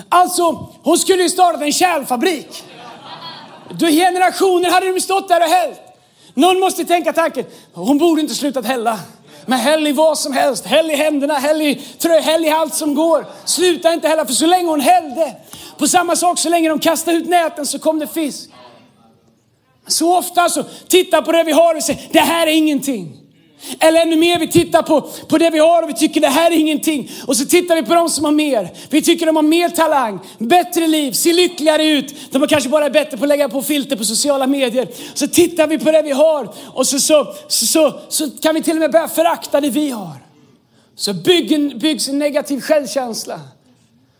Alltså, 0.09 0.69
hon 0.83 0.99
skulle 0.99 1.23
ju 1.23 1.29
startat 1.29 1.63
en 1.63 1.73
kärlfabrik. 1.73 2.65
Då 3.71 3.87
generationer 3.87 4.71
hade 4.71 4.93
de 4.93 5.01
stått 5.01 5.29
där 5.29 5.41
och 5.41 5.49
hällt. 5.49 5.90
Någon 6.41 6.61
måste 6.61 6.85
tänka 6.85 7.13
tanken, 7.13 7.45
hon 7.73 7.99
borde 7.99 8.21
inte 8.21 8.35
slutat 8.35 8.67
hälla. 8.67 8.99
Men 9.47 9.59
häll 9.59 9.87
i 9.87 9.93
vad 9.93 10.19
som 10.19 10.33
helst, 10.33 10.67
häll 10.67 10.91
i 10.91 10.95
händerna, 10.95 11.35
häll 11.35 11.63
i 11.63 11.75
trö, 11.99 12.21
häll 12.21 12.45
i 12.45 12.51
allt 12.51 12.75
som 12.75 12.95
går. 12.95 13.27
Sluta 13.45 13.93
inte 13.93 14.09
hälla, 14.09 14.27
för 14.27 14.33
så 14.33 14.47
länge 14.47 14.69
hon 14.69 14.81
hällde. 14.81 15.37
På 15.79 15.89
samma 15.89 16.17
sak, 16.17 16.39
så 16.39 16.49
länge 16.49 16.69
de 16.69 16.79
kastade 16.79 17.17
ut 17.17 17.29
näten 17.29 17.67
så 17.67 17.79
kom 17.79 17.99
det 17.99 18.07
fisk. 18.07 18.51
Så 19.87 20.19
ofta 20.19 20.49
så, 20.49 20.65
titta 20.89 21.23
på 21.23 21.33
det 21.33 21.45
vi 21.45 21.53
har 21.53 21.75
och 21.75 21.83
säger, 21.83 22.09
det 22.13 22.21
här 22.21 22.47
är 22.47 22.51
ingenting. 22.51 23.20
Eller 23.79 24.01
ännu 24.03 24.17
mer, 24.17 24.39
vi 24.39 24.49
tittar 24.49 24.83
på, 24.83 25.01
på 25.01 25.39
det 25.39 25.51
vi 25.51 25.59
har 25.59 25.83
och 25.83 25.89
vi 25.89 25.95
tycker 25.95 26.21
det 26.21 26.29
här 26.29 26.51
är 26.51 26.57
ingenting. 26.57 27.11
Och 27.27 27.37
så 27.37 27.45
tittar 27.45 27.75
vi 27.75 27.83
på 27.83 27.95
de 27.95 28.09
som 28.09 28.25
har 28.25 28.33
mer. 28.33 28.71
Vi 28.91 29.03
tycker 29.03 29.27
de 29.27 29.37
har 29.37 29.43
mer 29.43 29.69
talang, 29.69 30.19
bättre 30.39 30.87
liv, 30.87 31.13
ser 31.13 31.33
lyckligare 31.33 31.85
ut. 31.85 32.15
De 32.31 32.47
kanske 32.47 32.69
bara 32.69 32.87
är 32.87 32.91
bättre 32.91 33.17
på 33.17 33.25
att 33.25 33.29
lägga 33.29 33.49
på 33.49 33.63
filter 33.63 33.97
på 33.97 34.05
sociala 34.05 34.47
medier. 34.47 34.89
Så 35.15 35.29
tittar 35.29 35.67
vi 35.67 35.79
på 35.79 35.91
det 35.91 36.03
vi 36.03 36.11
har 36.11 36.55
och 36.67 36.87
så, 36.87 37.01
så, 37.01 37.35
så, 37.49 37.67
så, 37.67 38.01
så 38.09 38.31
kan 38.31 38.55
vi 38.55 38.63
till 38.63 38.73
och 38.73 38.81
med 38.81 38.93
börja 38.93 39.09
förakta 39.09 39.61
det 39.61 39.71
vi 39.71 39.91
har. 39.91 40.17
Så 40.95 41.15
bygg 41.15 41.79
byggs 41.81 42.09
en 42.09 42.19
negativ 42.19 42.61
självkänsla. 42.61 43.41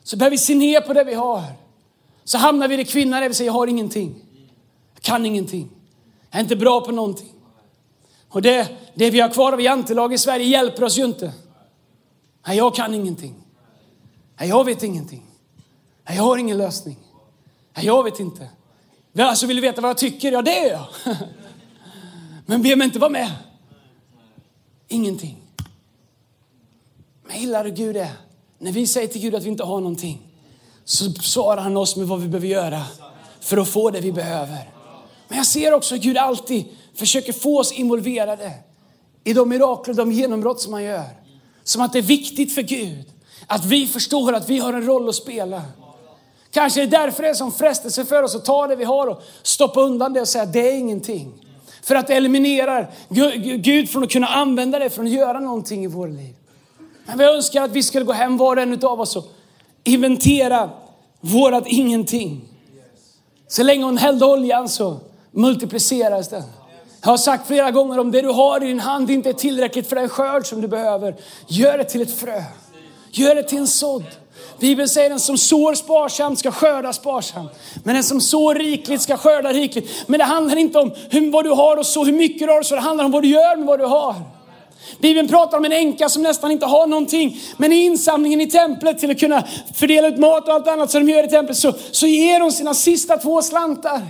Så 0.03 0.17
börjar 0.17 0.31
vi 0.31 0.39
se 0.39 0.55
ner 0.55 0.81
på 0.81 0.93
det 0.93 1.05
vi 1.05 1.15
har. 1.15 1.43
Så 2.25 2.39
hamnar 2.39 2.69
vi 2.69 2.75
i 2.75 2.77
det 2.77 2.85
kvinnan 2.85 3.21
där 3.21 3.29
vi 3.29 3.35
säger 3.35 3.49
jag 3.49 3.53
har 3.53 3.67
ingenting. 3.67 4.15
Jag 4.95 5.03
kan 5.03 5.27
ingenting. 5.27 5.71
Jag 6.31 6.39
är 6.39 6.43
inte 6.43 6.57
bra 6.57 6.81
på 6.81 6.93
någonting. 6.93 7.33
Och 8.31 8.43
det, 8.43 8.69
det 8.95 9.11
vi 9.11 9.21
har 9.21 9.29
kvar 9.29 9.53
av 9.53 9.61
jantelag 9.61 10.13
i 10.13 10.19
Sverige 10.19 10.47
hjälper 10.47 10.85
oss 10.85 10.99
ju 10.99 11.05
inte. 11.05 11.33
Nej, 12.47 12.57
jag 12.57 12.75
kan 12.75 12.95
ingenting. 12.95 13.35
Nej, 14.41 14.49
jag 14.49 14.65
vet 14.65 14.83
ingenting. 14.83 15.23
Nej, 16.09 16.17
jag 16.17 16.23
har 16.23 16.37
ingen 16.37 16.59
lösning. 16.59 16.97
Nej, 17.77 17.87
jag 17.87 18.05
vet 18.05 18.21
inte. 18.21 18.49
Alltså, 19.19 19.47
vill 19.47 19.57
du 19.57 19.63
veta 19.63 19.81
vad 19.81 19.89
jag 19.89 19.99
tycker? 19.99 20.33
Ja, 20.33 20.43
det 20.43 20.59
är 20.59 20.71
jag. 20.71 20.87
Men 22.47 22.63
be 22.63 22.77
mig 22.77 22.85
inte 22.85 22.99
vara 22.99 23.11
med. 23.11 23.31
Ingenting. 24.89 25.37
Men 27.23 27.33
jag 27.33 27.41
gillar 27.41 27.69
Gud 27.69 27.97
är. 27.97 28.13
När 28.59 28.73
vi 28.73 28.87
säger 28.87 29.09
till 29.09 29.21
Gud 29.21 29.35
att 29.35 29.43
vi 29.43 29.49
inte 29.49 29.65
har 29.65 29.81
någonting 29.81 30.23
så 30.85 31.13
svarar 31.13 31.63
han 31.63 31.77
oss 31.77 31.97
med 31.97 32.07
vad 32.07 32.21
vi 32.21 32.29
behöver 32.29 32.49
göra 32.49 32.83
för 33.41 33.57
att 33.57 33.69
få 33.69 33.91
det 33.91 34.01
vi 34.01 34.13
behöver. 34.13 34.71
Men 35.29 35.37
jag 35.37 35.47
ser 35.47 35.73
också 35.73 35.95
hur 35.95 36.03
Gud 36.03 36.17
alltid 36.17 36.65
försöker 36.95 37.33
få 37.33 37.59
oss 37.59 37.73
involverade 37.73 38.53
i 39.25 39.33
de 39.33 39.49
mirakel 39.49 39.91
och 39.91 39.97
de 39.97 40.13
genombrott 40.13 40.61
som 40.61 40.73
han 40.73 40.85
gör. 40.85 41.05
Som 41.65 41.83
att 41.83 41.93
det 41.93 41.99
är 41.99 42.03
viktigt 42.03 42.55
för 42.55 42.63
Gud 42.63 43.05
att 43.47 43.65
vi 43.65 43.87
förstår 43.87 44.33
att 44.33 44.49
vi 44.49 44.59
har 44.59 44.73
en 44.73 44.87
roll 44.87 45.09
att 45.09 45.15
spela. 45.15 45.63
Kanske 46.51 46.83
är 46.83 46.87
det 46.87 46.97
därför 46.97 47.23
det 47.23 47.29
är 47.29 47.35
som 47.35 47.53
frestelse 47.53 48.05
för 48.05 48.23
oss 48.23 48.35
att 48.35 48.45
ta 48.45 48.67
det 48.67 48.77
vi 48.77 48.85
har 48.85 49.07
och 49.07 49.23
stoppa 49.43 49.81
undan 49.81 50.13
det 50.13 50.21
och 50.21 50.29
säga 50.29 50.45
att 50.45 50.53
det 50.53 50.71
är 50.71 50.79
ingenting. 50.79 51.33
För 51.83 51.95
att 51.95 52.07
det 52.07 52.15
eliminerar 52.15 52.91
Gud 53.57 53.91
från 53.91 54.05
att 54.05 54.11
kunna 54.11 54.27
använda 54.27 54.79
det, 54.79 54.91
från 54.91 55.07
att 55.07 55.13
göra 55.13 55.41
någonting 55.41 55.85
i 55.85 55.87
våra 55.87 56.11
liv. 56.11 56.35
Men 57.07 57.19
vi 57.19 57.25
önskar 57.25 57.63
att 57.63 57.71
vi 57.71 57.83
skulle 57.83 58.05
gå 58.05 58.13
hem 58.13 58.37
var 58.37 58.57
och 58.57 58.63
en 58.63 58.85
av 58.85 59.01
oss 59.01 59.17
och 59.17 59.25
inventera 59.85 60.71
vårat 61.21 61.65
ingenting. 61.67 62.41
Så 63.49 63.63
länge 63.63 63.85
hon 63.85 63.99
hällde 63.99 64.27
oljan 64.27 64.69
så 64.69 65.01
multiplicerades 65.31 66.29
den. 66.29 66.43
Jag 67.03 67.11
har 67.11 67.17
sagt 67.17 67.47
flera 67.47 67.71
gånger 67.71 67.99
om 67.99 68.11
det 68.11 68.21
du 68.21 68.29
har 68.29 68.65
i 68.65 68.67
din 68.67 68.81
hand 68.81 69.11
inte 69.11 69.29
är 69.29 69.33
tillräckligt 69.33 69.89
för 69.89 69.97
den 69.97 70.09
skörd 70.09 70.47
som 70.47 70.61
du 70.61 70.69
behöver. 70.69 71.17
Gör 71.47 71.79
det 71.79 71.85
till 71.85 72.03
ett 72.03 72.19
frö. 72.19 72.43
Gör 73.11 73.35
det 73.35 73.43
till 73.43 73.59
en 73.59 73.67
sådd. 73.67 74.05
Bibeln 74.59 74.89
säger 74.89 75.11
den 75.11 75.21
som 75.21 75.39
sår 75.39 75.75
sparsamt 75.75 76.39
ska 76.39 76.51
skörda 76.51 76.93
sparsamt. 76.93 77.51
Men 77.85 77.95
den 77.95 78.05
som 78.05 78.21
sår 78.21 78.55
rikligt 78.55 79.03
ska 79.03 79.17
skörda 79.17 79.53
rikligt. 79.53 79.91
Men 80.07 80.19
det 80.19 80.25
handlar 80.25 80.57
inte 80.57 80.79
om 80.79 80.93
hur, 81.11 81.31
vad 81.31 81.45
du 81.45 81.51
har 81.51 81.77
och 81.77 81.87
så, 81.87 82.05
hur 82.05 82.13
mycket 82.13 82.39
du 82.39 82.53
har 82.53 82.61
och 82.61 82.67
så. 82.67 82.75
Det 82.75 82.81
handlar 82.81 83.05
om 83.05 83.11
vad 83.11 83.23
du 83.23 83.29
gör 83.29 83.57
med 83.57 83.67
vad 83.67 83.79
du 83.79 83.85
har. 83.85 84.15
Bibeln 85.01 85.29
pratar 85.29 85.59
om 85.59 85.65
en 85.65 85.73
änka 85.73 86.09
som 86.09 86.23
nästan 86.23 86.51
inte 86.51 86.67
har 86.67 86.87
någonting. 86.87 87.41
Men 87.57 87.73
i 87.73 87.77
insamlingen 87.77 88.41
i 88.41 88.51
templet 88.51 88.99
till 88.99 89.11
att 89.11 89.21
kunna 89.21 89.45
fördela 89.75 90.09
ut 90.09 90.19
mat 90.19 90.49
och 90.49 90.55
allt 90.55 90.69
annat 90.69 90.91
som 90.91 91.07
de 91.07 91.13
gör 91.13 91.25
i 91.25 91.29
templet 91.29 91.59
så, 91.59 91.73
så 91.91 92.07
ger 92.07 92.41
hon 92.41 92.53
sina 92.53 92.75
sista 92.75 93.17
två 93.17 93.43
slantar. 93.43 94.01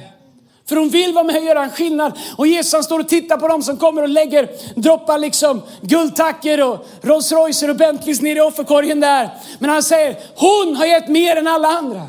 För 0.70 0.76
hon 0.76 0.88
vill 0.88 1.12
vara 1.12 1.24
med 1.24 1.36
och 1.36 1.44
göra 1.44 1.64
en 1.64 1.70
skillnad. 1.70 2.18
Och 2.36 2.46
Jesus 2.46 2.72
han 2.72 2.84
står 2.84 2.98
och 2.98 3.08
tittar 3.08 3.36
på 3.36 3.48
dem 3.48 3.62
som 3.62 3.76
kommer 3.76 4.02
och 4.02 4.08
lägger, 4.08 4.48
droppar 4.80 5.18
liksom 5.18 5.62
guldtackor 5.80 6.60
och 6.60 6.86
Rolls 7.02 7.32
Royce 7.32 7.70
och 7.70 7.76
Bentleys 7.76 8.20
ner 8.20 8.36
i 8.36 8.40
offerkorgen 8.40 9.00
där. 9.00 9.30
Men 9.58 9.70
han 9.70 9.82
säger, 9.82 10.16
hon 10.36 10.76
har 10.76 10.86
gett 10.86 11.08
mer 11.08 11.36
än 11.36 11.46
alla 11.46 11.68
andra. 11.68 12.06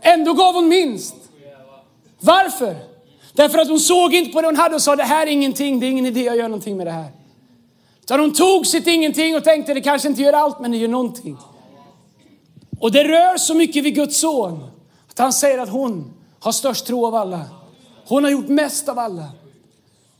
Ändå 0.00 0.32
gav 0.32 0.54
hon 0.54 0.68
minst. 0.68 1.14
Varför? 2.20 2.76
Därför 3.32 3.58
att 3.58 3.68
hon 3.68 3.80
såg 3.80 4.14
inte 4.14 4.32
på 4.32 4.40
det 4.40 4.48
hon 4.48 4.56
hade 4.56 4.74
och 4.74 4.82
sa, 4.82 4.96
det 4.96 5.02
här 5.04 5.26
är 5.26 5.30
ingenting, 5.30 5.80
det 5.80 5.86
är 5.86 5.90
ingen 5.90 6.06
idé 6.06 6.28
att 6.28 6.36
göra 6.36 6.48
någonting 6.48 6.76
med 6.76 6.86
det 6.86 6.90
här. 6.90 7.08
Utan 8.02 8.20
hon 8.20 8.32
tog 8.32 8.66
sitt 8.66 8.86
ingenting 8.86 9.36
och 9.36 9.44
tänkte, 9.44 9.74
det 9.74 9.80
kanske 9.80 10.08
inte 10.08 10.22
gör 10.22 10.32
allt, 10.32 10.60
men 10.60 10.70
det 10.70 10.76
gör 10.76 10.88
någonting. 10.88 11.36
Och 12.80 12.92
det 12.92 13.04
rör 13.04 13.36
så 13.36 13.54
mycket 13.54 13.84
vid 13.84 13.94
Guds 13.94 14.20
son, 14.20 14.70
att 15.10 15.18
han 15.18 15.32
säger 15.32 15.58
att 15.58 15.68
hon 15.68 16.12
har 16.40 16.52
störst 16.52 16.86
tro 16.86 17.06
av 17.06 17.14
alla. 17.14 17.40
Hon 18.08 18.24
har 18.24 18.30
gjort 18.30 18.48
mest 18.48 18.88
av 18.88 18.98
alla. 18.98 19.24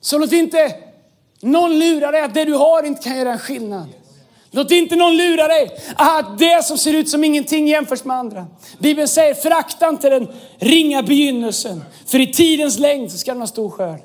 Så 0.00 0.18
låt 0.18 0.32
inte 0.32 0.74
någon 1.40 1.78
lura 1.78 2.10
dig 2.10 2.20
att 2.20 2.34
det 2.34 2.44
du 2.44 2.54
har 2.54 2.82
inte 2.82 3.02
kan 3.02 3.18
göra 3.18 3.32
en 3.32 3.38
skillnad. 3.38 3.88
Låt 4.50 4.70
inte 4.70 4.96
någon 4.96 5.16
lura 5.16 5.48
dig 5.48 5.70
att 5.96 6.38
det 6.38 6.64
som 6.64 6.78
ser 6.78 6.92
ut 6.92 7.08
som 7.08 7.24
ingenting 7.24 7.68
jämförs 7.68 8.04
med 8.04 8.16
andra. 8.16 8.46
Bibeln 8.78 9.08
säger 9.08 9.34
förakta 9.34 9.88
inte 9.88 10.10
den 10.10 10.28
ringa 10.58 11.02
begynnelsen. 11.02 11.84
För 12.06 12.20
i 12.20 12.32
tidens 12.32 12.78
längd 12.78 13.12
så 13.12 13.18
ska 13.18 13.32
den 13.32 13.40
ha 13.40 13.46
stor 13.46 13.70
skörd. 13.70 14.00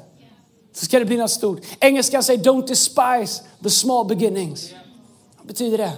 Så 0.74 0.86
ska 0.86 1.00
det 1.00 1.06
bli 1.06 1.18
något 1.18 1.32
stort. 1.32 1.62
Engelskan 1.80 2.24
säger 2.24 2.44
don't 2.44 2.68
despise 2.68 3.44
the 3.64 3.70
small 3.70 4.08
beginnings. 4.08 4.74
Vad 5.38 5.48
betyder 5.48 5.78
det? 5.78 5.92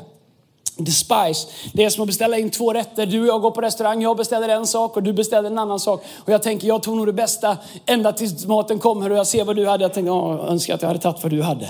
Despise. 0.78 1.48
Det 1.74 1.84
är 1.84 1.90
som 1.90 2.02
att 2.02 2.08
beställa 2.08 2.38
in 2.38 2.50
två 2.50 2.74
rätter. 2.74 3.06
Du 3.06 3.22
och 3.22 3.28
jag 3.28 3.42
går 3.42 3.52
på 3.52 3.62
restaurang, 3.62 4.02
jag 4.02 4.18
beställer 4.18 4.50
en 4.50 4.68
sak 4.68 4.96
och 4.96 5.04
du 5.04 5.14
beställer 5.14 5.50
en 5.50 5.58
annan 5.58 5.80
sak. 5.80 6.04
Och 6.16 6.34
jag 6.34 6.44
tänker, 6.44 6.68
jag 6.68 6.84
tog 6.84 6.98
nog 6.98 7.06
det 7.06 7.14
bästa 7.14 7.58
ända 7.86 8.14
tills 8.14 8.46
maten 8.46 8.80
kommer 8.80 9.10
och 9.10 9.18
jag 9.18 9.28
ser 9.28 9.44
vad 9.44 9.56
du 9.56 9.68
hade. 9.68 9.84
Jag 9.84 9.94
tänker, 9.94 10.12
jag 10.12 10.50
önskar 10.50 10.76
att 10.76 10.82
jag 10.82 10.90
hade 10.90 11.00
tagit 11.00 11.24
vad 11.24 11.32
du 11.32 11.42
hade. 11.42 11.70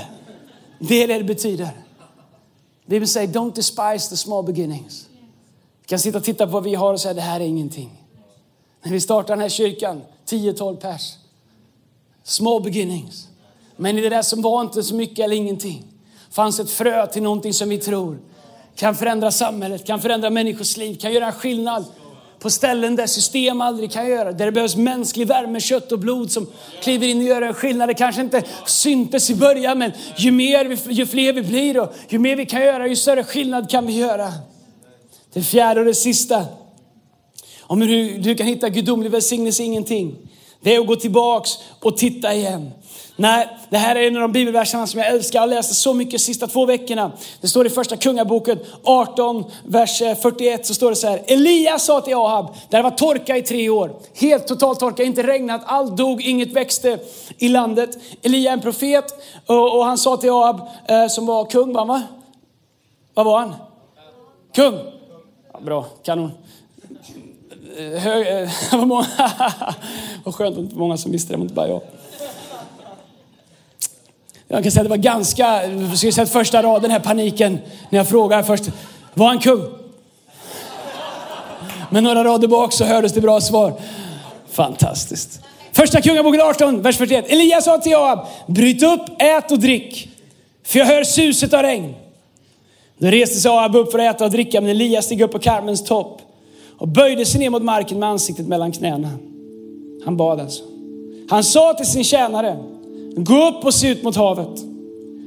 Det 0.80 1.04
är 1.04 1.08
det 1.08 1.18
det 1.18 1.24
betyder. 1.24 1.70
Bibeln 2.86 3.08
säger, 3.08 3.28
don't 3.28 3.56
despise 3.56 4.10
the 4.10 4.18
small 4.18 4.44
beginnings. 4.44 5.06
Vi 5.82 5.88
kan 5.88 6.00
sitta 6.00 6.18
och 6.18 6.24
titta 6.24 6.46
på 6.46 6.52
vad 6.52 6.64
vi 6.64 6.76
har 6.76 6.94
och 6.94 7.02
säga, 7.02 7.14
det 7.14 7.22
här 7.22 7.40
är 7.40 7.46
ingenting. 7.46 8.02
När 8.84 8.92
vi 8.92 9.02
startar 9.02 9.34
den 9.34 9.42
här 9.42 9.50
kyrkan, 9.50 10.02
10-12 10.30 10.76
pers. 10.76 11.14
Small 12.24 12.62
beginnings. 12.62 13.28
Men 13.76 13.98
i 13.98 14.02
det 14.02 14.10
där 14.10 14.22
som 14.22 14.42
var 14.42 14.62
inte 14.62 14.84
så 14.84 14.96
mycket 14.96 15.20
eller 15.20 15.36
ingenting 15.36 15.84
fanns 16.30 16.60
ett 16.60 16.70
frö 16.70 17.08
till 17.08 17.24
någonting 17.24 17.54
som 17.54 17.70
vi 17.70 17.78
tror 17.78 18.20
kan 18.76 18.96
förändra 18.96 19.32
samhället, 19.32 19.88
kan 19.88 20.02
förändra 20.02 20.30
människors 20.30 20.78
liv, 20.78 20.98
kan 21.02 21.14
göra 21.14 21.26
en 21.26 21.32
skillnad 21.32 21.86
på 22.40 22.50
ställen 22.50 22.96
där 22.96 23.08
system 23.08 23.62
aldrig 23.62 23.92
kan 23.92 24.10
göra. 24.10 24.32
Där 24.32 24.46
det 24.46 24.52
behövs 24.52 24.76
mänsklig 24.76 25.28
värme, 25.28 25.60
kött 25.60 25.92
och 25.92 26.00
blod 26.00 26.32
som 26.32 26.48
kliver 26.82 27.08
in 27.08 27.18
och 27.18 27.24
gör 27.24 27.42
en 27.42 27.54
skillnad. 27.54 27.90
Det 27.90 27.94
kanske 27.94 28.22
inte 28.22 28.44
syntes 28.66 29.30
i 29.30 29.36
början 29.36 29.78
men 29.78 29.92
ju, 30.18 30.32
mer 30.32 30.66
vi, 30.66 30.94
ju 30.94 31.06
fler 31.06 31.34
vi 31.34 31.42
blir 31.42 31.80
och 31.80 31.94
ju 32.10 32.20
mer 32.20 32.36
vi 32.36 32.46
kan 32.46 32.62
göra, 32.62 32.88
ju 32.88 32.96
större 32.96 33.24
skillnad 33.24 33.70
kan 33.70 33.86
vi 33.86 33.94
göra. 33.94 34.34
Det 35.34 35.42
fjärde 35.42 35.80
och 35.80 35.86
det 35.86 35.94
sista. 35.94 36.46
Om 37.62 37.82
hur 37.82 37.88
du, 37.88 38.18
du 38.18 38.36
kan 38.36 38.48
hitta 38.48 38.70
gudomlig 38.70 39.12
välsignelse 39.12 39.64
i 39.64 39.66
ingenting. 39.66 40.16
Det 40.62 40.76
är 40.76 40.80
att 40.80 40.88
gå 40.88 40.96
tillbaks 40.96 41.52
och 41.80 41.98
titta 41.98 42.34
igen. 42.34 42.72
Nej, 43.18 43.48
det 43.70 43.78
här 43.78 43.96
är 43.96 44.08
en 44.08 44.16
av 44.16 44.22
de 44.22 44.32
bibelverserna 44.32 44.88
som 44.88 45.00
jag 45.00 45.10
älskar. 45.10 45.40
Jag 45.40 45.50
läste 45.50 45.74
så 45.74 45.94
mycket 45.94 46.12
de 46.12 46.20
sista 46.20 46.48
två 46.48 46.66
veckorna. 46.66 47.12
Det 47.42 47.48
står 47.48 47.68
i 47.68 47.70
första 47.70 47.98
kungaboken 47.98 48.60
18, 48.84 49.44
vers 49.64 50.02
eh, 50.02 50.16
41 50.16 50.66
så 50.66 50.74
står 50.74 50.90
det 50.90 50.96
så 50.96 51.08
här. 51.08 51.22
Elias 51.28 51.86
sa 51.86 52.02
till 52.02 52.14
Ahab, 52.14 52.56
där 52.70 52.78
det 52.78 52.84
var 52.84 52.92
torka 52.92 53.38
i 53.38 53.42
tre 53.42 53.70
år. 53.70 53.92
Helt 54.14 54.48
totalt 54.48 54.80
torka, 54.80 55.04
inte 55.04 55.24
regnat, 55.24 55.62
allt 55.66 55.98
dog, 55.98 56.22
inget 56.22 56.52
växte 56.52 57.00
i 57.38 57.50
landet. 57.50 57.90
Elia 58.22 58.50
är 58.50 58.54
en 58.54 58.62
profet 58.62 59.06
och, 59.46 59.86
han 59.86 59.98
sa 59.98 60.18
till 60.18 60.30
Ahab, 60.30 60.62
eh, 60.88 61.08
som 61.08 61.26
var 61.26 61.46
kung, 61.46 61.74
var 61.74 61.80
han 61.80 61.88
va? 61.88 62.02
Vad 63.14 63.26
var 63.26 63.40
han? 63.40 63.54
Kung. 64.56 64.80
Ja, 65.54 65.60
bra, 65.60 65.86
kanon. 66.04 66.32
Eh, 67.78 68.00
Hög, 68.00 68.50
vad, 68.72 68.88
många, 68.88 69.06
vad 70.24 70.36
skönt 70.36 70.58
att 70.58 70.64
inte 70.64 70.76
många 70.76 70.98
som 70.98 71.12
visste 71.12 71.34
det, 71.34 71.42
inte 71.42 71.54
bara 71.54 71.68
jag. 71.68 71.82
Jag 74.56 74.64
kan 74.64 74.72
säga 74.72 74.82
att 74.82 74.86
det 74.86 74.90
var 74.90 74.98
ganska, 74.98 75.68
jag 75.68 75.98
skulle 75.98 76.12
säga 76.12 76.26
första 76.26 76.64
raden 76.64 76.92
här 76.92 77.00
paniken 77.00 77.60
när 77.90 78.00
jag 78.00 78.08
frågar 78.08 78.44
först, 78.44 78.64
var 79.14 79.28
han 79.28 79.40
kung? 79.40 79.62
Men 81.90 82.04
några 82.04 82.24
rader 82.24 82.48
bak 82.48 82.74
så 82.74 82.86
hördes 82.86 83.14
det 83.14 83.22
bra 83.22 83.42
svar. 83.42 83.74
Fantastiskt. 84.52 85.40
Första 85.72 86.02
Kungaboken 86.02 86.42
18, 86.42 86.82
vers 86.82 86.98
41. 86.98 87.26
Elias 87.32 87.66
sa 87.66 87.78
till 87.78 87.92
Joab, 87.92 88.20
bryt 88.48 88.84
upp, 88.84 89.02
ät 89.20 89.52
och 89.52 89.60
drick, 89.60 90.10
för 90.64 90.80
jag 90.80 90.86
hör 90.86 91.04
suset 91.04 91.54
av 91.54 91.62
regn. 91.62 91.94
Då 92.98 93.08
reste 93.08 93.40
sig 93.40 93.52
Joab 93.52 93.76
upp 93.76 93.92
för 93.92 94.00
att 94.00 94.16
äta 94.16 94.26
och 94.26 94.32
dricka, 94.32 94.62
men 94.62 94.70
Elias 94.70 95.06
steg 95.06 95.22
upp 95.22 95.32
på 95.32 95.40
karmens 95.40 95.84
topp 95.84 96.22
och 96.78 96.88
böjde 96.88 97.26
sig 97.26 97.40
ner 97.40 97.50
mot 97.50 97.64
marken 97.64 98.00
med 98.00 98.10
ansiktet 98.10 98.48
mellan 98.48 98.72
knäna. 98.72 99.10
Han 100.06 100.18
bad 100.18 100.40
alltså. 100.40 100.64
Han 101.30 101.44
sa 101.44 101.74
till 101.74 101.86
sin 101.86 102.04
tjänare, 102.04 102.58
gå 103.16 103.48
upp 103.48 103.66
och 103.66 103.74
se 103.74 103.90
ut 103.90 104.04
mot 104.04 104.16
havet. 104.16 104.64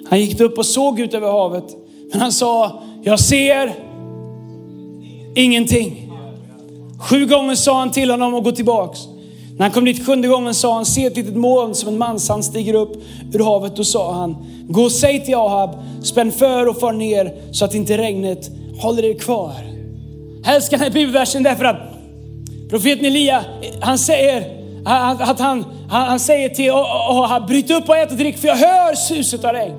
Han 0.08 0.20
gick 0.20 0.40
upp 0.40 0.58
och 0.58 0.66
såg 0.66 1.00
ut 1.00 1.14
över 1.14 1.30
havet. 1.30 1.64
Men 2.12 2.20
han 2.20 2.32
sa, 2.32 2.82
jag 3.02 3.20
ser 3.20 3.74
ingenting. 5.34 6.12
Sju 7.00 7.26
gånger 7.26 7.54
sa 7.54 7.78
han 7.78 7.90
till 7.90 8.10
honom 8.10 8.34
att 8.34 8.44
gå 8.44 8.52
tillbaks. 8.52 8.98
När 9.56 9.64
han 9.64 9.70
kom 9.70 9.84
dit 9.84 10.06
sjunde 10.06 10.28
gången 10.28 10.54
sa 10.54 10.74
han, 10.74 10.86
se 10.86 11.04
ett 11.04 11.16
litet 11.16 11.36
moln 11.36 11.74
som 11.74 11.88
en 11.88 11.98
manshand 11.98 12.44
stiger 12.44 12.74
upp 12.74 12.92
ur 13.32 13.44
havet. 13.44 13.76
Då 13.76 13.84
sa 13.84 14.12
han, 14.12 14.36
gå 14.68 14.82
och 14.82 14.92
säg 14.92 15.24
till 15.24 15.34
Ahab, 15.34 15.70
spänn 16.02 16.32
för 16.32 16.66
och 16.68 16.80
far 16.80 16.92
ner 16.92 17.34
så 17.52 17.64
att 17.64 17.74
inte 17.74 17.98
regnet 17.98 18.50
håller 18.80 19.04
er 19.04 19.14
kvar. 19.14 19.54
Jag 20.44 20.54
älskar 20.54 20.76
den 20.76 20.84
här 20.84 20.92
bibelversen 20.92 21.42
därför 21.42 21.64
att 21.64 21.76
profeten 22.70 23.04
Elia, 23.04 23.44
han 23.80 23.98
säger 23.98 24.57
att 24.88 25.38
han, 25.40 25.64
han, 25.90 26.08
han 26.08 26.20
säger 26.20 26.48
till 26.48 26.70
Ahab, 26.70 27.46
bryt 27.46 27.70
upp 27.70 27.88
och 27.88 27.96
ät 27.96 28.10
och 28.10 28.16
drick 28.16 28.38
för 28.38 28.48
jag 28.48 28.56
hör 28.56 28.94
suset 28.94 29.44
av 29.44 29.52
regn. 29.52 29.76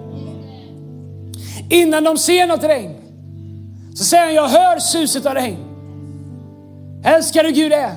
Innan 1.70 2.04
de 2.04 2.18
ser 2.18 2.48
något 2.48 2.64
regn 2.64 2.96
så 3.96 4.04
säger 4.04 4.26
han, 4.26 4.34
jag 4.34 4.48
hör 4.48 4.80
suset 4.80 5.26
av 5.26 5.34
regn. 5.34 5.58
Älskar 7.06 7.44
du 7.44 7.52
Gud 7.52 7.74
är? 7.74 7.96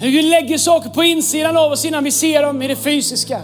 Hur 0.00 0.10
Gud 0.10 0.24
lägger 0.24 0.58
saker 0.58 0.90
på 0.90 1.04
insidan 1.04 1.56
av 1.56 1.72
oss 1.72 1.84
innan 1.84 2.04
vi 2.04 2.10
ser 2.10 2.42
dem 2.42 2.62
i 2.62 2.68
det 2.68 2.76
fysiska. 2.76 3.40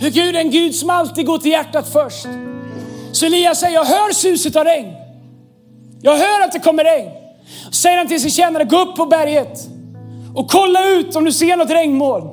Hur 0.00 0.10
Gud 0.10 0.36
är 0.36 0.40
en 0.40 0.50
Gud 0.50 0.74
som 0.74 0.90
alltid 0.90 1.26
går 1.26 1.38
till 1.38 1.50
hjärtat 1.50 1.88
först. 1.92 2.26
Så 3.12 3.26
Elias 3.26 3.60
säger, 3.60 3.74
jag 3.74 3.84
hör 3.84 4.12
suset 4.12 4.56
av 4.56 4.64
regn. 4.64 4.92
Jag 6.02 6.16
hör 6.16 6.44
att 6.44 6.52
det 6.52 6.58
kommer 6.58 6.84
regn. 6.84 7.10
Säger 7.72 7.98
han 7.98 8.08
till 8.08 8.20
sin 8.20 8.30
tjänare, 8.30 8.64
gå 8.64 8.78
upp 8.78 8.96
på 8.96 9.06
berget 9.06 9.68
och 10.34 10.50
kolla 10.50 10.88
ut 10.88 11.16
om 11.16 11.24
du 11.24 11.32
ser 11.32 11.56
något 11.56 11.70
regnmoln. 11.70 12.28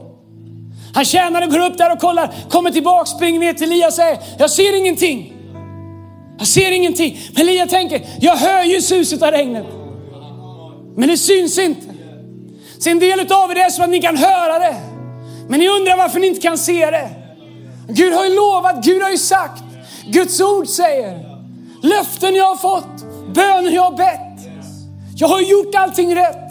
Han 0.94 1.06
tjänaren 1.06 1.50
går 1.50 1.60
upp 1.60 1.78
där 1.78 1.92
och 1.92 2.00
kollar, 2.00 2.34
kommer 2.50 2.72
tillbaka, 2.72 3.06
springer 3.06 3.40
ner 3.40 3.54
till 3.54 3.72
Elia 3.72 3.88
och 3.88 3.94
säger, 3.94 4.18
jag 4.38 4.50
ser 4.50 4.78
ingenting. 4.78 5.34
Jag 6.38 6.48
ser 6.48 6.72
ingenting. 6.72 7.20
Men 7.34 7.42
Elia 7.42 7.68
tänker, 7.68 8.02
jag 8.20 8.36
hör 8.36 8.64
ju 8.64 8.82
suset 8.82 9.22
av 9.22 9.32
regnet. 9.32 9.66
Men 10.96 11.10
det 11.10 11.18
syns 11.18 11.60
inte. 11.60 11.86
Så 12.80 12.90
en 12.90 13.00
del 13.00 13.20
av 13.20 13.52
er 13.52 13.56
är 13.56 13.70
som 13.70 13.84
att 13.84 13.89
ni 13.89 14.02
kan 14.02 14.18
höra 14.18 14.60
det. 14.60 14.76
Men 15.47 15.60
ni 15.60 15.68
undrar 15.68 15.97
varför 15.97 16.20
ni 16.20 16.28
inte 16.28 16.41
kan 16.41 16.58
se 16.58 16.91
det. 16.91 17.10
Gud 17.88 18.14
har 18.14 18.26
ju 18.26 18.36
lovat, 18.36 18.86
Gud 18.86 19.02
har 19.02 19.10
ju 19.10 19.18
sagt. 19.18 19.64
Guds 20.08 20.41
ord 20.41 20.68
säger, 20.68 21.26
löften 21.84 22.36
jag 22.36 22.45
har 22.45 22.56
fått, 22.56 23.04
böner 23.34 23.72
jag 23.72 23.82
har 23.82 23.97
bett. 23.97 24.52
Jag 25.16 25.28
har 25.28 25.41
gjort 25.41 25.76
allting 25.76 26.16
rätt. 26.16 26.49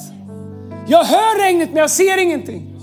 Jag 0.88 1.04
hör 1.04 1.38
regnet 1.38 1.68
men 1.68 1.78
jag 1.78 1.90
ser 1.90 2.22
ingenting. 2.22 2.74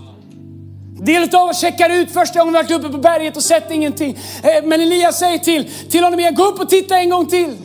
Del 1.01 1.35
av 1.35 1.49
oss 1.49 1.61
checkar 1.61 1.89
ut 1.89 2.11
första 2.11 2.39
gången 2.39 2.53
vi 2.53 2.57
varit 2.57 2.71
uppe 2.71 2.89
på 2.89 2.97
berget 2.97 3.37
och 3.37 3.43
sett 3.43 3.71
ingenting. 3.71 4.17
Eh, 4.43 4.63
men 4.63 4.81
Elias 4.81 5.19
säger 5.19 5.37
till, 5.37 5.71
till 5.89 6.03
honom 6.03 6.19
igen, 6.19 6.35
gå 6.35 6.43
upp 6.43 6.59
och 6.59 6.69
titta 6.69 6.97
en 6.97 7.09
gång 7.09 7.25
till. 7.25 7.57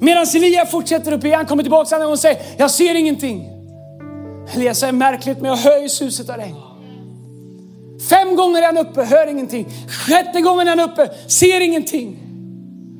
Medan 0.00 0.26
Elia 0.34 0.66
fortsätter 0.66 1.12
upp 1.12 1.24
igen, 1.24 1.46
kommer 1.46 1.62
tillbaka 1.62 1.94
andra 1.94 2.04
gången 2.04 2.12
och 2.12 2.18
säger, 2.18 2.42
jag 2.56 2.70
ser 2.70 2.94
ingenting. 2.94 3.48
Elias 4.54 4.78
säger, 4.78 4.92
märkligt 4.92 5.40
men 5.40 5.50
jag 5.50 5.56
hör 5.56 5.82
ju 5.82 5.88
suset 5.88 6.30
av 6.30 6.36
regn. 6.36 6.56
Fem 8.10 8.36
gånger 8.36 8.62
är 8.62 8.66
han 8.66 8.78
uppe, 8.78 9.02
hör 9.02 9.26
ingenting. 9.26 9.68
Sjätte 9.88 10.40
gången 10.40 10.68
är 10.68 10.76
han 10.76 10.90
uppe, 10.90 11.10
ser 11.26 11.60
ingenting. 11.60 12.18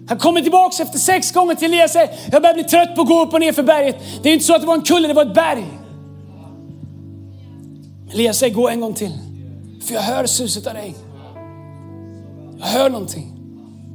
Han 0.09 0.19
kommer 0.19 0.41
tillbaks 0.41 0.81
efter 0.81 0.99
sex 0.99 1.33
gånger 1.33 1.55
till 1.55 1.73
Elias 1.73 1.85
och 1.85 1.93
säger, 1.93 2.11
jag 2.33 2.43
börjar 2.43 2.55
bli 2.55 2.65
trött 2.65 2.95
på 2.95 3.03
att 3.03 3.09
gå 3.09 3.23
upp 3.23 3.35
och 3.35 3.41
ner 3.41 3.53
för 3.53 3.63
berget. 3.63 3.97
Det 4.23 4.29
är 4.29 4.33
inte 4.33 4.45
så 4.45 4.55
att 4.55 4.61
det 4.61 4.67
var 4.67 4.75
en 4.75 4.83
kulle, 4.83 5.09
det 5.09 5.15
var 5.15 5.27
ett 5.27 5.35
berg. 5.35 5.65
Elias 8.13 8.39
säger, 8.39 8.55
gå 8.55 8.69
en 8.69 8.81
gång 8.81 8.95
till. 8.95 9.13
För 9.83 9.95
jag 9.95 10.03
hör 10.03 10.27
suset 10.27 10.67
av 10.67 10.75
regn. 10.75 10.95
Jag 12.59 12.67
hör 12.67 12.91
någonting. 12.91 13.33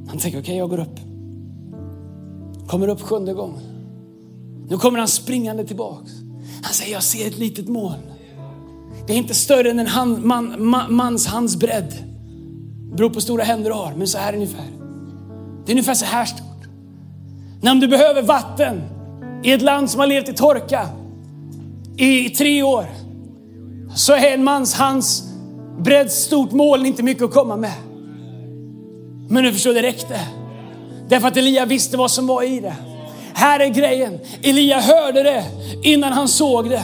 Han 0.08 0.18
tänker, 0.18 0.38
okej 0.38 0.40
okay, 0.40 0.56
jag 0.56 0.70
går 0.70 0.80
upp. 0.80 1.00
Kommer 2.66 2.88
upp 2.88 3.00
sjunde 3.00 3.34
gången. 3.34 3.60
Nu 4.68 4.78
kommer 4.78 4.98
han 4.98 5.08
springande 5.08 5.64
tillbaks. 5.64 6.12
Han 6.62 6.74
säger, 6.74 6.92
jag 6.92 7.02
ser 7.02 7.26
ett 7.26 7.38
litet 7.38 7.68
moln. 7.68 8.02
Det 9.06 9.12
är 9.12 9.16
inte 9.16 9.34
större 9.34 9.70
än 9.70 9.78
en 9.78 9.86
hand, 9.86 10.24
man, 10.24 10.54
man, 10.58 10.94
mans 10.94 11.26
hands 11.26 11.56
bredd. 11.56 11.94
Beror 12.96 13.08
på 13.08 13.14
hur 13.14 13.20
stora 13.20 13.44
händer 13.44 13.70
du 13.70 13.76
har, 13.76 13.94
men 13.96 14.06
så 14.06 14.18
här 14.18 14.34
ungefär. 14.34 14.66
Det 15.64 15.72
är 15.72 15.74
ungefär 15.74 15.94
så 15.94 16.04
här 16.04 16.24
stort. 16.24 16.46
När 17.60 17.74
du 17.74 17.88
behöver 17.88 18.22
vatten 18.22 18.82
i 19.42 19.52
ett 19.52 19.62
land 19.62 19.90
som 19.90 20.00
har 20.00 20.06
levt 20.06 20.28
i 20.28 20.32
torka 20.32 20.88
i 21.96 22.30
tre 22.30 22.62
år, 22.62 22.86
så 23.96 24.12
är 24.12 24.34
en 24.34 24.44
mans 24.44 24.74
hans 24.74 25.22
bredd 25.78 26.10
stort 26.10 26.52
mål 26.52 26.86
inte 26.86 27.02
mycket 27.02 27.22
att 27.22 27.32
komma 27.32 27.56
med. 27.56 27.72
Men 29.28 29.44
du 29.44 29.52
förstår, 29.52 29.74
det 29.74 29.82
räckte. 29.82 30.20
Därför 31.08 31.28
att 31.28 31.36
Elia 31.36 31.66
visste 31.66 31.96
vad 31.96 32.10
som 32.10 32.26
var 32.26 32.42
i 32.42 32.60
det. 32.60 32.74
Här 33.34 33.60
är 33.60 33.68
grejen. 33.68 34.18
Elia 34.42 34.80
hörde 34.80 35.22
det 35.22 35.44
innan 35.82 36.12
han 36.12 36.28
såg 36.28 36.70
det. 36.70 36.82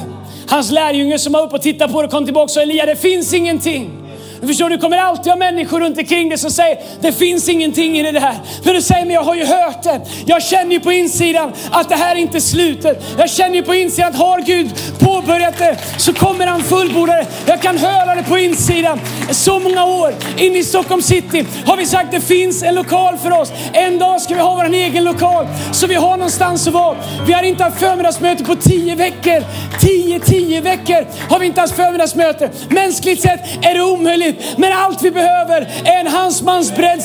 Hans 0.49 0.71
lärjunge 0.71 1.19
som 1.19 1.33
var 1.33 1.43
uppe 1.43 1.57
och 1.57 1.63
tittade 1.63 1.93
på 1.93 2.03
det 2.03 2.09
kom 2.09 2.25
tillbaka 2.25 2.45
och 2.45 2.51
sa 2.51 2.61
Elia, 2.61 2.87
det 2.87 2.97
finns 2.97 3.35
ingenting. 3.35 3.98
Du 4.41 4.47
förstår, 4.47 4.71
du 4.71 4.79
kommer 4.79 4.97
alltid 4.97 5.33
ha 5.33 5.37
människor 5.37 5.81
runt 5.81 5.99
omkring 5.99 6.29
dig 6.29 6.39
som 6.39 6.51
säger, 6.51 6.79
det 7.01 7.13
finns 7.13 7.49
ingenting 7.49 7.99
i 7.99 8.13
det 8.13 8.21
här. 8.21 8.37
Men 8.65 8.75
du 8.75 8.83
säger, 8.83 9.05
men 9.05 9.15
jag 9.15 9.23
har 9.23 9.35
ju 9.35 9.45
hört 9.45 9.83
det. 9.83 10.01
Jag 10.27 10.43
känner 10.43 10.73
ju 10.73 10.81
på 10.81 10.93
insidan 10.93 11.53
att 11.71 11.89
det 11.89 11.95
här 11.95 12.17
är 12.17 12.21
inte 12.21 12.41
slutet. 12.41 13.03
Jag 13.19 13.31
känner 13.31 13.55
ju 13.57 13.63
på 13.63 13.75
insidan 13.75 14.11
att 14.11 14.19
har 14.19 14.41
Gud 14.41 14.71
påbörjat 14.99 15.59
det 15.59 15.77
så 15.99 16.13
kommer 16.13 16.47
han 16.47 16.63
fullborda 16.63 17.13
det. 17.13 17.27
Jag 17.47 17.63
kan 17.63 17.79
höra 17.79 18.15
det 18.15 18.23
på 18.23 18.39
insidan. 18.39 19.01
Så 19.31 19.59
många 19.59 19.85
år 19.85 20.15
inne 20.37 20.59
i 20.59 20.65
Stockholm 20.65 21.03
city 21.03 21.45
har 21.67 21.77
vi 21.77 21.87
sagt, 21.87 22.13
det 22.13 22.21
finns 22.21 22.63
en 22.63 22.75
lokal 22.75 23.19
för 23.19 23.31
oss. 23.31 23.53
En 23.73 23.99
dag 23.99 24.21
ska 24.21 24.35
vi 24.35 24.41
ha 24.41 24.55
vår 24.55 24.75
egen 24.75 25.05
lokal 25.05 25.47
så 25.73 25.87
vi 25.87 25.95
har 25.95 26.17
någonstans 26.17 26.67
att 26.67 26.75
vara. 26.75 26.97
Vi 27.27 27.33
har 27.33 27.43
inte 27.43 27.65
haft 27.65 27.79
förmiddagsmöte 27.79 28.45
på 28.45 28.57
tio 28.57 28.95
veckor. 28.95 29.45
Tio, 29.81 30.21
tio 30.21 30.61
veckor 30.61 31.07
har 31.31 31.39
vi 31.39 31.47
inte 31.47 31.61
haft 31.61 31.77
förmiddagsmöte. 31.77 32.51
Mänskligt 32.69 33.23
sett 33.23 33.41
är 33.63 33.75
det 33.75 33.83
omöjligt 33.83 34.28
riktigt. 34.29 34.59
Men 34.59 34.73
allt 34.73 35.03
vi 35.03 35.11
behöver 35.11 35.61
är 35.85 36.01
en 36.01 36.07
hansmans 36.07 36.77
bredd. 36.77 36.99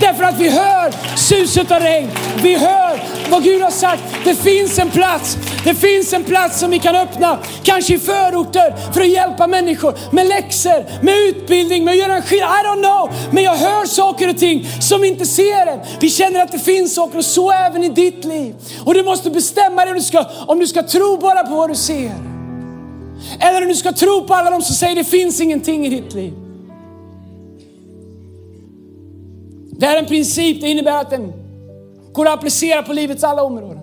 Därför 0.00 0.24
att 0.24 0.40
vi 0.40 0.48
hör 0.48 1.16
suset 1.16 1.70
av 1.70 1.80
regn. 1.80 2.10
Vi 2.42 2.54
hör 2.54 3.02
vad 3.30 3.44
Gud 3.44 3.62
har 3.62 3.70
sagt. 3.70 4.02
Det 4.24 4.34
finns 4.34 4.78
en 4.78 4.90
plats. 4.90 5.38
Det 5.64 5.74
finns 5.74 6.12
en 6.12 6.24
plats 6.24 6.60
som 6.60 6.70
vi 6.70 6.78
kan 6.78 6.96
öppna. 6.96 7.38
Kanske 7.62 7.94
i 7.94 7.98
förorter 7.98 8.92
för 8.92 9.00
att 9.00 9.08
hjälpa 9.08 9.46
människor 9.46 9.94
med 10.12 10.26
läxor, 10.26 11.04
med 11.04 11.14
utbildning, 11.16 11.84
med 11.84 11.92
att 11.92 11.98
göra 11.98 12.16
en 12.16 12.22
skillnad. 12.22 12.50
I 12.50 12.66
don't 12.66 12.82
know. 12.82 13.10
Men 13.30 13.44
jag 13.44 13.56
hör 13.56 13.86
saker 13.86 14.28
och 14.28 14.38
ting 14.38 14.68
som 14.80 15.04
inte 15.04 15.26
ser 15.26 15.66
det. 15.66 15.86
Vi 16.00 16.10
känner 16.10 16.42
att 16.42 16.52
det 16.52 16.58
finns 16.58 16.94
saker 16.94 17.18
och 17.18 17.24
så 17.24 17.52
även 17.52 17.84
i 17.84 17.88
ditt 17.88 18.24
liv. 18.24 18.54
Och 18.84 18.94
du 18.94 19.02
måste 19.02 19.30
bestämma 19.30 19.84
dig 19.84 19.90
om 19.90 19.98
du 19.98 20.04
ska, 20.04 20.24
om 20.46 20.58
du 20.58 20.66
ska 20.66 20.82
tro 20.82 21.16
bara 21.16 21.42
på 21.42 21.54
vad 21.54 21.70
du 21.70 21.74
ser. 21.74 22.12
Eller 23.40 23.62
om 23.62 23.68
du 23.68 23.74
ska 23.74 23.92
tro 23.92 24.24
på 24.26 24.34
alla 24.34 24.50
de 24.50 24.62
som 24.62 24.74
säger 24.74 24.94
det 24.94 25.04
finns 25.04 25.40
ingenting 25.40 25.86
i 25.86 25.88
ditt 25.88 26.14
liv. 26.14 26.43
Det 29.78 29.86
är 29.86 29.98
en 29.98 30.06
princip, 30.06 30.60
det 30.60 30.68
innebär 30.68 31.00
att 31.00 31.10
den 31.10 31.32
går 32.12 32.26
att 32.26 32.34
applicera 32.34 32.82
på 32.82 32.92
livets 32.92 33.24
alla 33.24 33.42
områden. 33.42 33.80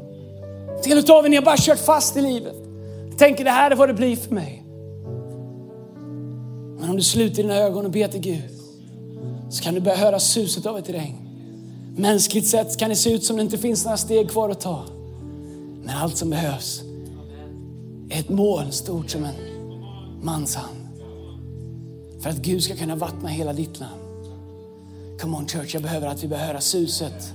Del 0.83 0.97
utav 0.97 1.25
er, 1.25 1.29
ni 1.29 1.35
har 1.35 1.43
bara 1.43 1.57
kört 1.57 1.79
fast 1.79 2.17
i 2.17 2.21
livet. 2.21 2.55
Tänker 3.17 3.43
det 3.43 3.51
här 3.51 3.71
är 3.71 3.75
vad 3.75 3.89
det 3.89 3.93
blir 3.93 4.15
för 4.15 4.35
mig. 4.35 4.63
Men 6.79 6.89
om 6.89 6.95
du 6.95 7.03
sluter 7.03 7.43
dina 7.43 7.55
ögon 7.55 7.85
och 7.85 7.91
ber 7.91 8.07
till 8.07 8.21
Gud 8.21 8.49
så 9.49 9.63
kan 9.63 9.73
du 9.73 9.81
börja 9.81 9.97
höra 9.97 10.19
suset 10.19 10.65
av 10.65 10.77
ett 10.77 10.89
regn. 10.89 11.17
Mänskligt 11.95 12.47
sett 12.47 12.77
kan 12.77 12.89
det 12.89 12.95
se 12.95 13.13
ut 13.13 13.23
som 13.23 13.35
det 13.35 13.41
inte 13.41 13.57
finns 13.57 13.85
några 13.85 13.97
steg 13.97 14.29
kvar 14.29 14.49
att 14.49 14.61
ta. 14.61 14.83
Men 15.83 15.97
allt 15.97 16.17
som 16.17 16.29
behövs 16.29 16.81
är 18.09 18.19
ett 18.19 18.29
moln 18.29 18.71
stort 18.71 19.09
som 19.09 19.23
en 19.23 19.35
mans 20.21 20.55
hand. 20.55 20.77
För 22.21 22.29
att 22.29 22.37
Gud 22.37 22.63
ska 22.63 22.75
kunna 22.75 22.95
vattna 22.95 23.29
hela 23.29 23.53
ditt 23.53 23.79
land. 23.79 24.00
Come 25.21 25.37
on 25.37 25.47
church, 25.47 25.73
jag 25.73 25.83
behöver 25.83 26.07
att 26.07 26.23
vi 26.23 26.27
behöver 26.27 26.47
höra 26.47 26.61
suset 26.61 27.33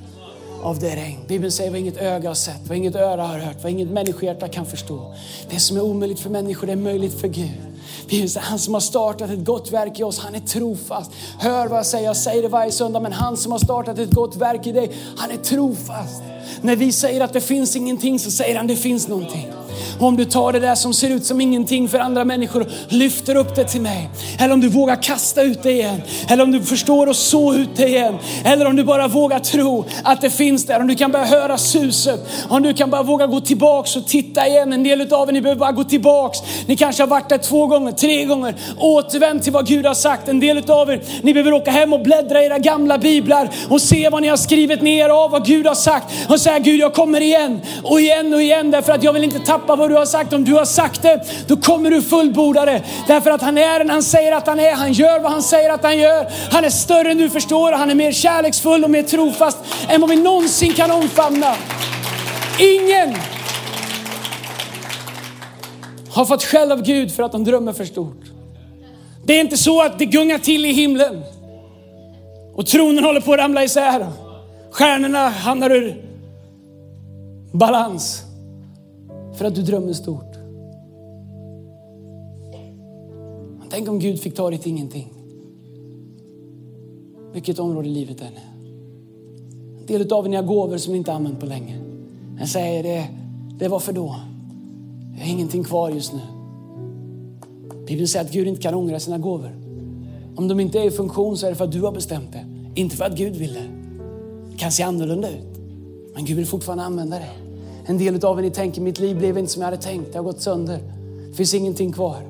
av 0.62 0.78
det 0.78 0.96
regn. 0.96 1.18
Bibeln 1.28 1.52
säger 1.52 1.70
vad 1.70 1.80
inget 1.80 1.96
öga 1.96 2.30
har 2.30 2.34
sett, 2.34 2.68
vad 2.68 2.76
inget 2.76 2.94
öra 2.94 3.22
har 3.22 3.38
hört, 3.38 3.56
vad 3.62 3.72
inget 3.72 3.88
människohjärta 3.88 4.48
kan 4.48 4.66
förstå. 4.66 5.14
Det 5.50 5.60
som 5.60 5.76
är 5.76 5.80
omöjligt 5.80 6.20
för 6.20 6.30
människor, 6.30 6.66
det 6.66 6.72
är 6.72 6.76
möjligt 6.76 7.20
för 7.20 7.28
Gud. 7.28 7.50
Bibeln 8.08 8.28
säger 8.28 8.46
han 8.46 8.58
som 8.58 8.74
har 8.74 8.80
startat 8.80 9.30
ett 9.30 9.44
gott 9.44 9.72
verk 9.72 10.00
i 10.00 10.02
oss, 10.02 10.18
han 10.18 10.34
är 10.34 10.40
trofast. 10.40 11.10
Hör 11.38 11.68
vad 11.68 11.78
jag 11.78 11.86
säger, 11.86 12.04
jag 12.04 12.16
säger 12.16 12.42
det 12.42 12.48
varje 12.48 12.72
söndag, 12.72 13.00
men 13.00 13.12
han 13.12 13.36
som 13.36 13.52
har 13.52 13.58
startat 13.58 13.98
ett 13.98 14.10
gott 14.10 14.36
verk 14.36 14.66
i 14.66 14.72
dig, 14.72 14.92
han 15.16 15.30
är 15.30 15.36
trofast. 15.36 16.22
När 16.60 16.76
vi 16.76 16.92
säger 16.92 17.20
att 17.20 17.32
det 17.32 17.40
finns 17.40 17.76
ingenting 17.76 18.18
så 18.18 18.30
säger 18.30 18.56
han 18.56 18.66
det 18.66 18.76
finns 18.76 19.08
någonting. 19.08 19.52
Om 20.00 20.16
du 20.16 20.24
tar 20.24 20.52
det 20.52 20.60
där 20.60 20.74
som 20.74 20.94
ser 20.94 21.10
ut 21.10 21.24
som 21.24 21.40
ingenting 21.40 21.88
för 21.88 21.98
andra 21.98 22.24
människor 22.24 22.60
och 22.60 22.68
lyfter 22.88 23.34
upp 23.34 23.56
det 23.56 23.64
till 23.64 23.80
mig. 23.80 24.10
Eller 24.38 24.54
om 24.54 24.60
du 24.60 24.68
vågar 24.68 25.02
kasta 25.02 25.42
ut 25.42 25.62
det 25.62 25.72
igen. 25.72 26.02
Eller 26.28 26.44
om 26.44 26.52
du 26.52 26.62
förstår 26.62 27.06
och 27.06 27.16
så 27.16 27.54
ut 27.54 27.76
det 27.76 27.88
igen. 27.88 28.18
Eller 28.44 28.66
om 28.66 28.76
du 28.76 28.84
bara 28.84 29.08
vågar 29.08 29.38
tro 29.38 29.84
att 30.04 30.20
det 30.20 30.30
finns 30.30 30.66
där. 30.66 30.80
Om 30.80 30.86
du 30.86 30.94
kan 30.94 31.12
börja 31.12 31.24
höra 31.24 31.58
suset. 31.58 32.20
Om 32.48 32.62
du 32.62 32.74
kan 32.74 32.90
bara 32.90 33.02
våga 33.02 33.26
gå 33.26 33.40
tillbaks 33.40 33.96
och 33.96 34.06
titta 34.06 34.46
igen. 34.46 34.72
En 34.72 34.82
del 34.82 35.12
av 35.12 35.28
er, 35.28 35.32
ni 35.32 35.40
behöver 35.40 35.60
bara 35.60 35.72
gå 35.72 35.84
tillbaks. 35.84 36.38
Ni 36.66 36.76
kanske 36.76 37.02
har 37.02 37.08
varit 37.08 37.28
där 37.28 37.38
två 37.38 37.66
gånger, 37.66 37.92
tre 37.92 38.24
gånger. 38.24 38.54
Återvänd 38.78 39.42
till 39.42 39.52
vad 39.52 39.66
Gud 39.66 39.86
har 39.86 39.94
sagt. 39.94 40.28
En 40.28 40.40
del 40.40 40.70
av 40.70 40.90
er, 40.90 41.02
ni 41.22 41.32
behöver 41.32 41.52
åka 41.52 41.70
hem 41.70 41.92
och 41.92 42.02
bläddra 42.02 42.42
i 42.42 42.46
era 42.46 42.58
gamla 42.58 42.98
biblar 42.98 43.50
och 43.68 43.82
se 43.82 44.08
vad 44.08 44.22
ni 44.22 44.28
har 44.28 44.36
skrivit 44.36 44.82
ner 44.82 45.08
av 45.08 45.30
vad 45.30 45.46
Gud 45.46 45.66
har 45.66 45.74
sagt. 45.74 46.06
Och 46.28 46.40
säga 46.40 46.58
Gud, 46.58 46.80
jag 46.80 46.94
kommer 46.94 47.20
igen 47.20 47.60
och 47.82 48.00
igen 48.00 48.34
och 48.34 48.42
igen 48.42 48.70
därför 48.70 48.92
att 48.92 49.02
jag 49.02 49.12
vill 49.12 49.24
inte 49.24 49.38
tappa 49.38 49.65
vad 49.74 49.90
du 49.90 49.96
har 49.96 50.06
sagt. 50.06 50.32
Om 50.32 50.44
du 50.44 50.54
har 50.54 50.64
sagt 50.64 51.02
det, 51.02 51.20
då 51.46 51.56
kommer 51.56 51.90
du 51.90 52.02
fullborda 52.02 52.64
det. 52.64 52.82
Därför 53.06 53.30
att 53.30 53.42
han 53.42 53.58
är 53.58 53.78
den 53.78 53.90
han 53.90 54.02
säger 54.02 54.32
att 54.32 54.46
han 54.46 54.60
är. 54.60 54.72
Han 54.72 54.92
gör 54.92 55.20
vad 55.20 55.32
han 55.32 55.42
säger 55.42 55.70
att 55.70 55.82
han 55.82 55.98
gör. 55.98 56.30
Han 56.50 56.64
är 56.64 56.70
större 56.70 57.10
än 57.10 57.18
du 57.18 57.30
förstår. 57.30 57.72
Han 57.72 57.90
är 57.90 57.94
mer 57.94 58.12
kärleksfull 58.12 58.84
och 58.84 58.90
mer 58.90 59.02
trofast 59.02 59.58
än 59.88 60.00
vad 60.00 60.10
vi 60.10 60.16
någonsin 60.16 60.72
kan 60.72 60.90
omfamna. 60.90 61.54
Ingen 62.58 63.16
har 66.10 66.24
fått 66.24 66.44
skäll 66.44 66.72
av 66.72 66.82
Gud 66.82 67.12
för 67.12 67.22
att 67.22 67.32
de 67.32 67.44
drömmer 67.44 67.72
för 67.72 67.84
stort. 67.84 68.22
Det 69.24 69.32
är 69.32 69.40
inte 69.40 69.56
så 69.56 69.82
att 69.82 69.98
det 69.98 70.04
gungar 70.04 70.38
till 70.38 70.64
i 70.64 70.72
himlen 70.72 71.22
och 72.54 72.66
tronen 72.66 73.04
håller 73.04 73.20
på 73.20 73.32
att 73.32 73.38
ramla 73.38 73.64
isär. 73.64 74.06
Stjärnorna 74.70 75.28
hamnar 75.28 75.70
ur 75.70 76.02
balans. 77.52 78.25
För 79.36 79.44
att 79.44 79.54
du 79.54 79.62
drömmer 79.62 79.92
stort. 79.92 80.36
Tänk 83.70 83.88
om 83.88 83.98
Gud 83.98 84.20
fick 84.20 84.34
ta 84.34 84.50
ditt 84.50 84.66
ingenting. 84.66 85.12
Vilket 87.32 87.58
område 87.58 87.88
i 87.88 87.90
livet 87.90 88.20
än 88.20 88.26
är. 88.26 88.56
En 89.80 89.86
del 89.86 90.12
av 90.12 90.26
er 90.26 90.36
har 90.36 90.42
gåvor 90.42 90.76
som 90.76 90.92
ni 90.92 90.98
inte 90.98 91.12
använt 91.12 91.40
på 91.40 91.46
länge. 91.46 91.80
Jag 92.38 92.48
säger 92.48 92.82
det, 92.82 93.08
det 93.58 93.68
var 93.68 93.78
för 93.78 93.92
då. 93.92 94.16
Jag 95.12 95.26
har 95.26 95.32
ingenting 95.32 95.64
kvar 95.64 95.90
just 95.90 96.12
nu. 96.12 96.20
Bibeln 97.86 98.08
säger 98.08 98.24
att 98.24 98.32
Gud 98.32 98.48
inte 98.48 98.62
kan 98.62 98.74
ångra 98.74 99.00
sina 99.00 99.18
gåvor. 99.18 99.50
Om 100.36 100.48
de 100.48 100.60
inte 100.60 100.78
är 100.78 100.84
i 100.86 100.90
funktion 100.90 101.36
så 101.36 101.46
är 101.46 101.50
det 101.50 101.56
för 101.56 101.64
att 101.64 101.72
du 101.72 101.82
har 101.82 101.92
bestämt 101.92 102.32
det. 102.32 102.46
Inte 102.74 102.96
för 102.96 103.04
att 103.04 103.16
Gud 103.16 103.36
vill 103.36 103.54
det. 103.54 103.68
Det 104.50 104.56
kan 104.56 104.72
se 104.72 104.82
annorlunda 104.82 105.30
ut. 105.30 105.58
Men 106.14 106.24
Gud 106.24 106.36
vill 106.36 106.46
fortfarande 106.46 106.84
använda 106.84 107.18
det. 107.18 107.45
En 107.86 107.98
del 107.98 108.24
av 108.24 108.38
er 108.38 108.42
ni 108.42 108.50
tänker, 108.50 108.80
mitt 108.80 108.98
liv 108.98 109.18
blev 109.18 109.38
inte 109.38 109.52
som 109.52 109.62
jag 109.62 109.70
hade 109.70 109.82
tänkt. 109.82 110.12
Det 110.12 110.18
har 110.18 110.24
gått 110.24 110.40
sönder. 110.40 110.80
Det 111.30 111.36
finns 111.36 111.54
ingenting 111.54 111.92
kvar. 111.92 112.22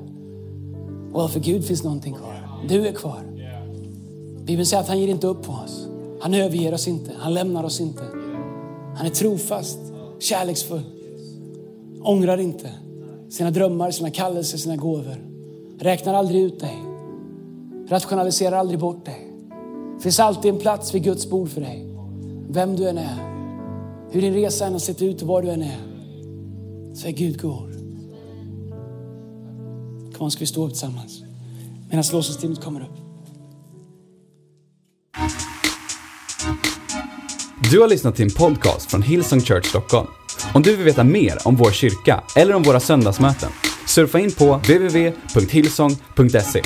Och 1.13 1.31
för 1.31 1.39
Gud 1.39 1.65
finns 1.65 1.83
någonting 1.83 2.13
kvar. 2.13 2.49
Du 2.67 2.87
är 2.87 2.91
kvar. 2.91 3.21
Bibeln 4.43 4.65
säger 4.65 4.83
att 4.83 4.89
han 4.89 4.99
ger 4.99 5.07
inte 5.07 5.27
upp 5.27 5.43
på 5.43 5.51
oss. 5.51 5.87
Han 6.21 6.33
överger 6.33 6.73
oss 6.73 6.87
inte. 6.87 7.11
Han 7.17 7.33
lämnar 7.33 7.63
oss 7.63 7.81
inte. 7.81 8.03
Han 8.95 9.05
är 9.05 9.09
trofast, 9.09 9.79
kärleksfull. 10.19 10.83
Ångrar 12.03 12.37
inte 12.37 12.69
sina 13.29 13.51
drömmar, 13.51 13.91
sina 13.91 14.11
kallelser, 14.11 14.57
sina 14.57 14.75
gåvor. 14.75 15.25
Räknar 15.79 16.13
aldrig 16.13 16.41
ut 16.41 16.59
dig. 16.59 16.77
Rationaliserar 17.89 18.57
aldrig 18.57 18.79
bort 18.79 19.05
dig. 19.05 19.27
Det 19.97 20.03
finns 20.03 20.19
alltid 20.19 20.53
en 20.53 20.59
plats 20.59 20.95
vid 20.95 21.03
Guds 21.03 21.29
bord 21.29 21.49
för 21.49 21.61
dig. 21.61 21.85
Vem 22.49 22.75
du 22.75 22.89
än 22.89 22.97
är. 22.97 23.36
Hur 24.11 24.21
din 24.21 24.33
resa 24.33 24.65
än 24.65 24.71
har 24.71 24.79
sett 24.79 25.01
ut 25.01 25.21
och 25.21 25.27
var 25.27 25.41
du 25.41 25.49
än 25.49 25.61
är, 25.61 25.77
så 26.93 27.07
är 27.07 27.11
Gud 27.11 27.41
god. 27.41 27.73
Kom 30.17 30.31
ska 30.31 30.39
vi 30.39 30.45
stå 30.45 30.65
upp 30.65 30.71
tillsammans 30.71 31.21
medan 31.89 32.03
lovsångsteamet 32.13 32.63
kommer 32.63 32.81
upp. 32.81 32.97
Du 37.71 37.79
har 37.79 37.87
lyssnat 37.87 38.15
till 38.15 38.25
en 38.25 38.31
podcast 38.31 38.91
från 38.91 39.01
Hillsong 39.01 39.41
Church 39.41 39.65
Stockholm. 39.65 40.07
Om 40.53 40.61
du 40.61 40.75
vill 40.75 40.85
veta 40.85 41.03
mer 41.03 41.47
om 41.47 41.55
vår 41.55 41.71
kyrka 41.71 42.23
eller 42.35 42.53
om 42.53 42.63
våra 42.63 42.79
söndagsmöten, 42.79 43.49
surfa 43.87 44.19
in 44.19 44.31
på 44.31 44.55
www.hillsong.se. 44.55 46.61